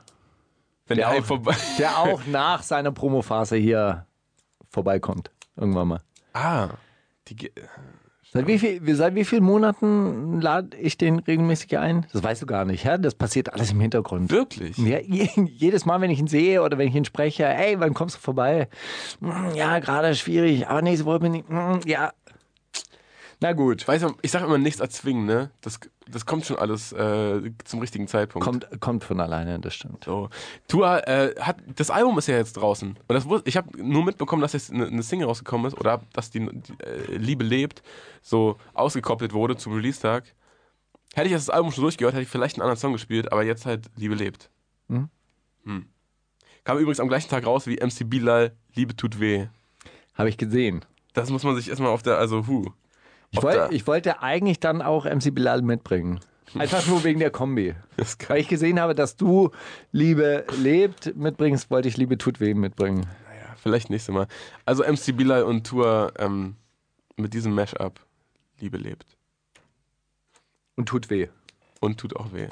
[0.87, 1.57] Wenn Der der auch- vorbei.
[1.79, 4.07] Der auch nach seiner Promophase hier
[4.71, 5.31] vorbeikommt.
[5.57, 6.01] Irgendwann mal.
[6.33, 6.69] Ah,
[7.35, 7.53] die,
[8.31, 12.05] Seit wie, viel, seit wie vielen Monaten lade ich den regelmäßig ein?
[12.13, 12.99] Das weißt du gar nicht, ja?
[12.99, 14.31] Das passiert alles im Hintergrund.
[14.31, 14.77] wirklich?
[14.77, 17.95] Ja, je- jedes Mal, wenn ich ihn sehe oder wenn ich ihn spreche, hey, wann
[17.95, 18.69] kommst du vorbei?
[19.21, 22.13] Hm, Ja, gerade schwierig, aber nächste Woche bin ich, hm, ja.
[23.41, 25.51] Na gut, Ich weiß, ich sage immer nichts erzwingen, ne?
[25.63, 28.45] Das, das kommt schon alles äh, zum richtigen Zeitpunkt.
[28.45, 30.05] kommt, kommt von alleine, das stimmt.
[30.05, 30.29] So.
[30.67, 34.43] Tua äh, hat das Album ist ja jetzt draußen und das ich habe nur mitbekommen,
[34.43, 37.83] dass jetzt eine, eine Single rausgekommen ist oder dass die, die äh, Liebe lebt
[38.23, 40.25] so ausgekoppelt wurde zum Release-Tag.
[41.15, 43.43] Hätte ich jetzt das Album schon durchgehört, hätte ich vielleicht einen anderen Song gespielt, aber
[43.43, 44.51] jetzt halt Liebe lebt.
[44.89, 45.09] Mhm.
[45.65, 45.87] Hm.
[46.65, 49.47] Kam übrigens am gleichen Tag raus wie MC Bilal Liebe tut weh.
[50.15, 50.85] Habe ich gesehen.
[51.15, 52.73] Das muss man sich erstmal auf der also hu.
[53.31, 56.21] Ich, wollt, ich wollte eigentlich dann auch MC Bilal mitbringen.
[56.55, 57.75] Einfach nur wegen der Kombi.
[58.29, 59.51] Weil ich gesehen habe, dass du
[59.93, 63.03] Liebe lebt mitbringst, wollte ich Liebe tut weh mitbringen.
[63.03, 64.27] Ja, vielleicht nächstes Mal.
[64.65, 66.57] Also MC Bilal und Tour ähm,
[67.17, 68.01] mit diesem Mashup
[68.61, 69.05] Liebe lebt
[70.77, 71.29] Und tut weh.
[71.81, 72.49] und tut auch weh.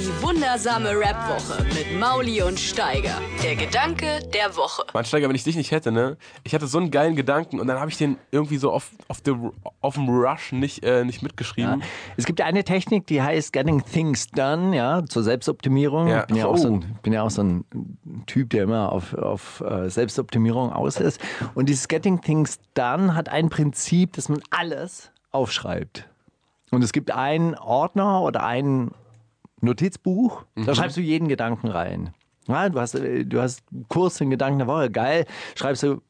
[0.00, 3.20] Die wundersame Rap-Woche mit Mauli und Steiger.
[3.44, 4.82] Der Gedanke der Woche.
[4.94, 6.16] Mann, Steiger, wenn ich dich nicht hätte, ne?
[6.42, 9.18] Ich hatte so einen geilen Gedanken und dann habe ich den irgendwie so auf, auf,
[9.22, 9.34] the,
[9.82, 11.80] auf dem Rush nicht, äh, nicht mitgeschrieben.
[11.80, 11.86] Ja.
[12.16, 16.08] Es gibt eine Technik, die heißt Getting Things Done, ja, zur Selbstoptimierung.
[16.08, 16.20] Ja.
[16.20, 16.52] Ich bin ja, Oh.
[16.52, 17.66] auch so ein, bin ja auch so ein
[18.24, 21.20] Typ, der immer auf, auf äh, Selbstoptimierung aus ist.
[21.54, 26.06] Und dieses Getting Things Done hat ein Prinzip, dass man alles aufschreibt.
[26.70, 28.92] Und es gibt einen Ordner oder ein
[29.60, 32.14] Notizbuch, da schreibst du jeden Gedanken rein.
[32.48, 36.00] Ja, du, hast, äh, du hast kurz den Gedanken der Woche, geil, schreibst du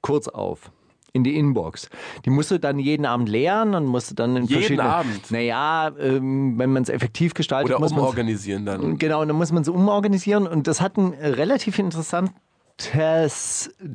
[0.00, 0.70] kurz auf
[1.16, 1.88] in die Inbox.
[2.24, 4.88] Die musst du dann jeden Abend leeren und musst du dann in Jeden verschiedene...
[4.88, 5.30] Abend?
[5.30, 8.98] Naja, ähm, wenn man es effektiv gestaltet, Oder muss umorganisieren dann.
[8.98, 12.34] Genau, und dann muss man es umorganisieren und das hat ein relativ interessantes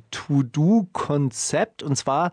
[0.10, 2.32] To-Do-Konzept und zwar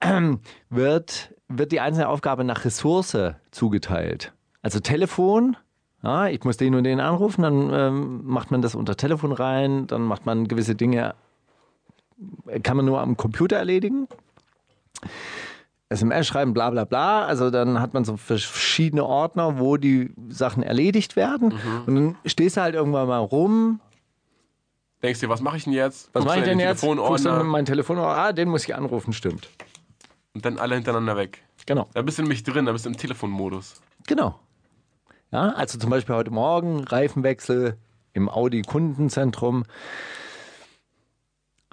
[0.00, 0.40] ähm,
[0.70, 3.16] wird, wird die einzelne Aufgabe nach Ressource
[3.50, 4.32] zugeteilt.
[4.64, 5.58] Also Telefon,
[6.02, 9.86] ja, ich muss den und den anrufen, dann ähm, macht man das unter Telefon rein,
[9.86, 11.14] dann macht man gewisse Dinge,
[12.62, 14.08] kann man nur am Computer erledigen.
[15.90, 17.26] SMS schreiben, bla bla bla.
[17.26, 21.48] Also dann hat man so verschiedene Ordner, wo die Sachen erledigt werden.
[21.48, 21.82] Mhm.
[21.86, 23.80] Und dann stehst du halt irgendwann mal rum.
[25.02, 26.08] Denkst dir, was mache ich denn jetzt?
[26.14, 26.80] Was mache ich denn den jetzt?
[26.80, 29.50] Guckst Telefonordner mein Telefonordner, ah, den muss ich anrufen, stimmt.
[30.32, 31.42] und dann alle hintereinander weg.
[31.66, 31.86] Genau.
[31.92, 33.82] Da bist du nämlich drin, da bist du im Telefonmodus.
[34.06, 34.40] Genau.
[35.34, 37.76] Ja, also zum Beispiel heute Morgen Reifenwechsel
[38.12, 39.64] im Audi Kundenzentrum.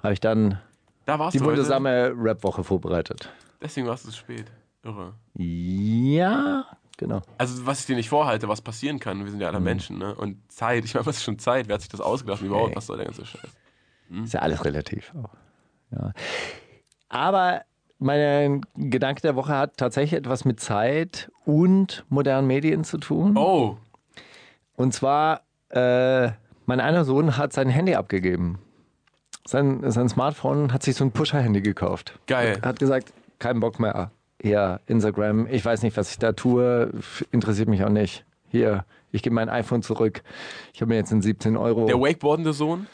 [0.02, 0.58] Habe ich dann
[1.06, 3.32] Da die wundersame Rap-Woche vorbereitet.
[3.60, 4.50] Deswegen warst du zu spät.
[4.82, 5.14] Irre.
[5.36, 7.22] Ja, genau.
[7.38, 9.54] Also, was ich dir nicht vorhalte, was passieren kann, wir sind ja Mhm.
[9.54, 10.12] alle Menschen, ne?
[10.12, 11.68] Und Zeit, ich meine, was ist schon Zeit?
[11.68, 12.42] Wer hat sich das ausgedacht?
[12.42, 12.76] Überhaupt, Nee.
[12.76, 13.48] was soll der ganze Scheiß?
[14.24, 15.12] Ist ja alles relativ.
[15.14, 15.30] Auch.
[15.92, 16.12] Ja.
[17.08, 17.62] Aber
[18.02, 23.36] mein Gedanke der Woche hat tatsächlich etwas mit Zeit und modernen Medien zu tun.
[23.36, 23.76] Oh,
[24.76, 26.30] Und zwar, äh,
[26.66, 28.58] mein einer Sohn hat sein Handy abgegeben.
[29.46, 32.18] Sein, sein Smartphone hat sich so ein Pusher-Handy gekauft.
[32.26, 32.56] Geil.
[32.56, 34.10] Hat, hat gesagt, kein Bock mehr.
[34.40, 36.90] Hier, Instagram, ich weiß nicht, was ich da tue,
[37.30, 38.24] interessiert mich auch nicht.
[38.48, 40.22] Hier, ich gebe mein iPhone zurück.
[40.72, 41.86] Ich habe mir jetzt einen 17 Euro.
[41.86, 42.86] der wakeboardende Sohn?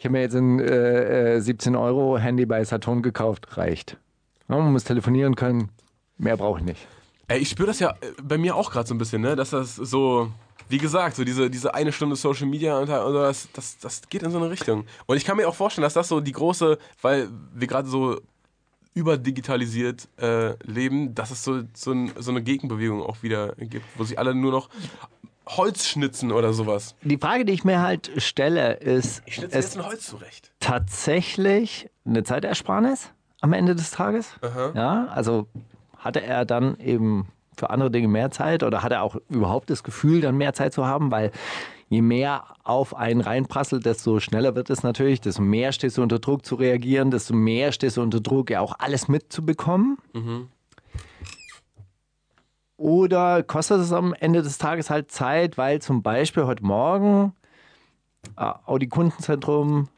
[0.00, 3.58] Ich habe mir jetzt ein äh, äh, 17 Euro Handy bei Saturn gekauft.
[3.58, 3.98] Reicht.
[4.48, 5.68] Man muss telefonieren können.
[6.16, 6.88] Mehr brauche ich nicht.
[7.28, 9.36] Ey, ich spüre das ja äh, bei mir auch gerade so ein bisschen, ne?
[9.36, 10.32] Dass das so,
[10.70, 14.22] wie gesagt, so diese, diese eine Stunde Social Media und oder das, das, das geht
[14.22, 14.86] in so eine Richtung.
[15.04, 18.22] Und ich kann mir auch vorstellen, dass das so die große, weil wir gerade so
[18.94, 24.04] überdigitalisiert äh, leben, dass es so, so, ein, so eine Gegenbewegung auch wieder gibt, wo
[24.04, 24.70] sich alle nur noch
[25.56, 26.94] Holz schnitzen oder sowas.
[27.02, 30.52] Die Frage, die ich mir halt stelle, ist, Ich schnitze jetzt ein Holz zurecht.
[30.60, 34.34] tatsächlich eine Zeitersparnis am Ende des Tages?
[34.42, 34.72] Aha.
[34.74, 35.46] Ja, also
[35.96, 39.82] hatte er dann eben für andere Dinge mehr Zeit oder hat er auch überhaupt das
[39.82, 41.10] Gefühl, dann mehr Zeit zu haben?
[41.10, 41.30] Weil
[41.88, 46.18] je mehr auf einen reinprasselt, desto schneller wird es natürlich, desto mehr stehst du unter
[46.20, 49.98] Druck zu reagieren, desto mehr stehst du unter Druck, ja auch alles mitzubekommen.
[52.80, 57.34] Oder kostet es am Ende des Tages halt Zeit, weil zum Beispiel heute Morgen
[58.38, 59.90] äh, Audi Kundenzentrum,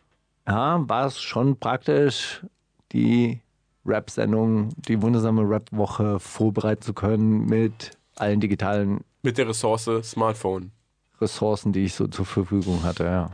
[0.48, 2.44] ja, war es schon praktisch,
[2.90, 3.40] die
[3.86, 10.72] Rap-Sendung, die wundersame Rap-Woche vorbereiten zu können mit allen digitalen Mit der Ressource Smartphone.
[11.20, 13.04] Ressourcen, die ich so zur Verfügung hatte.
[13.04, 13.30] Ja.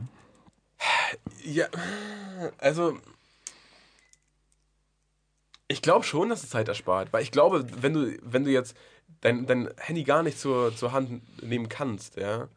[1.43, 1.67] Ja,
[2.59, 2.99] also
[5.69, 8.77] ich glaube schon, dass es Zeit erspart, weil ich glaube, wenn du, wenn du jetzt
[9.21, 12.49] dein, dein Handy gar nicht zur, zur Hand nehmen kannst, ja,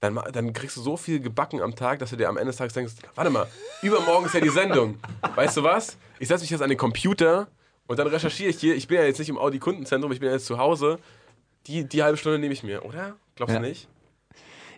[0.00, 2.56] dann, dann kriegst du so viel gebacken am Tag, dass du dir am Ende des
[2.56, 3.46] Tages denkst, warte mal,
[3.82, 4.98] übermorgen ist ja die Sendung.
[5.36, 5.96] Weißt du was?
[6.18, 7.46] Ich setze mich jetzt an den Computer
[7.86, 10.28] und dann recherchiere ich hier, ich bin ja jetzt nicht im Audi Kundenzentrum, ich bin
[10.28, 10.98] ja jetzt zu Hause.
[11.68, 13.14] Die, die halbe Stunde nehme ich mir, oder?
[13.36, 13.60] Glaubst Ja.
[13.60, 13.86] du nicht?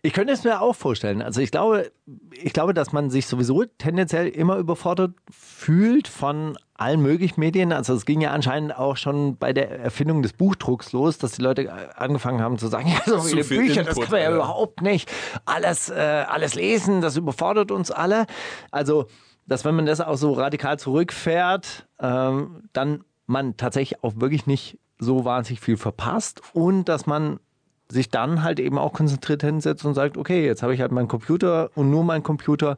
[0.03, 1.22] Ich könnte es mir auch vorstellen.
[1.22, 1.91] Also ich glaube,
[2.32, 7.72] ich glaube, dass man sich sowieso tendenziell immer überfordert fühlt von allen möglichen Medien.
[7.72, 11.42] Also es ging ja anscheinend auch schon bei der Erfindung des Buchdrucks los, dass die
[11.42, 14.30] Leute angefangen haben zu sagen, ja, so viele viel Bücher, das Input, kann man ja
[14.30, 14.34] ja.
[14.36, 15.10] überhaupt nicht
[15.44, 18.26] alles, äh, alles lesen, das überfordert uns alle.
[18.70, 19.06] Also,
[19.46, 24.78] dass wenn man das auch so radikal zurückfährt, ähm, dann man tatsächlich auch wirklich nicht
[24.98, 27.40] so wahnsinnig viel verpasst und dass man
[27.88, 31.09] sich dann halt eben auch konzentriert hinsetzt und sagt, okay, jetzt habe ich halt meinen
[31.09, 32.76] Computer und nur meinen Computer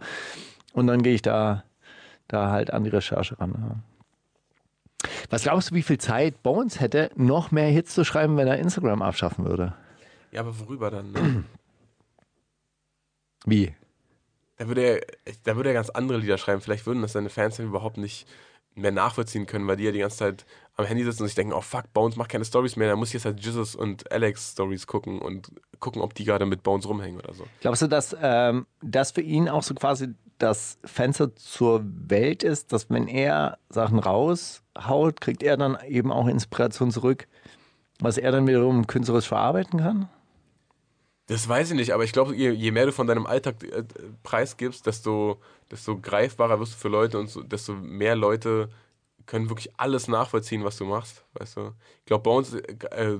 [0.72, 1.64] und dann gehe ich da,
[2.28, 3.54] da halt an die Recherche ran.
[3.58, 5.10] Ja.
[5.30, 8.58] Was glaubst du, wie viel Zeit Bones hätte, noch mehr Hits zu schreiben, wenn er
[8.58, 9.74] Instagram abschaffen würde?
[10.32, 11.12] Ja, aber worüber dann?
[11.12, 11.44] Ne?
[13.46, 13.74] Wie?
[14.56, 15.00] Da würde er,
[15.44, 16.60] da würde er ganz andere Lieder schreiben.
[16.60, 18.26] Vielleicht würden das seine Fans dann überhaupt nicht,
[18.76, 20.46] mehr nachvollziehen können, weil die ja die ganze Zeit
[20.76, 23.08] am Handy sitzen und sich denken, oh fuck, Bones macht keine Stories mehr, da muss
[23.08, 25.50] ich jetzt halt Jesus und Alex Stories gucken und
[25.80, 27.46] gucken, ob die gerade mit Bones rumhängen oder so.
[27.60, 32.72] Glaubst du, dass ähm, das für ihn auch so quasi das Fenster zur Welt ist,
[32.72, 37.26] dass wenn er Sachen raushaut, kriegt er dann eben auch Inspiration zurück,
[38.00, 40.08] was er dann wiederum künstlerisch verarbeiten kann?
[41.28, 43.82] Das weiß ich nicht, aber ich glaube, je, je, mehr du von deinem Alltag äh,
[44.22, 45.40] preisgibst, desto,
[45.70, 48.68] desto greifbarer wirst du für Leute und so, desto mehr Leute
[49.26, 51.72] können wirklich alles nachvollziehen, was du machst, weißt du.
[52.00, 53.18] Ich glaube, Bones, äh,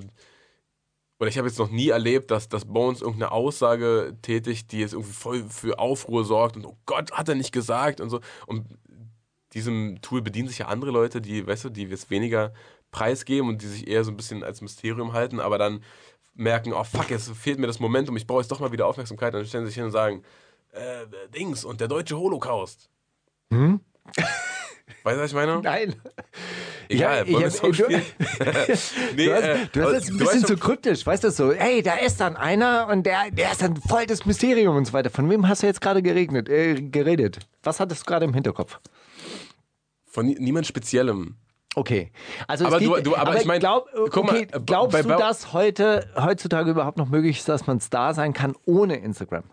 [1.19, 4.93] oder ich habe jetzt noch nie erlebt, dass, dass Bones irgendeine Aussage tätigt, die jetzt
[4.93, 8.21] irgendwie voll für Aufruhr sorgt und oh Gott, hat er nicht gesagt und so.
[8.47, 8.67] Und
[9.55, 12.53] diesem Tool bedienen sich ja andere Leute, die, weißt du, die jetzt weniger
[12.91, 15.83] preisgeben und die sich eher so ein bisschen als Mysterium halten, aber dann
[16.35, 19.33] merken, oh fuck, jetzt fehlt mir das Momentum, ich brauche jetzt doch mal wieder Aufmerksamkeit.
[19.33, 20.23] Dann stellen sie sich hin und sagen,
[20.73, 22.91] äh, Dings und der deutsche Holocaust.
[23.51, 23.81] Hm?
[25.03, 25.61] Weißt du, was ich meine?
[25.63, 25.95] Nein.
[26.89, 28.03] Egal, ja, wollen wir Song spielen?
[29.17, 31.83] nee, du hast, äh, du hast jetzt ein bisschen zu kryptisch, weißt du so, hey,
[31.83, 35.11] da ist dann einer und der, der ist dann voll das Mysterium und so weiter.
[35.11, 37.41] Von wem hast du jetzt gerade geregnet, äh, geredet?
[37.63, 38.79] Was hattest du gerade im Hinterkopf?
[40.07, 41.37] Von niemand Speziellem.
[41.75, 42.11] Okay.
[42.47, 45.21] Also aber, geht, du, du, aber, aber ich meine, glaub, okay, glaubst bei, bei, du,
[45.21, 49.45] dass heute, heutzutage überhaupt noch möglich ist, dass man Star sein kann ohne Instagram?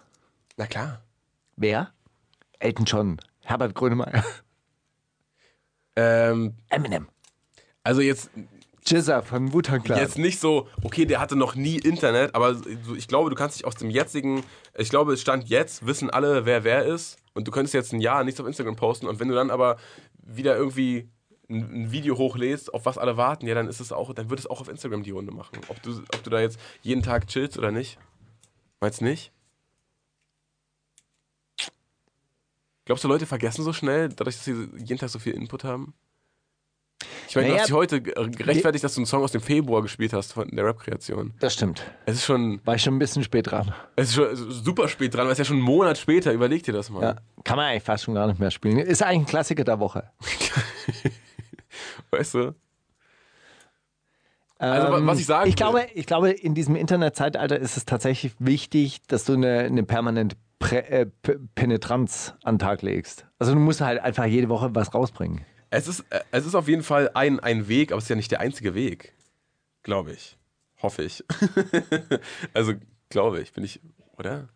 [0.55, 1.01] Na klar.
[1.57, 1.91] Wer?
[2.60, 4.23] Elton John, Herbert Grönemeyer.
[5.95, 7.07] Ähm, Eminem.
[7.83, 8.29] Also jetzt.
[8.85, 9.99] Jizza von Wutan Clan.
[9.99, 12.57] Jetzt nicht so, okay, der hatte noch nie Internet, aber
[12.97, 14.43] ich glaube, du kannst dich aus dem jetzigen,
[14.77, 17.17] ich glaube, es stand jetzt, wissen alle, wer wer ist.
[17.33, 19.07] Und du könntest jetzt ein Jahr nichts auf Instagram posten.
[19.07, 19.77] Und wenn du dann aber
[20.21, 21.09] wieder irgendwie
[21.49, 24.47] ein, Video hochlädst, auf was alle warten, ja, dann ist es auch, dann wird es
[24.47, 25.59] auch auf Instagram die Runde machen.
[25.67, 27.97] Ob du, ob du da jetzt jeden Tag chillst oder nicht.
[28.79, 29.32] Meinst du nicht?
[32.85, 35.93] Glaubst du, Leute vergessen so schnell, dadurch, dass sie jeden Tag so viel Input haben?
[37.27, 39.81] Ich meine, naja, du hast dich heute gerechtfertigt, dass du einen Song aus dem Februar
[39.81, 41.34] gespielt hast von der Rap-Kreation.
[41.39, 41.84] Das stimmt.
[42.05, 42.61] Es ist schon.
[42.65, 43.73] War ich schon ein bisschen spät dran.
[43.95, 46.31] Es ist schon super spät dran, weil es ja schon einen Monat später.
[46.31, 47.01] Überleg dir das mal.
[47.01, 48.77] Ja, kann man eigentlich fast schon gar nicht mehr spielen.
[48.77, 50.11] Ist eigentlich ein Klassiker der Woche.
[52.11, 52.55] weißt du?
[54.60, 58.34] Also, ähm, was ich sagen ich glaube, ich glaube, in diesem Internetzeitalter ist es tatsächlich
[58.39, 61.06] wichtig, dass du eine, eine permanente Prä äh,
[61.56, 63.26] Penetranz an den Tag legst.
[63.38, 65.41] Also du musst halt einfach jede Woche was rausbringen.
[65.69, 68.15] Es ist, äh, es ist auf jeden Fall ein, ein Weg, aber es ist ja
[68.15, 69.14] nicht der einzige Weg.
[69.84, 70.38] Glaube ich.
[70.81, 71.23] Hoffe ich.
[72.53, 72.73] also,
[73.10, 73.81] glaube ich, bin ich,
[74.18, 74.48] oder?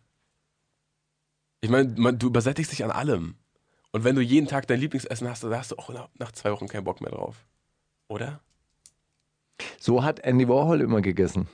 [1.60, 3.34] Ich meine, du übersättigst dich an allem.
[3.92, 6.52] Und wenn du jeden Tag dein Lieblingsessen hast, dann hast du auch nach, nach zwei
[6.52, 7.44] Wochen keinen Bock mehr drauf.
[8.08, 8.40] Oder?
[9.78, 11.48] So hat Andy Warhol immer gegessen.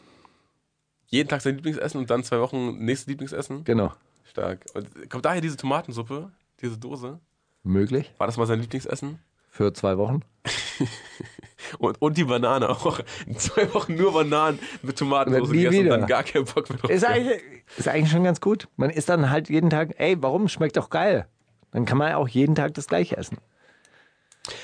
[1.07, 3.65] Jeden Tag sein Lieblingsessen und dann zwei Wochen nächstes Lieblingsessen?
[3.65, 3.93] Genau.
[4.35, 4.67] Stark.
[4.75, 7.21] Und kommt daher diese Tomatensuppe, diese Dose?
[7.63, 8.13] Möglich.
[8.19, 9.21] War das mal sein Lieblingsessen?
[9.49, 10.23] Für zwei Wochen.
[11.79, 12.99] und, und die Banane auch.
[13.27, 15.95] In zwei Wochen nur Bananen mit Tomatensauce gegessen wieder.
[15.95, 16.91] und dann gar keinen Bock mehr drauf.
[16.91, 17.43] Ist eigentlich,
[17.77, 18.67] ist eigentlich schon ganz gut.
[18.75, 20.49] Man isst dann halt jeden Tag, ey, warum?
[20.49, 21.29] Schmeckt doch geil.
[21.71, 23.39] Dann kann man auch jeden Tag das gleiche essen.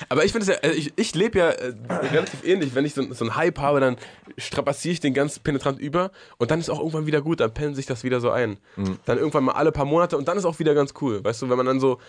[0.09, 2.75] Aber ich finde es ja, äh, ich, ich lebe ja äh, relativ ähnlich.
[2.75, 3.97] Wenn ich so, so einen Hype habe, dann
[4.37, 7.75] strapaziere ich den ganz penetrant über und dann ist auch irgendwann wieder gut, dann pennt
[7.75, 8.57] sich das wieder so ein.
[8.75, 8.99] Mhm.
[9.05, 11.23] Dann irgendwann mal alle paar Monate und dann ist auch wieder ganz cool.
[11.23, 11.99] Weißt du, wenn man dann so,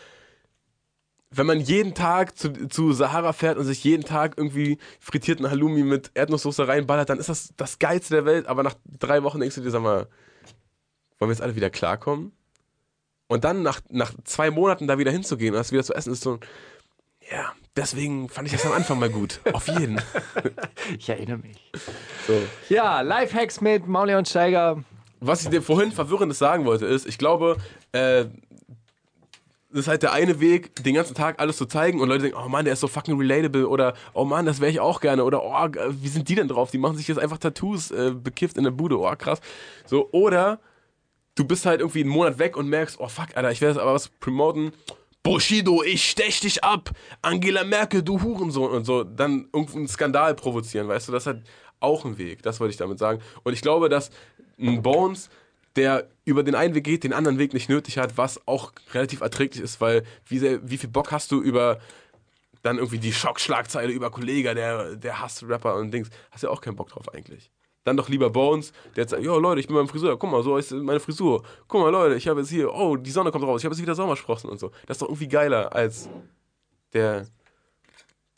[1.31, 5.83] wenn man jeden Tag zu, zu Sahara fährt und sich jeden Tag irgendwie frittierten Halloumi
[5.83, 8.47] mit Erdnusssoße reinballert, dann ist das das Geilste der Welt.
[8.47, 10.09] Aber nach drei Wochen denkst du dir, sag mal,
[11.19, 12.33] wollen wir jetzt alle wieder klarkommen?
[13.29, 16.23] Und dann nach, nach zwei Monaten da wieder hinzugehen und das wieder zu essen, ist
[16.23, 16.39] so,
[17.33, 19.41] ja, deswegen fand ich das am Anfang mal gut.
[19.53, 20.01] Auf jeden.
[20.99, 21.71] ich erinnere mich.
[22.27, 22.35] So.
[22.69, 24.85] Ja, Lifehacks mit Mauli und Steiger.
[25.21, 27.57] Was ich dir vorhin Verwirrendes sagen wollte, ist, ich glaube,
[27.93, 28.27] äh,
[29.71, 32.39] das ist halt der eine Weg, den ganzen Tag alles zu zeigen und Leute denken,
[32.45, 35.25] oh Mann, der ist so fucking relatable oder oh Mann, das wäre ich auch gerne
[35.25, 36.71] oder oh, wie sind die denn drauf?
[36.71, 39.41] Die machen sich jetzt einfach Tattoos äh, bekifft in der Bude, oh krass.
[39.87, 40.61] So, oder
[41.37, 43.83] du bist halt irgendwie einen Monat weg und merkst, oh fuck, Alter, ich werde jetzt
[43.83, 44.73] aber was promoten
[45.23, 46.91] Bushido, ich stech dich ab,
[47.21, 51.43] Angela Merkel, du Hurensohn und so, dann irgendeinen Skandal provozieren, weißt du, das halt
[51.81, 53.21] auch ein Weg, das wollte ich damit sagen.
[53.43, 54.11] Und ich glaube, dass
[54.59, 55.31] ein Bones,
[55.77, 59.21] der über den einen Weg geht, den anderen Weg nicht nötig hat, was auch relativ
[59.21, 61.79] erträglich ist, weil wie, sehr, wie viel Bock hast du über
[62.63, 66.61] dann irgendwie die Schockschlagzeile über Kollege, der, der Hass-Rapper und Dings, hast du ja auch
[66.61, 67.51] keinen Bock drauf eigentlich.
[67.85, 70.43] Dann doch lieber Bones, der jetzt sagt, ja Leute, ich bin beim Friseur, guck mal,
[70.43, 71.43] so ist meine Frisur.
[71.67, 73.83] Guck mal Leute, ich habe jetzt hier, oh, die Sonne kommt raus, ich habe jetzt
[73.83, 74.71] wieder Sommersprossen und so.
[74.87, 76.09] Das ist doch irgendwie geiler als
[76.93, 77.27] der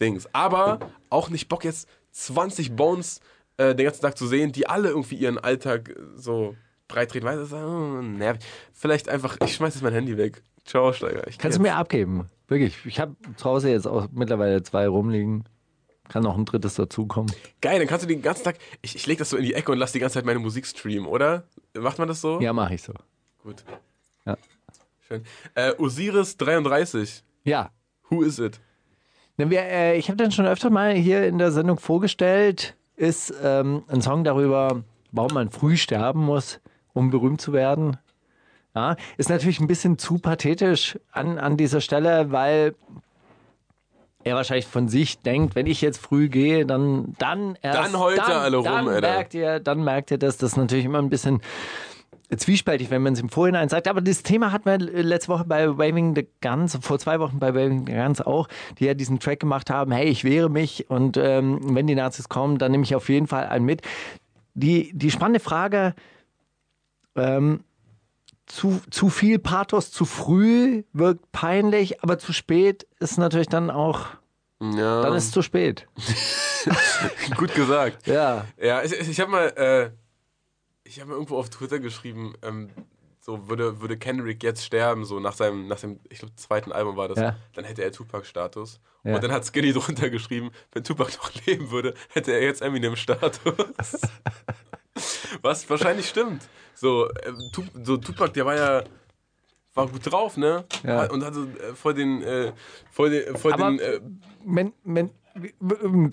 [0.00, 0.28] Dings.
[0.32, 0.78] Aber
[1.10, 3.20] auch nicht Bock jetzt 20 Bones
[3.56, 6.56] äh, den ganzen Tag zu sehen, die alle irgendwie ihren Alltag so
[6.88, 7.26] breit treten.
[7.26, 8.42] Weißt du, oh, nervig.
[8.72, 10.42] Vielleicht einfach, ich schmeiß jetzt mein Handy weg.
[10.64, 11.24] Ciao, Steiger.
[11.38, 12.30] Kannst du mir abgeben?
[12.48, 12.76] Wirklich.
[12.86, 15.44] Ich habe zu Hause jetzt auch mittlerweile zwei rumliegen.
[16.08, 17.32] Kann noch ein drittes dazukommen.
[17.60, 18.56] Geil, dann kannst du den ganzen Tag.
[18.82, 20.66] Ich, ich leg das so in die Ecke und lass die ganze Zeit meine Musik
[20.66, 21.44] streamen, oder?
[21.74, 22.40] Macht man das so?
[22.40, 22.92] Ja, mache ich so.
[23.42, 23.64] Gut.
[24.26, 24.36] Ja.
[25.08, 25.24] Schön.
[25.54, 27.22] Äh, Osiris 33.
[27.44, 27.70] Ja.
[28.10, 28.60] Who is it?
[29.36, 32.76] Wir, äh, ich habe den schon öfter mal hier in der Sendung vorgestellt.
[32.96, 36.60] Ist ähm, ein Song darüber, warum man früh sterben muss,
[36.92, 37.96] um berühmt zu werden.
[38.74, 42.74] Ja, ist natürlich ein bisschen zu pathetisch an, an dieser Stelle, weil
[44.24, 48.18] er wahrscheinlich von sich denkt, wenn ich jetzt früh gehe, dann dann erst Dann heult
[48.18, 49.00] er dann, alle rum, dann Alter.
[49.08, 51.40] merkt ihr, dann merkt ihr, dass das natürlich immer ein bisschen
[52.34, 53.86] zwiespältig, wenn man es im Vorhinein sagt.
[53.86, 57.54] Aber das Thema hatten wir letzte Woche bei Waving the Guns, vor zwei Wochen bei
[57.54, 58.48] Waving the Guns auch,
[58.78, 62.28] die ja diesen Track gemacht haben, hey, ich wehre mich und ähm, wenn die Nazis
[62.28, 63.82] kommen, dann nehme ich auf jeden Fall einen mit.
[64.54, 65.94] Die, die spannende Frage,
[67.16, 67.60] ähm,
[68.46, 74.06] zu, zu viel Pathos zu früh wirkt peinlich, aber zu spät ist natürlich dann auch,
[74.60, 75.02] Ja.
[75.02, 75.86] dann ist es zu spät.
[77.36, 78.06] gut gesagt.
[78.06, 78.46] Ja.
[78.60, 79.90] Ja, ich, ich habe mal, äh,
[80.84, 82.70] ich habe mal irgendwo auf Twitter geschrieben, ähm,
[83.20, 86.96] so würde, würde Kendrick jetzt sterben, so nach seinem, nach seinem, ich glaube, zweiten Album
[86.96, 87.36] war das, Ja.
[87.54, 88.80] dann hätte er Tupac-Status.
[89.04, 89.14] Ja.
[89.14, 93.40] Und dann hat Skinny drunter geschrieben, wenn Tupac noch leben würde, hätte er jetzt Eminem-Status.
[95.42, 96.42] Was wahrscheinlich stimmt.
[96.84, 98.84] So, äh, Tup so Tupac, der war ja
[99.72, 100.64] war gut drauf, ne?
[100.86, 101.10] Ja.
[101.10, 102.52] Und hatte äh, vor den, äh,
[102.92, 104.00] vor den, vor Aber- den äh,
[104.44, 105.10] Wenn, wenn,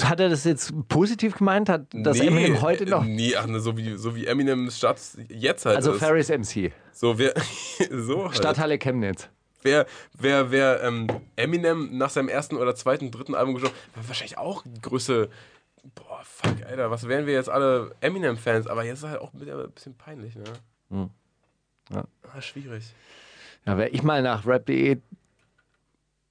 [0.01, 1.67] hat er das jetzt positiv gemeint?
[1.67, 3.03] Hat das nee, Eminem heute noch?
[3.03, 5.99] Nee, ach, ne, so wie, so wie Eminems Status jetzt halt Also ist.
[5.99, 7.33] Ferris MC, So, wer,
[7.91, 8.37] so halt.
[8.37, 9.27] Stadthalle Chemnitz.
[9.63, 9.85] Wer,
[10.17, 14.63] wer, wer ähm, Eminem nach seinem ersten oder zweiten, dritten Album geschaut war wahrscheinlich auch
[14.81, 15.29] Größe.
[15.95, 18.67] Boah, fuck, Alter, was wären wir jetzt alle Eminem-Fans?
[18.67, 20.43] Aber jetzt ist halt auch wieder ein bisschen peinlich, ne?
[20.89, 21.09] Hm.
[21.91, 22.05] Ja.
[22.33, 22.93] Ah, schwierig.
[23.65, 24.99] Ja, wäre ich mal nach rap.de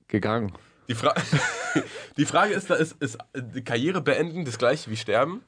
[0.09, 0.53] gegangen.
[0.89, 1.15] Die, Fra
[2.17, 5.43] die Frage ist, da ist, ist die Karriere beenden das gleiche wie sterben?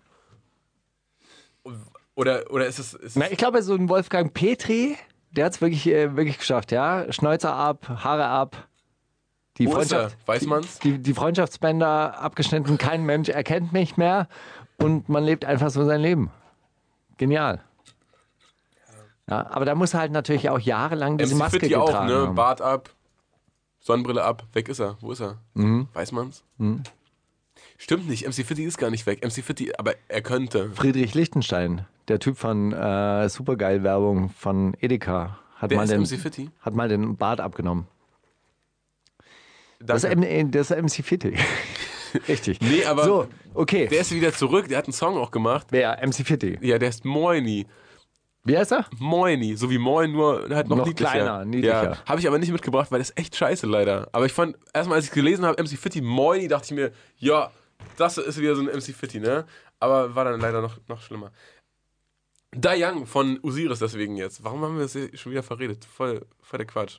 [2.14, 2.94] Oder, oder ist es.
[2.94, 4.96] Ist Na, ich glaube, so ein Wolfgang Petri,
[5.30, 7.10] der hat es wirklich, äh, wirklich geschafft, ja.
[7.12, 8.68] Schnäuzer ab, Haare ab.
[9.58, 10.00] Die Wo ist er?
[10.00, 10.78] Freundschaft, Weiß man's?
[10.78, 14.28] Die, die Freundschaftsbänder abgeschnitten, kein Mensch erkennt mich mehr
[14.78, 16.30] und man lebt einfach so sein Leben.
[17.18, 17.60] Genial.
[19.28, 22.08] Ja, aber da muss er halt natürlich auch jahrelang diese MC Maske Fitti auch, getragen
[22.08, 22.14] ne?
[22.14, 22.34] haben.
[22.34, 22.90] Bart ab,
[23.80, 24.96] Sonnenbrille ab, weg ist er.
[25.00, 25.38] Wo ist er?
[25.54, 25.88] Mhm.
[25.92, 26.44] Weiß man's?
[27.78, 29.24] Stimmt nicht, MC Fitti ist gar nicht weg.
[29.24, 30.70] MC Fitti, aber er könnte.
[30.70, 36.50] Friedrich Lichtenstein, der Typ von äh, Supergeil-Werbung von Edeka, hat Wer mal, den, MC Fitti?
[36.60, 37.86] hat mal den Bart abgenommen.
[39.86, 40.04] Das.
[40.04, 41.36] M- das ist MC Fitti.
[42.28, 42.60] Richtig.
[42.60, 43.86] Nee, aber So, okay.
[43.88, 44.68] der ist wieder zurück.
[44.68, 45.68] Der hat einen Song auch gemacht.
[45.70, 45.98] Wer?
[46.06, 46.58] MC Fitti.
[46.60, 47.66] Ja, der ist Moini.
[48.44, 48.86] Wie heißt er?
[48.98, 51.10] Moini, so wie Moin, nur halt noch, Noch niedlicher.
[51.12, 51.92] kleiner, niedlicher.
[51.92, 54.08] Ja, habe ich aber nicht mitgebracht, weil das ist echt scheiße leider.
[54.12, 57.50] Aber ich fand, erstmal als ich gelesen habe, MC Fitti, Moini, dachte ich mir, ja,
[57.96, 59.44] das ist wieder so ein MC Fitti, ne?
[59.78, 61.30] Aber war dann leider noch, noch schlimmer.
[62.50, 64.42] Da Young von Osiris deswegen jetzt.
[64.44, 65.84] Warum haben wir das schon wieder verredet?
[65.84, 66.98] Voll, voll der Quatsch.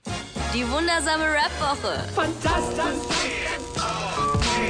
[0.53, 2.07] Die wundersame Rap-Woche.
[2.13, 2.83] Fantastisch.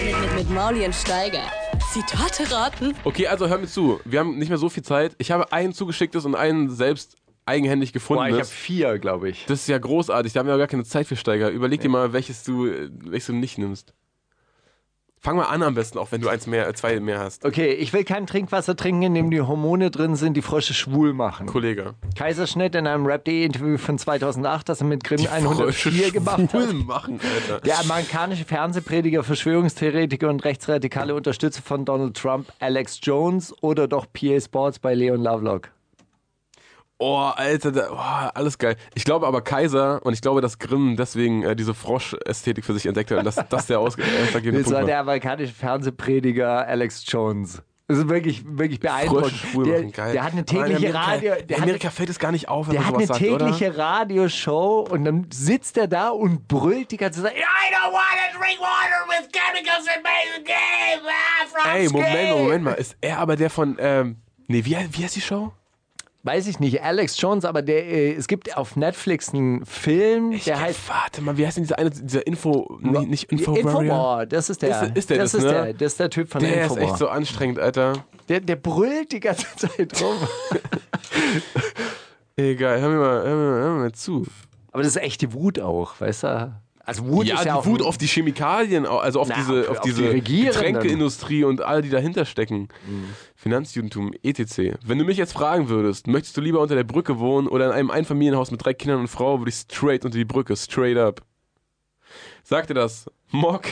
[0.06, 1.44] Mit, mit, mit Mauli und Steiger.
[1.92, 2.96] Zitate raten.
[3.04, 4.00] Okay, also hör mir zu.
[4.06, 5.14] Wir haben nicht mehr so viel Zeit.
[5.18, 8.28] Ich habe einen zugeschicktes und einen selbst eigenhändig Boah, gefunden.
[8.28, 9.46] ich habe vier, glaube ich.
[9.46, 10.32] Das ist ja großartig.
[10.32, 11.50] Da haben wir ja gar keine Zeit für Steiger.
[11.50, 13.94] Überleg dir mal, welches du, äh, welches du nicht nimmst.
[15.24, 17.46] Fang mal an am besten, auch wenn du eins mehr, äh, zwei mehr hast.
[17.46, 21.14] Okay, ich will kein Trinkwasser trinken, in dem die Hormone drin sind, die Frösche schwul
[21.14, 21.48] machen.
[21.48, 21.94] Kollege.
[22.18, 26.74] Kaiserschnitt in einem Rap.de-Interview von 2008, das er mit Grimm 104 gemacht schwul hat.
[26.74, 27.62] machen, Alter.
[27.62, 34.42] Der amerikanische Fernsehprediger, Verschwörungstheoretiker und rechtsradikale Unterstützer von Donald Trump, Alex Jones oder doch PA
[34.42, 35.70] Sports bei Leon Lovelock?
[37.00, 38.78] Oh, Alter, da, oh, alles geil.
[38.96, 42.86] Ich glaube aber Kaiser und ich glaube, dass Grimm deswegen äh, diese Frosch-Ästhetik für sich
[42.86, 44.86] entdeckt hat und dass das der ausschlaggebende Das Punkt war war.
[44.88, 47.62] der amerikanische Fernsehprediger Alex Jones.
[47.90, 49.34] Das ist wirklich, wirklich beeindruckend.
[49.34, 50.14] Schwul Der, geil.
[50.14, 51.34] der hat eine in tägliche Amerika, Radio...
[51.34, 53.20] In Der hat, Amerika fällt es gar nicht auf, wenn der man hat eine sowas
[53.20, 53.46] sagt, oder?
[53.52, 57.34] tägliche Radioshow und dann sitzt er da und brüllt die ganze Zeit.
[57.34, 61.02] I don't want to drink water with chemicals make the game
[61.66, 62.74] ah, Ey, Moment mal, skin." Moment mal.
[62.76, 64.16] Ist er aber der von, ähm,
[64.48, 65.52] nee, wie, wie heißt die Show?
[66.26, 70.58] Weiß ich nicht, Alex Jones, aber der, äh, es gibt auf Netflix einen Film, der
[70.62, 73.54] heißt warte mal, wie heißt denn dieser eine, dieser Info, nee, nicht Info?
[73.56, 74.26] Infowar.
[74.26, 74.84] Das ist der.
[74.84, 75.52] Ist- ist der das, das, ist ne?
[75.52, 76.84] der, das ist der Typ von Der ist Infowar.
[76.84, 78.06] echt so anstrengend, Alter.
[78.30, 80.16] der, der brüllt die ganze Zeit rum.
[82.38, 84.26] Egal, hör mir mal, hör mir mal, hör mir mal zu.
[84.72, 86.54] aber das ist echte Wut auch, weißt du?
[86.86, 89.62] Also Wut ja, ist ja die auch Wut auf die Chemikalien, also auf Na, diese,
[89.62, 90.74] auf- auf die diese Regierenden.
[90.74, 92.68] Getränkeindustrie und all die dahinter stecken.
[93.36, 94.76] Finanzjudentum, etc.
[94.86, 97.72] Wenn du mich jetzt fragen würdest, möchtest du lieber unter der Brücke wohnen oder in
[97.72, 101.22] einem Einfamilienhaus mit drei Kindern und Frau, würde ich straight unter die Brücke, straight up.
[102.44, 103.64] Sagte das Mock,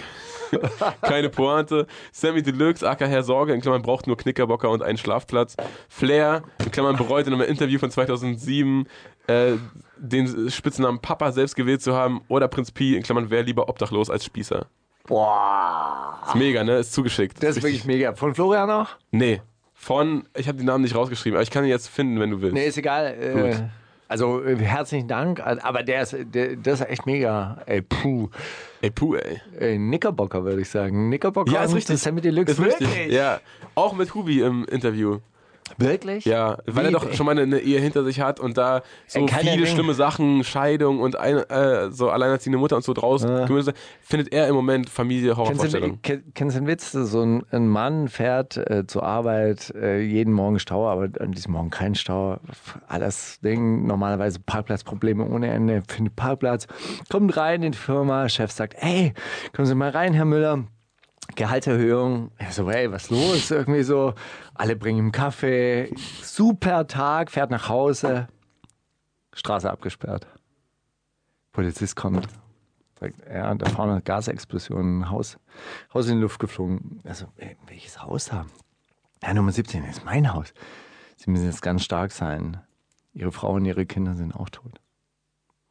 [1.02, 1.88] keine Pointe.
[2.14, 5.56] Sammy Deluxe, aka Herr Sorge, in Klammern braucht nur Knickerbocker und einen Schlafplatz.
[5.90, 8.88] Flair, in Klammern bereut in einem Interview von 2007,
[9.28, 9.54] äh,
[10.02, 12.22] den Spitznamen Papa selbst gewählt zu haben.
[12.28, 14.66] Oder Prinz Pi, in Klammern, wäre lieber obdachlos als Spießer.
[15.08, 16.20] Boah.
[16.28, 16.78] Ist mega, ne?
[16.78, 17.42] Ist zugeschickt.
[17.42, 18.14] Das ist wirklich mega.
[18.14, 18.98] Von Florian noch?
[19.12, 19.42] Nee.
[19.74, 22.42] Von, ich habe die Namen nicht rausgeschrieben, aber ich kann ihn jetzt finden, wenn du
[22.42, 22.54] willst.
[22.54, 23.16] Nee, ist egal.
[23.16, 23.44] Gut.
[23.44, 23.56] Äh,
[24.08, 27.62] also äh, herzlichen Dank, aber der ist, der, das ist echt mega.
[27.66, 28.30] Ey, puh.
[28.82, 29.42] Ey, puh, ey.
[29.58, 31.08] Ey, Knickerbocker würde ich sagen.
[31.08, 32.00] Knickerbocker Ja, ist richtig.
[32.00, 32.52] Sammy Deluxe.
[32.52, 32.90] Ist richtig.
[32.90, 33.14] Wirklich?
[33.14, 33.40] Ja.
[33.74, 35.20] Auch mit Hubi im Interview.
[35.78, 36.26] Wirklich?
[36.26, 36.94] Ja, weil er Wie?
[36.94, 41.00] doch schon mal eine Ehe hinter sich hat und da so viele schlimme Sachen, Scheidung
[41.00, 45.38] und ein, äh, so alleinerziehende Mutter und so draußen, Gemüse, findet er im Moment Familie
[45.38, 46.00] Horrorvorstellung.
[46.04, 46.92] kenn- kennst du den Witz?
[46.92, 51.54] So ein, ein Mann fährt äh, zur Arbeit, äh, jeden Morgen Stau, aber an diesem
[51.54, 52.38] Morgen kein Stau.
[52.88, 56.68] Alles Ding, normalerweise Parkplatzprobleme ohne Ende, findet Parkplatz,
[57.10, 59.14] kommt rein in die Firma, Chef sagt, ey,
[59.56, 60.66] kommen Sie mal rein, Herr Müller.
[61.36, 62.32] Gehaltserhöhung.
[62.38, 63.52] Er so, ey, was los?
[63.52, 64.14] Irgendwie so,
[64.54, 65.94] alle bringen ihm Kaffee.
[66.22, 68.28] Super Tag, fährt nach Hause.
[69.34, 70.28] Straße abgesperrt.
[71.52, 72.28] Polizist kommt.
[73.00, 75.38] Sagt, ja, da vorne eine Gasexplosion, ein Haus,
[75.94, 77.00] Haus in die Luft geflogen.
[77.04, 78.46] Also, ey, welches Haus da?
[79.24, 80.54] Ja, Nummer 17 ist mein Haus.
[81.18, 82.62] Sie müssen jetzt ganz stark sein.
[83.14, 84.80] Ihre Frau und ihre Kinder sind auch tot.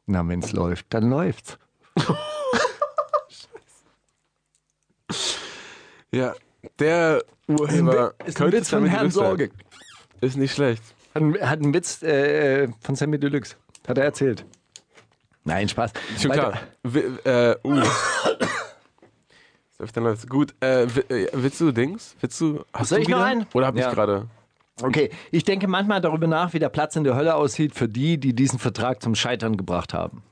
[0.05, 1.57] Na, wenn es läuft, dann läuft's.
[6.11, 6.33] Ja,
[6.79, 9.09] der Urheber Ist ein Witz von Herrn.
[9.11, 9.49] Sorge.
[10.21, 10.83] Ist nicht schlecht.
[11.15, 13.55] Hat, einen- hat einen Witz äh, von Sammy Deluxe.
[13.87, 14.45] Hat er erzählt.
[15.43, 15.91] Nein, Spaß.
[16.19, 16.51] Schon Weiter.
[16.51, 16.61] klar.
[16.83, 17.81] W äh, uh.
[19.93, 20.27] Dann läuft's.
[20.27, 22.15] Gut, äh, äh, willst du Dings?
[22.19, 22.63] Willst du.
[22.73, 23.25] Hast Soll du ich noch wieder?
[23.25, 23.45] einen?
[23.53, 23.89] Oder hab Ja.
[23.89, 24.27] ich gerade?
[24.83, 28.17] Okay, ich denke manchmal darüber nach, wie der Platz in der Hölle aussieht für die,
[28.19, 30.23] die diesen Vertrag zum Scheitern gebracht haben.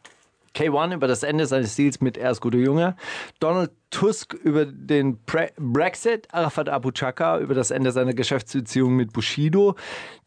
[0.55, 2.95] K1 über das Ende seines Deals mit Er ist guter Junge,
[3.39, 9.13] Donald Tusk über den Pre Brexit, Arafat Abu Chaka über das Ende seiner Geschäftsbeziehung mit
[9.13, 9.76] Bushido,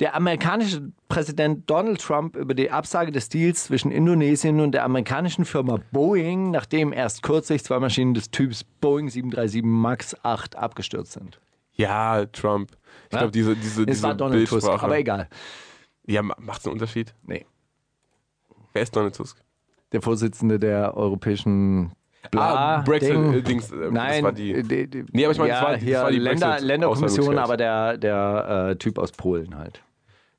[0.00, 5.44] der amerikanische Präsident Donald Trump über die Absage des Deals zwischen Indonesien und der amerikanischen
[5.44, 11.40] Firma Boeing, nachdem erst kürzlich zwei Maschinen des Typs Boeing 737 MAX 8 abgestürzt sind.
[11.74, 12.72] Ja, Trump.
[13.06, 13.18] Ich Ja?
[13.20, 15.28] glaube, diese, diese, Es diese war Donald Tusk, aber egal.
[16.06, 17.14] Ja, ma- macht's einen Unterschied?
[17.22, 17.46] Nee.
[18.72, 19.38] Wer ist Donald Tusk?
[19.92, 21.92] Der Vorsitzende der europäischen
[22.30, 23.34] Bla Ah, Brexit, Ding.
[23.34, 25.60] äh, Dings, äh, das Nein, war die- äh, die, die, Nee, aber ich meine, das
[25.60, 29.56] ja, war- das hier war die Länder, Länderkommission, aber der, der äh, Typ aus Polen
[29.58, 29.82] halt.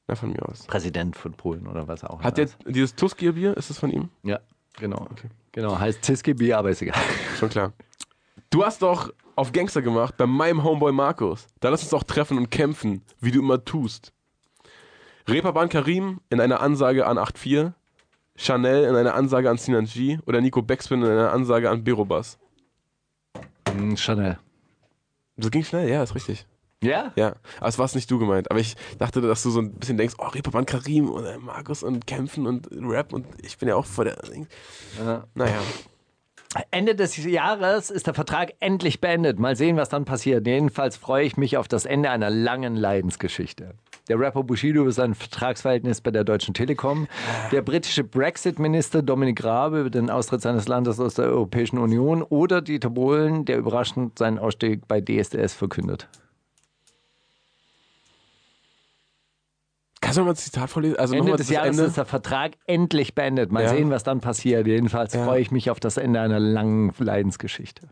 [0.08, 0.66] Na, von mir aus.
[0.66, 4.10] Präsident von Polen oder was auch Hat immer der dieses Tusk-Bier, ist das von ihm?
[4.24, 4.40] Ja,
[4.80, 5.08] genau.
[5.52, 6.96] Genau, heißt Tiski Bier, aber ist egal.
[7.38, 7.74] Schon klar.
[8.50, 11.48] Du hast doch auf Gangster gemacht bei meinem Homeboy Markus.
[11.60, 14.14] Da lass uns doch treffen und kämpfen, wie du immer tust.
[15.28, 17.74] Reeperbahn Karim in einer Ansage an 8.4,
[18.36, 22.40] Chanel in einer Ansage an Sinan G oder Nico Backspin in einer Ansage an Berobas.
[23.70, 24.38] Hm, Chanel.
[25.38, 26.46] Das ging schnell, ja, ist richtig.
[26.84, 27.14] Ja?
[27.16, 28.52] Ja, aber es war nicht du gemeint.
[28.52, 31.82] Aber ich dachte, dass du so ein bisschen denkst, oh, Reeperbahn Karim und äh, Markus
[31.82, 34.18] und Kämpfen und Rap und ich bin ja auch vor der...
[35.34, 35.60] Naja.
[36.70, 39.40] Ende des Jahres ist der Vertrag endlich beendet.
[39.40, 40.46] Mal sehen, was dann passiert.
[40.46, 43.74] Jedenfalls freue ich mich auf das Ende einer langen Leidensgeschichte.
[44.10, 47.08] Der Rapper Bushido über sein Vertragsverhältnis bei der Deutschen Telekom.
[47.54, 52.22] Der britische Brexit-Minister Dominik Rabe über den Austritt seines Landes aus der Europäischen Union.
[52.22, 56.10] Oder Dieter Bohlen, der überraschend seinen Ausstieg bei DSDS verkündet.
[60.02, 60.98] Kannst du mal ein Zitat vorlesen?
[61.00, 61.84] Also Ende des Jahres Ende?
[61.88, 63.54] ist der Vertrag endlich beendet.
[63.54, 63.70] Mal Ja.
[63.70, 64.68] sehen, was dann passiert.
[64.68, 65.24] Jedenfalls Ja.
[65.24, 67.88] freue ich mich auf das Ende einer langen Leidensgeschichte.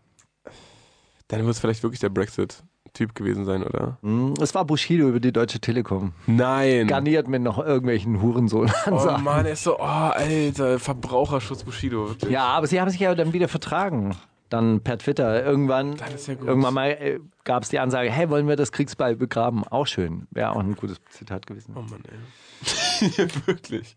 [1.31, 3.97] Dann wird es vielleicht wirklich der Brexit-Typ gewesen sein, oder?
[4.01, 6.11] Hm, Es war Bushido über die Deutsche Telekom.
[6.27, 6.87] Nein.
[6.87, 8.69] Garniert mit noch irgendwelchen Hurensohn.
[8.91, 12.31] Oh Mann, er ist so, oh, Alter, Verbraucherschutz Bushido, wirklich.
[12.31, 14.15] Ja, aber sie haben sich ja dann wieder vertragen.
[14.51, 15.43] Dann per Twitter.
[15.45, 19.63] Irgendwann, ja irgendwann mal äh, gab es die Ansage, hey, wollen wir das Kriegsbeil begraben?
[19.67, 20.27] Auch schön.
[20.29, 21.73] Wäre auch ein gutes Zitat gewesen.
[21.75, 23.27] Oh Mann, ey.
[23.45, 23.95] wirklich.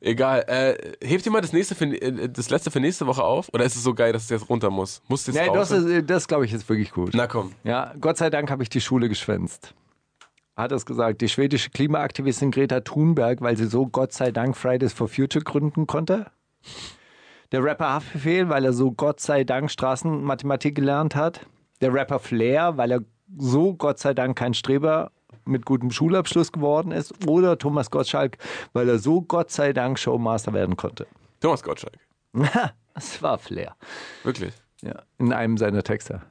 [0.00, 0.44] Egal.
[0.46, 3.48] Äh, hebt ihr mal das, nächste für, äh, das letzte für nächste Woche auf?
[3.52, 5.02] Oder ist es so geil, dass es jetzt runter muss?
[5.08, 7.10] Muss jetzt Nee, raus das, ist- das glaube ich ist wirklich gut.
[7.12, 7.50] Na komm.
[7.64, 9.74] Ja, Gott sei Dank habe ich die Schule geschwänzt.
[10.56, 14.92] Hat es gesagt, die schwedische Klimaaktivistin Greta Thunberg, weil sie so Gott sei Dank Fridays
[14.92, 16.26] for Future gründen konnte.
[17.54, 21.46] Der Rapper Haftbefehl, weil er so Gott sei Dank Straßenmathematik gelernt hat.
[21.80, 23.04] Der Rapper Flair, weil er
[23.38, 25.12] so Gott sei Dank kein Streber
[25.44, 27.28] mit gutem Schulabschluss geworden ist.
[27.28, 28.38] Oder Thomas Gottschalk,
[28.72, 31.06] weil er so Gott sei Dank Showmaster werden konnte.
[31.40, 31.96] Thomas Gottschalk.
[32.94, 33.76] Das war Flair.
[34.24, 34.54] Wirklich.
[34.82, 36.22] Ja, in einem seiner Texte.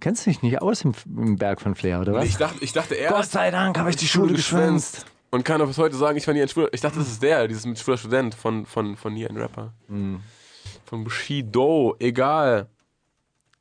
[0.00, 2.24] Kennst du dich nicht aus im, im Berg von Flair, oder was?
[2.24, 5.06] Ich dachte, ich dachte er Gott sei Dank habe ich die Schule geschwänzt.
[5.30, 6.68] und kann bis heute sagen, ich war nie ein schwuler.
[6.72, 9.72] Ich dachte, das ist der, dieses mit schwuler Student von, von, von nie ein Rapper.
[10.88, 12.66] Von Bushido, egal.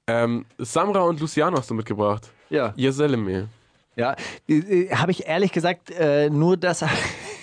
[0.08, 2.32] Ähm, Samra und Luciano hast du mitgebracht.
[2.49, 2.74] Ja.
[2.78, 3.49] Yeseleme.
[3.98, 4.16] Ja,
[4.91, 6.86] habe ich ehrlich gesagt äh, nur das.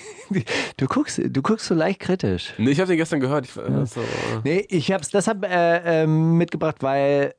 [0.78, 2.54] du guckst, du guckst so leicht kritisch.
[2.56, 3.44] Nee, ich habe den gestern gehört.
[3.44, 3.84] Ich, ja.
[3.84, 4.00] so,
[4.42, 7.34] Nee, ich habe es deshalb äh, äh, mitgebracht, weil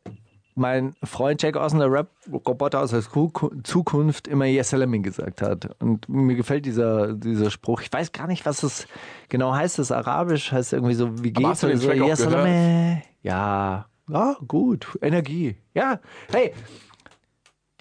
[0.56, 5.70] mein Freund Jack Austin, der Rap-Roboter aus der Zukunft, immer Yeselame gesagt hat.
[5.82, 7.82] Und mir gefällt dieser, dieser Spruch.
[7.82, 8.88] Ich weiß gar nicht, was es
[9.30, 9.80] genau heißt.
[9.80, 11.60] Das Arabisch heißt irgendwie so, wie geht's?
[11.60, 13.04] den so, auch Yeselame.
[13.22, 14.98] Ja, ja, gut.
[15.02, 15.58] Energie.
[15.74, 16.00] Ja,
[16.32, 16.54] hey,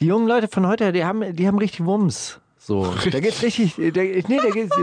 [0.00, 2.40] die jungen Leute von heute, die haben, die haben richtig Wumms.
[2.66, 4.74] So, da geht's richtig, da, nee, da geht's,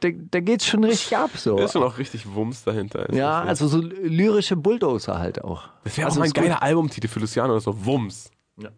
[0.00, 1.30] da, da geht's schon richtig ab.
[1.34, 1.56] So.
[1.56, 3.10] Da ist schon auch richtig Wumms dahinter.
[3.14, 5.62] Ja, also so lyrische Bulldozer halt auch.
[5.84, 8.30] Das wäre also auch mal ein geiler Albumtitel für Luciano, so Wumms.
[8.60, 8.68] Ja.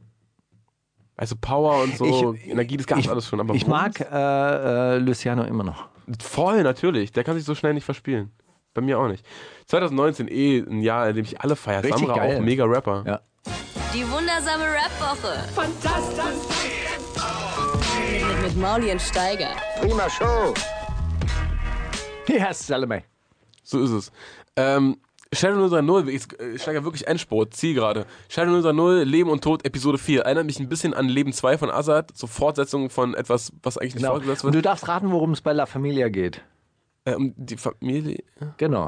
[1.17, 3.41] Also Power und so, Ich- Energie, das gab's ich, alles schon.
[3.41, 3.99] Aber ich Wumms?
[3.99, 5.89] mag äh, äh, Luciano immer noch.
[6.21, 7.11] Voll, natürlich.
[7.11, 8.31] Der kann sich so schnell nicht verspielen.
[8.75, 9.27] Bei mir auch nicht.
[9.67, 11.83] 2019 eh ein Jahr, in dem ich alle feiere.
[11.89, 12.37] Samra geil.
[12.37, 13.03] auch mega Rapper.
[13.05, 13.21] Ja.
[13.93, 15.49] Die wundersame Rap-Woche.
[15.53, 16.76] Fantastisch.
[18.57, 19.51] Mit, Mauli und Steiger.
[19.81, 20.55] Prima Show.
[22.29, 23.03] Ja, Salome.
[23.63, 24.13] So ist es.
[24.57, 24.97] Ähm,
[25.33, 28.07] Shadow 030, ich äh, steige wirklich Endspurt, Zielgerade.
[28.29, 30.23] Shadow 030, Leben und Tod, Episode 4.
[30.23, 33.95] Erinnert mich ein bisschen an Leben 2 von Azad, so Fortsetzung von etwas, was eigentlich
[33.95, 34.15] nicht Genau.
[34.15, 34.65] fortgesetzt Und wird.
[34.65, 36.43] du darfst raten, worum es bei La Familia geht.
[37.05, 38.23] Äh, um die Familie.
[38.57, 38.87] Genau.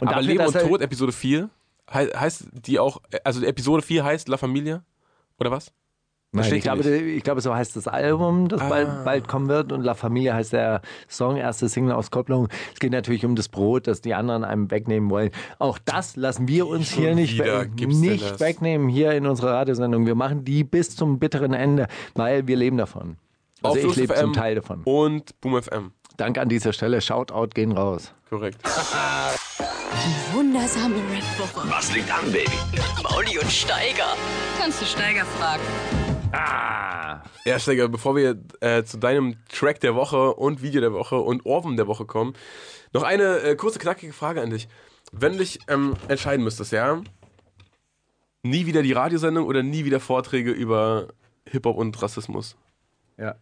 [0.00, 1.50] Und Aber dafür, Leben und Tod, Episode 4,
[1.92, 4.84] hei- heißt die auch, äh, also die Episode 4 heißt La Familia?
[5.38, 5.72] Oder was?
[6.32, 8.68] Nein, ich, glaube, ich glaube, so heißt das Album, das Ah.
[8.68, 9.72] bald, bald kommen wird.
[9.72, 12.48] Und La Familia heißt der Song, erste Single-Auskopplung.
[12.74, 15.30] Es geht natürlich um das Brot, das die anderen einem wegnehmen wollen.
[15.58, 20.04] Auch das lassen wir uns Schon hier nicht, we- nicht wegnehmen, hier in unserer Radiosendung.
[20.04, 23.16] Wir machen die bis zum bitteren Ende, weil wir leben davon.
[23.62, 24.82] Also Auf ich lebe zum Teil davon.
[24.84, 25.92] Und Boom FM.
[26.18, 27.00] Dank an dieser Stelle.
[27.00, 28.12] Shoutout gehen raus.
[28.28, 28.58] Korrekt.
[28.66, 31.66] Die wundersame Rap-Woche.
[31.70, 32.50] Was liegt an, Baby?
[33.02, 34.14] Mauli und Steiger.
[34.60, 35.62] Kannst du Steiger fragen?
[37.46, 41.46] Ja, Steiger, bevor wir äh, zu deinem Track der Woche und Video der Woche und
[41.46, 42.34] Ohrwurm der Woche kommen,
[42.92, 44.68] noch eine äh, kurze, knackige Frage an dich.
[45.12, 47.00] Wenn du dich ähm, entscheiden müsstest, ja?
[48.42, 51.08] Nie wieder die Radiosendung oder nie wieder Vorträge über
[51.48, 52.56] Hip-Hop und Rassismus?
[53.16, 53.36] Ja.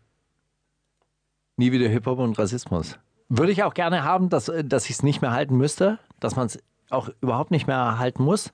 [1.57, 2.99] Nie wieder Hip-Hop und Rassismus.
[3.31, 6.37] Würde ich auch gerne haben, dass, äh, dass ich es nicht mehr halten müsste, dass
[6.37, 6.59] man es
[6.91, 8.53] auch überhaupt nicht mehr halten muss.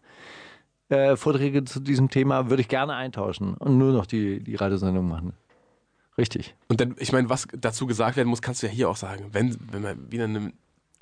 [0.90, 5.08] Äh, Vorträge zu diesem Thema würde ich gerne eintauschen und nur noch die, die Radiosendung
[5.08, 5.32] machen.
[6.18, 6.54] Richtig.
[6.68, 9.28] Und dann, ich meine, was dazu gesagt werden muss, kannst du ja hier auch sagen,
[9.32, 10.52] wenn, wenn man wieder eine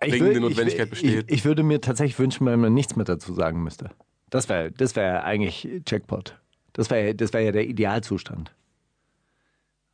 [0.01, 1.25] dringende wür- Notwendigkeit ich, besteht.
[1.31, 3.91] Ich, ich würde mir tatsächlich wünschen, wenn man nichts mehr dazu sagen müsste.
[4.31, 6.39] Das wäre das wär eigentlich Jackpot.
[6.75, 8.53] Das wäre das wär ja der Idealzustand.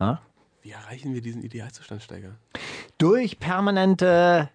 [0.00, 0.20] Ja?
[0.62, 2.34] Wie erreichen wir diesen Idealzustand, Steiger?
[2.98, 4.50] Durch permanente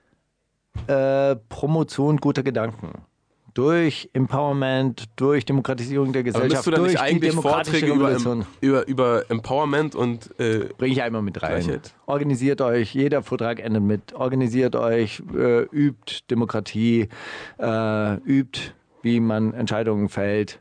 [0.87, 3.05] äh, Promotion guter Gedanken.
[3.53, 7.93] Durch Empowerment, durch Demokratisierung der Aber Gesellschaft, müsst du dann durch nicht die eigentlich Vorträge
[7.93, 11.63] über, über, über Empowerment und äh, Bringe ich einmal mit rein.
[11.63, 11.93] Gleichheit.
[12.05, 17.09] Organisiert euch, jeder Vortrag endet mit, organisiert euch, äh, übt Demokratie,
[17.57, 20.59] äh, übt, wie man Entscheidungen fällt.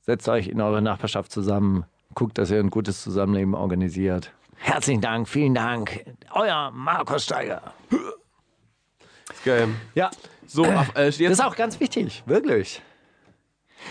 [0.00, 1.84] Setzt euch in eurer Nachbarschaft zusammen,
[2.14, 4.32] guckt, dass ihr ein gutes Zusammenleben organisiert.
[4.56, 6.04] Herzlichen Dank, vielen Dank.
[6.32, 7.72] Euer Markus Steiger.
[9.44, 9.68] geil.
[9.94, 10.10] Ja,
[10.52, 12.82] So, äh, das jetzt, ist auch ganz wichtig, wirklich.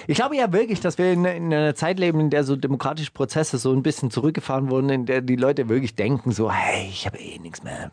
[0.07, 3.11] Ich glaube ja wirklich, dass wir in, in einer Zeit leben, in der so demokratische
[3.11, 7.05] Prozesse so ein bisschen zurückgefahren wurden, in der die Leute wirklich denken so, hey, ich
[7.05, 7.91] habe eh nichts mehr.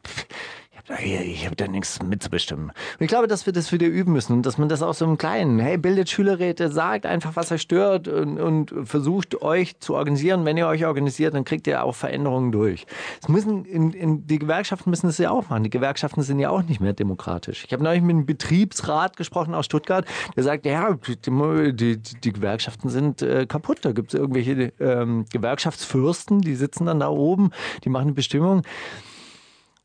[1.04, 2.70] Ich habe da nichts mitzubestimmen.
[2.70, 5.04] Und ich glaube, dass wir das wieder üben müssen und dass man das auch so
[5.04, 9.94] im Kleinen, hey, bildet Schülerräte, sagt einfach, was euch stört und, und versucht euch zu
[9.94, 10.46] organisieren.
[10.46, 12.86] Wenn ihr euch organisiert, dann kriegt ihr auch Veränderungen durch.
[13.20, 15.62] Es müssen in, in, die Gewerkschaften müssen das ja auch machen.
[15.62, 17.64] Die Gewerkschaften sind ja auch nicht mehr demokratisch.
[17.66, 20.06] Ich habe neulich mit einem Betriebsrat gesprochen aus Stuttgart,
[20.36, 23.80] der sagt, ja, die, die, die Gewerkschaften sind äh, kaputt.
[23.82, 27.50] Da gibt es irgendwelche ähm, Gewerkschaftsfürsten, die sitzen dann da oben,
[27.84, 28.62] die machen eine Bestimmung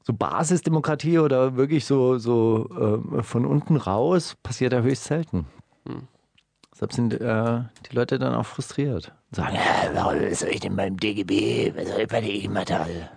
[0.04, 5.48] so Basisdemokratie oder wirklich so, so äh, von unten raus passiert da höchst selten.
[6.74, 9.14] Deshalb sind äh, die Leute dann auch frustriert.
[9.32, 9.58] Und sagen,
[9.94, 13.10] was soll ich denn beim DGB, was soll ich bei der IG Metall?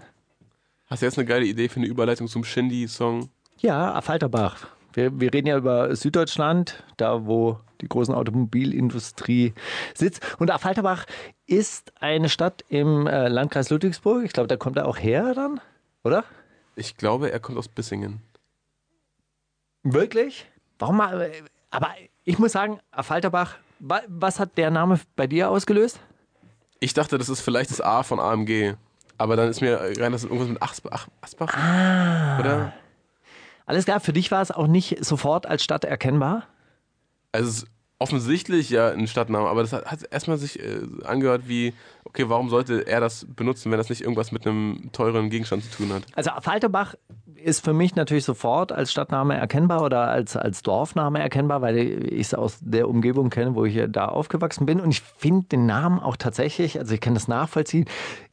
[0.88, 3.28] hast du jetzt eine geile Idee für eine Überleitung zum Shindy-Song?
[3.58, 4.68] Ja, Affalterbach.
[4.92, 9.52] Wir, wir reden ja über Süddeutschland, da wo die großen Automobilindustrie
[9.94, 10.22] sitzt.
[10.38, 11.04] Und Affalterbach
[11.46, 14.24] ist eine Stadt im äh, Landkreis Ludwigsburg.
[14.24, 15.60] Ich glaube, da kommt er auch her dann,
[16.04, 16.24] oder?
[16.76, 18.20] Ich glaube, er kommt aus Bissingen.
[19.82, 20.46] Wirklich?
[20.78, 21.32] Warum mal?
[21.70, 21.90] Aber
[22.24, 26.00] ich muss sagen, Affalterbach, wa- was hat der Name bei dir ausgelöst?
[26.80, 28.74] Ich dachte, das ist vielleicht das A von AMG.
[29.18, 30.90] Aber dann ist mir rein, das ist irgendwas mit Asbach.
[30.92, 31.54] Ach, Asbach?
[31.56, 32.38] Ah.
[32.38, 32.72] Oder?
[33.64, 36.46] Alles klar, für dich war es auch nicht sofort als Stadt erkennbar?
[37.32, 37.66] Also es ist
[37.98, 41.72] offensichtlich ja ein Stadtname, aber das hat, hat erstmal sich äh, angehört wie,
[42.04, 45.70] okay, warum sollte er das benutzen, wenn das nicht irgendwas mit einem teuren Gegenstand zu
[45.70, 46.02] tun hat?
[46.14, 46.94] Also Falterbach
[47.42, 52.20] ist für mich natürlich sofort als Stadtname erkennbar oder als, als Dorfname erkennbar, weil ich
[52.20, 54.80] es aus der Umgebung kenne, wo ich da aufgewachsen bin.
[54.80, 57.86] Und ich finde den Namen auch tatsächlich, also ich kann das nachvollziehen,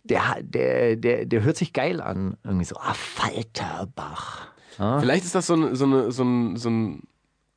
[0.03, 2.37] der, der, der, der hört sich geil an.
[2.43, 4.47] Irgendwie so, ah, Falterbach.
[4.75, 7.03] Vielleicht ist das so, ein, so, eine, so, ein, so, ein,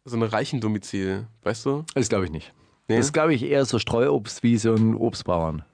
[0.06, 1.84] so eine Reichendomizil, weißt du?
[1.94, 2.54] Das glaube ich nicht.
[2.88, 2.96] Nee?
[2.98, 5.64] Das glaube ich, eher so Streuobstwiese und Obstbauern.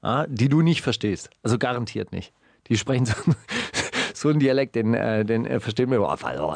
[0.00, 1.28] Ah, die du nicht verstehst.
[1.42, 2.32] Also garantiert nicht.
[2.68, 3.14] Die sprechen so,
[4.14, 6.00] so einen Dialekt, den, äh, den äh, verstehen wir.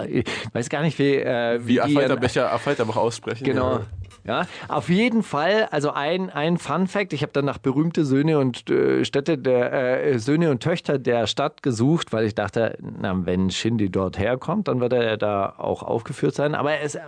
[0.09, 3.45] Ich weiß gar nicht, wie, äh, Wie ihren- Affalterbecher, Affalterbach aussprechen.
[3.45, 3.79] Genau.
[3.79, 3.87] Ja.
[4.27, 8.39] Ja, auf jeden Fall, also ein, ein Fun Fact, ich habe dann nach berühmte Söhne
[8.39, 13.15] und äh, Städte der äh, Söhne und Töchter der Stadt gesucht, weil ich dachte, na,
[13.27, 16.55] wenn Shindy dort herkommt, dann wird er da auch aufgeführt sein.
[16.55, 17.01] Aber er ist, äh,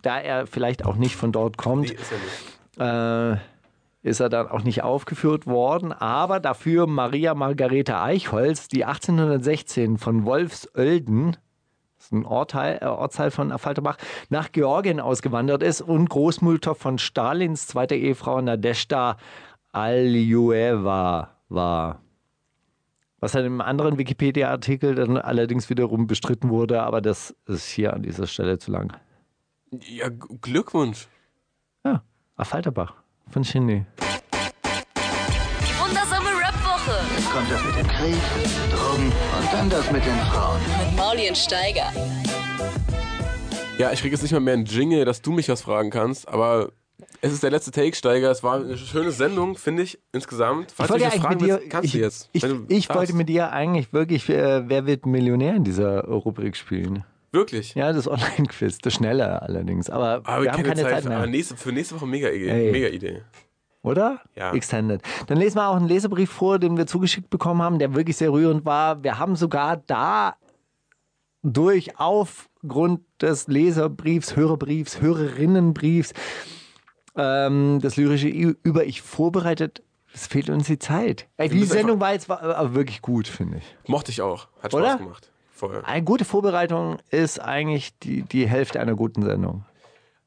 [0.00, 2.80] da er vielleicht auch nicht von dort kommt, Nee, ist nicht.
[2.80, 3.36] äh,
[4.02, 5.92] ist er dann auch nicht aufgeführt worden.
[5.92, 11.36] Aber dafür Maria Margarete Eichholz, die 1816 von Wolfsölden,
[12.04, 13.96] ist ein Ortteil, äh, Ortsteil von Affalterbach,
[14.28, 19.16] nach Georgien ausgewandert ist und Großmutter von Stalins zweiter Ehefrau Nadezhda
[19.72, 22.00] Aljueva war.
[23.20, 28.02] Was dann im anderen Wikipedia-Artikel dann allerdings wiederum bestritten wurde, aber das ist hier an
[28.02, 28.94] dieser Stelle zu lang.
[29.70, 31.08] Ja, Glückwunsch.
[31.84, 32.02] Ja,
[32.36, 32.94] Affalterbach
[33.30, 33.86] von Shindy.
[37.34, 38.14] Kommt das mit dem Krieg,
[38.70, 40.60] Drogen und dann das mit den Frauen.
[40.78, 41.92] mit Maulien Steiger.
[43.76, 46.28] Ja, ich kriege jetzt nicht mal mehr einen Jingle, dass du mich was fragen kannst,
[46.28, 46.70] aber
[47.22, 48.30] es ist der letzte Take-Steiger.
[48.30, 50.70] Es war eine schöne Sendung, finde ich, insgesamt.
[50.70, 52.28] Falls Ich wollte du eigentlich fragen mit dir, willst, kannst ich, du jetzt.
[52.32, 56.56] ich, du ich wollte mit dir eigentlich wirklich äh, Wer wird Millionär in dieser Rubrik
[56.56, 57.04] spielen.
[57.32, 57.74] Wirklich?
[57.74, 59.90] Ja, das Online-Quiz, das schnelle allerdings.
[59.90, 61.18] Aber, Aber wir haben keine Zeit, für, mehr.
[61.18, 62.48] aber nächste, für nächste Woche mega Idee.
[62.48, 62.70] Ey.
[62.70, 63.22] Mega Idee.
[63.84, 64.20] Oder?
[64.34, 64.52] Ja.
[64.52, 65.02] Extended.
[65.28, 68.32] Dann lesen wir auch einen Lesebrief vor, den wir zugeschickt bekommen haben, der wirklich sehr
[68.32, 69.04] rührend war.
[69.04, 70.34] Wir haben sogar da
[71.42, 76.14] durch aufgrund des Leserbriefs, Hörerbriefs, Hörerinnenbriefs
[77.16, 79.82] ähm, das lyrische I- Über-Ich vorbereitet.
[80.14, 81.26] Es fehlt uns die Zeit.
[81.36, 83.88] Ey, die Sendung war jetzt war, aber wirklich gut, finde ich.
[83.88, 84.48] Mochte ich auch.
[84.62, 84.92] Hat Oder?
[84.92, 85.30] Spaß gemacht.
[85.52, 85.82] Voll.
[85.84, 89.64] Eine gute Vorbereitung ist eigentlich die, die Hälfte einer guten Sendung.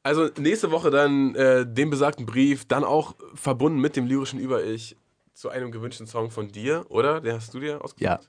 [0.02, 4.96] Also nächste Woche dann äh, den besagten Brief, dann auch verbunden mit dem lyrischen Über-Ich
[5.34, 7.20] zu einem gewünschten Song von dir, oder?
[7.20, 8.00] Den hast du dir ausgesucht?
[8.00, 8.20] Ja.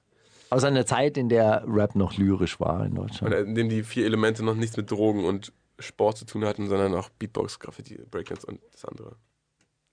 [0.51, 3.33] Aus einer Zeit, in der Rap noch lyrisch war in Deutschland.
[3.33, 6.67] Und in dem die vier Elemente noch nichts mit Drogen und Sport zu tun hatten,
[6.67, 9.15] sondern auch Beatbox, Graffiti, Breakdance und das andere.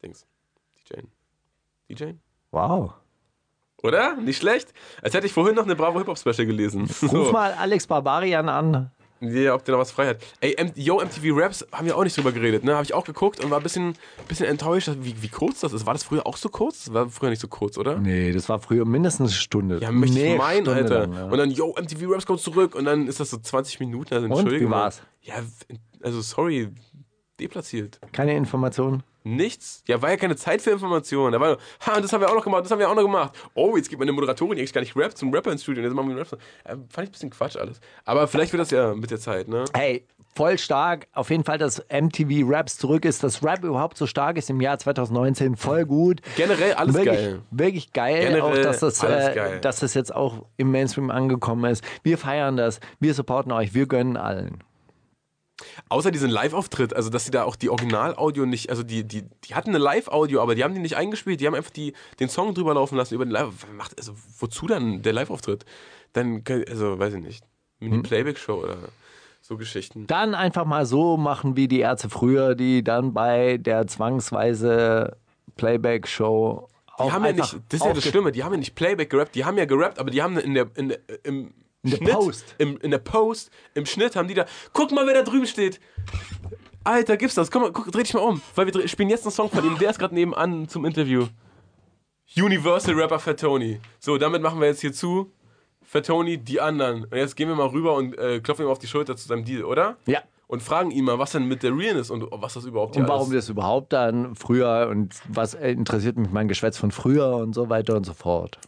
[0.03, 0.27] Dings.
[0.79, 1.03] DJ.
[1.89, 2.13] DJ?
[2.51, 2.95] Wow.
[3.83, 4.17] Oder?
[4.17, 4.73] Nicht schlecht?
[5.03, 6.89] Als hätte ich vorhin noch eine Bravo Hip-Hop-Special gelesen.
[7.03, 8.91] Ruf mal Alex Barbarian an.
[9.21, 10.19] Ja, ob der noch was frei hat.
[10.41, 12.75] Ey, M Yo, MTV Raps haben wir auch nicht drüber geredet, ne?
[12.75, 13.95] Habe ich auch geguckt und war ein bisschen,
[14.29, 15.87] bisschen enttäuscht, wie, wie kurz das ist.
[15.87, 16.85] War das früher auch so kurz?
[16.85, 17.99] Das war früher nicht so kurz, oder?
[17.99, 19.79] Nee, das war früher mindestens eine Stunde.
[19.81, 21.01] Ja, möchte nee, ich meinen, Stunde Alter.
[21.07, 21.25] lang, ja.
[21.25, 24.13] Und dann, yo, MTV Raps kommt zurück und dann ist das so 20 Minuten.
[24.13, 24.69] Also, Und, Entschuldigung.
[24.69, 25.01] wie war's?
[25.23, 25.35] Ja,
[26.03, 26.69] also sorry,
[27.41, 27.99] deplatziert.
[28.13, 29.03] Keine Informationen.
[29.27, 29.83] Nichts.
[29.89, 31.33] Ja, war ja keine Zeit für Informationen.
[31.33, 33.03] Da war nur, ha, das haben wir auch noch gemacht, das haben wir auch noch
[33.03, 33.37] gemacht.
[33.55, 35.83] Oh, jetzt geht meine Moderatorin, die eigentlich gar nicht Rap zum Rapper ins Studio.
[35.83, 36.33] Jetzt machen wir Rap.
[36.33, 37.81] Äh, fand ich ein bisschen Quatsch alles.
[38.05, 39.65] Aber vielleicht wird das ja mit der Zeit, ne?
[39.75, 41.09] Hey, voll stark.
[41.13, 44.61] Auf jeden Fall, dass MTV Raps zurück ist, dass Rap überhaupt so stark ist im
[44.61, 45.57] Jahr 2019.
[45.57, 46.21] Voll gut.
[46.37, 47.43] Generell alles wirklich, geil.
[47.51, 49.59] Wirklich geil, Generell auch dass das, äh, geil.
[49.61, 51.83] dass das jetzt auch im Mainstream angekommen ist.
[52.05, 54.63] Wir feiern das, wir supporten euch, wir gönnen allen.
[55.89, 59.55] Außer diesen Live-Auftritt, also dass sie da auch die Original-Audio nicht, also die, die, die
[59.55, 62.55] hatten eine Live-Audio, aber die haben die nicht eingespielt, die haben einfach die, den Song
[62.55, 63.67] drüber laufen lassen über den Live.
[63.73, 65.65] Macht, also wozu dann der Live-Auftritt?
[66.13, 67.45] Dann, kann- also weiß ich nicht,
[67.81, 67.91] Hm.
[67.91, 68.77] Mini-Playback-Show oder
[69.43, 70.07] so Geschichten.
[70.07, 75.17] Dann einfach mal so machen wie die Ärzte früher, die dann bei der zwangsweise
[75.57, 76.69] Playback-Show
[76.99, 79.35] Die haben ja nicht, das ist ja das Schlimme, die haben ja nicht Playback gerappt,
[79.35, 81.53] die haben ja gerappt, aber die haben in der, in der, im
[81.87, 82.55] In der Schnitt, Post.
[82.59, 85.81] Im, in der Post, im Schnitt haben die da, guck mal, wer da drüben steht.
[86.85, 87.51] Alter, gibt's das?
[87.51, 89.77] Guck mal, guck, dreh dich mal um, weil wir spielen jetzt einen Song von ihm,
[89.79, 91.27] der ist gerade nebenan zum Interview.
[92.37, 93.81] Universal Rapper Fatoni.
[93.99, 95.33] So, damit machen wir jetzt hier zu.
[95.83, 97.05] Fatoni, die anderen.
[97.05, 99.45] Und jetzt gehen wir mal rüber und äh, klopfen ihm auf die Schulter zu seinem
[99.45, 99.97] Deal, oder?
[100.07, 100.21] Ja.
[100.49, 103.31] Und fragen ihn mal, was denn mit der Realness und was das überhaupt Und warum
[103.31, 107.53] alles das überhaupt dann früher und was äh, interessiert mich mein Geschwätz von früher und
[107.55, 108.59] so weiter und so fort.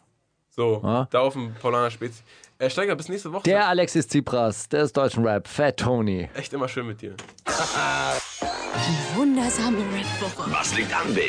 [0.50, 1.06] So, Ja.
[1.10, 2.22] da auf dem Paulaner Spezi.
[2.60, 3.44] Äh, Steiger, bis nächste Woche.
[3.44, 6.28] Der Alexis Tsipras, der ist deutschen Rap, Fat Tony.
[6.34, 7.14] Echt immer schön mit dir.
[7.46, 10.50] Die wundersame Rap-Woche.
[10.50, 11.28] Was liegt an, Baby?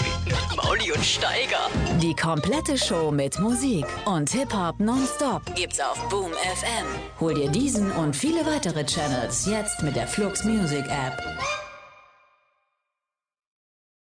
[0.56, 1.70] Mauli und Steiger.
[2.02, 6.88] Die komplette Show mit Musik und Hip-Hop nonstop Gibt's auf Boom FM.
[7.20, 11.22] Hol dir diesen und viele weitere Channels jetzt mit der Flux Music App.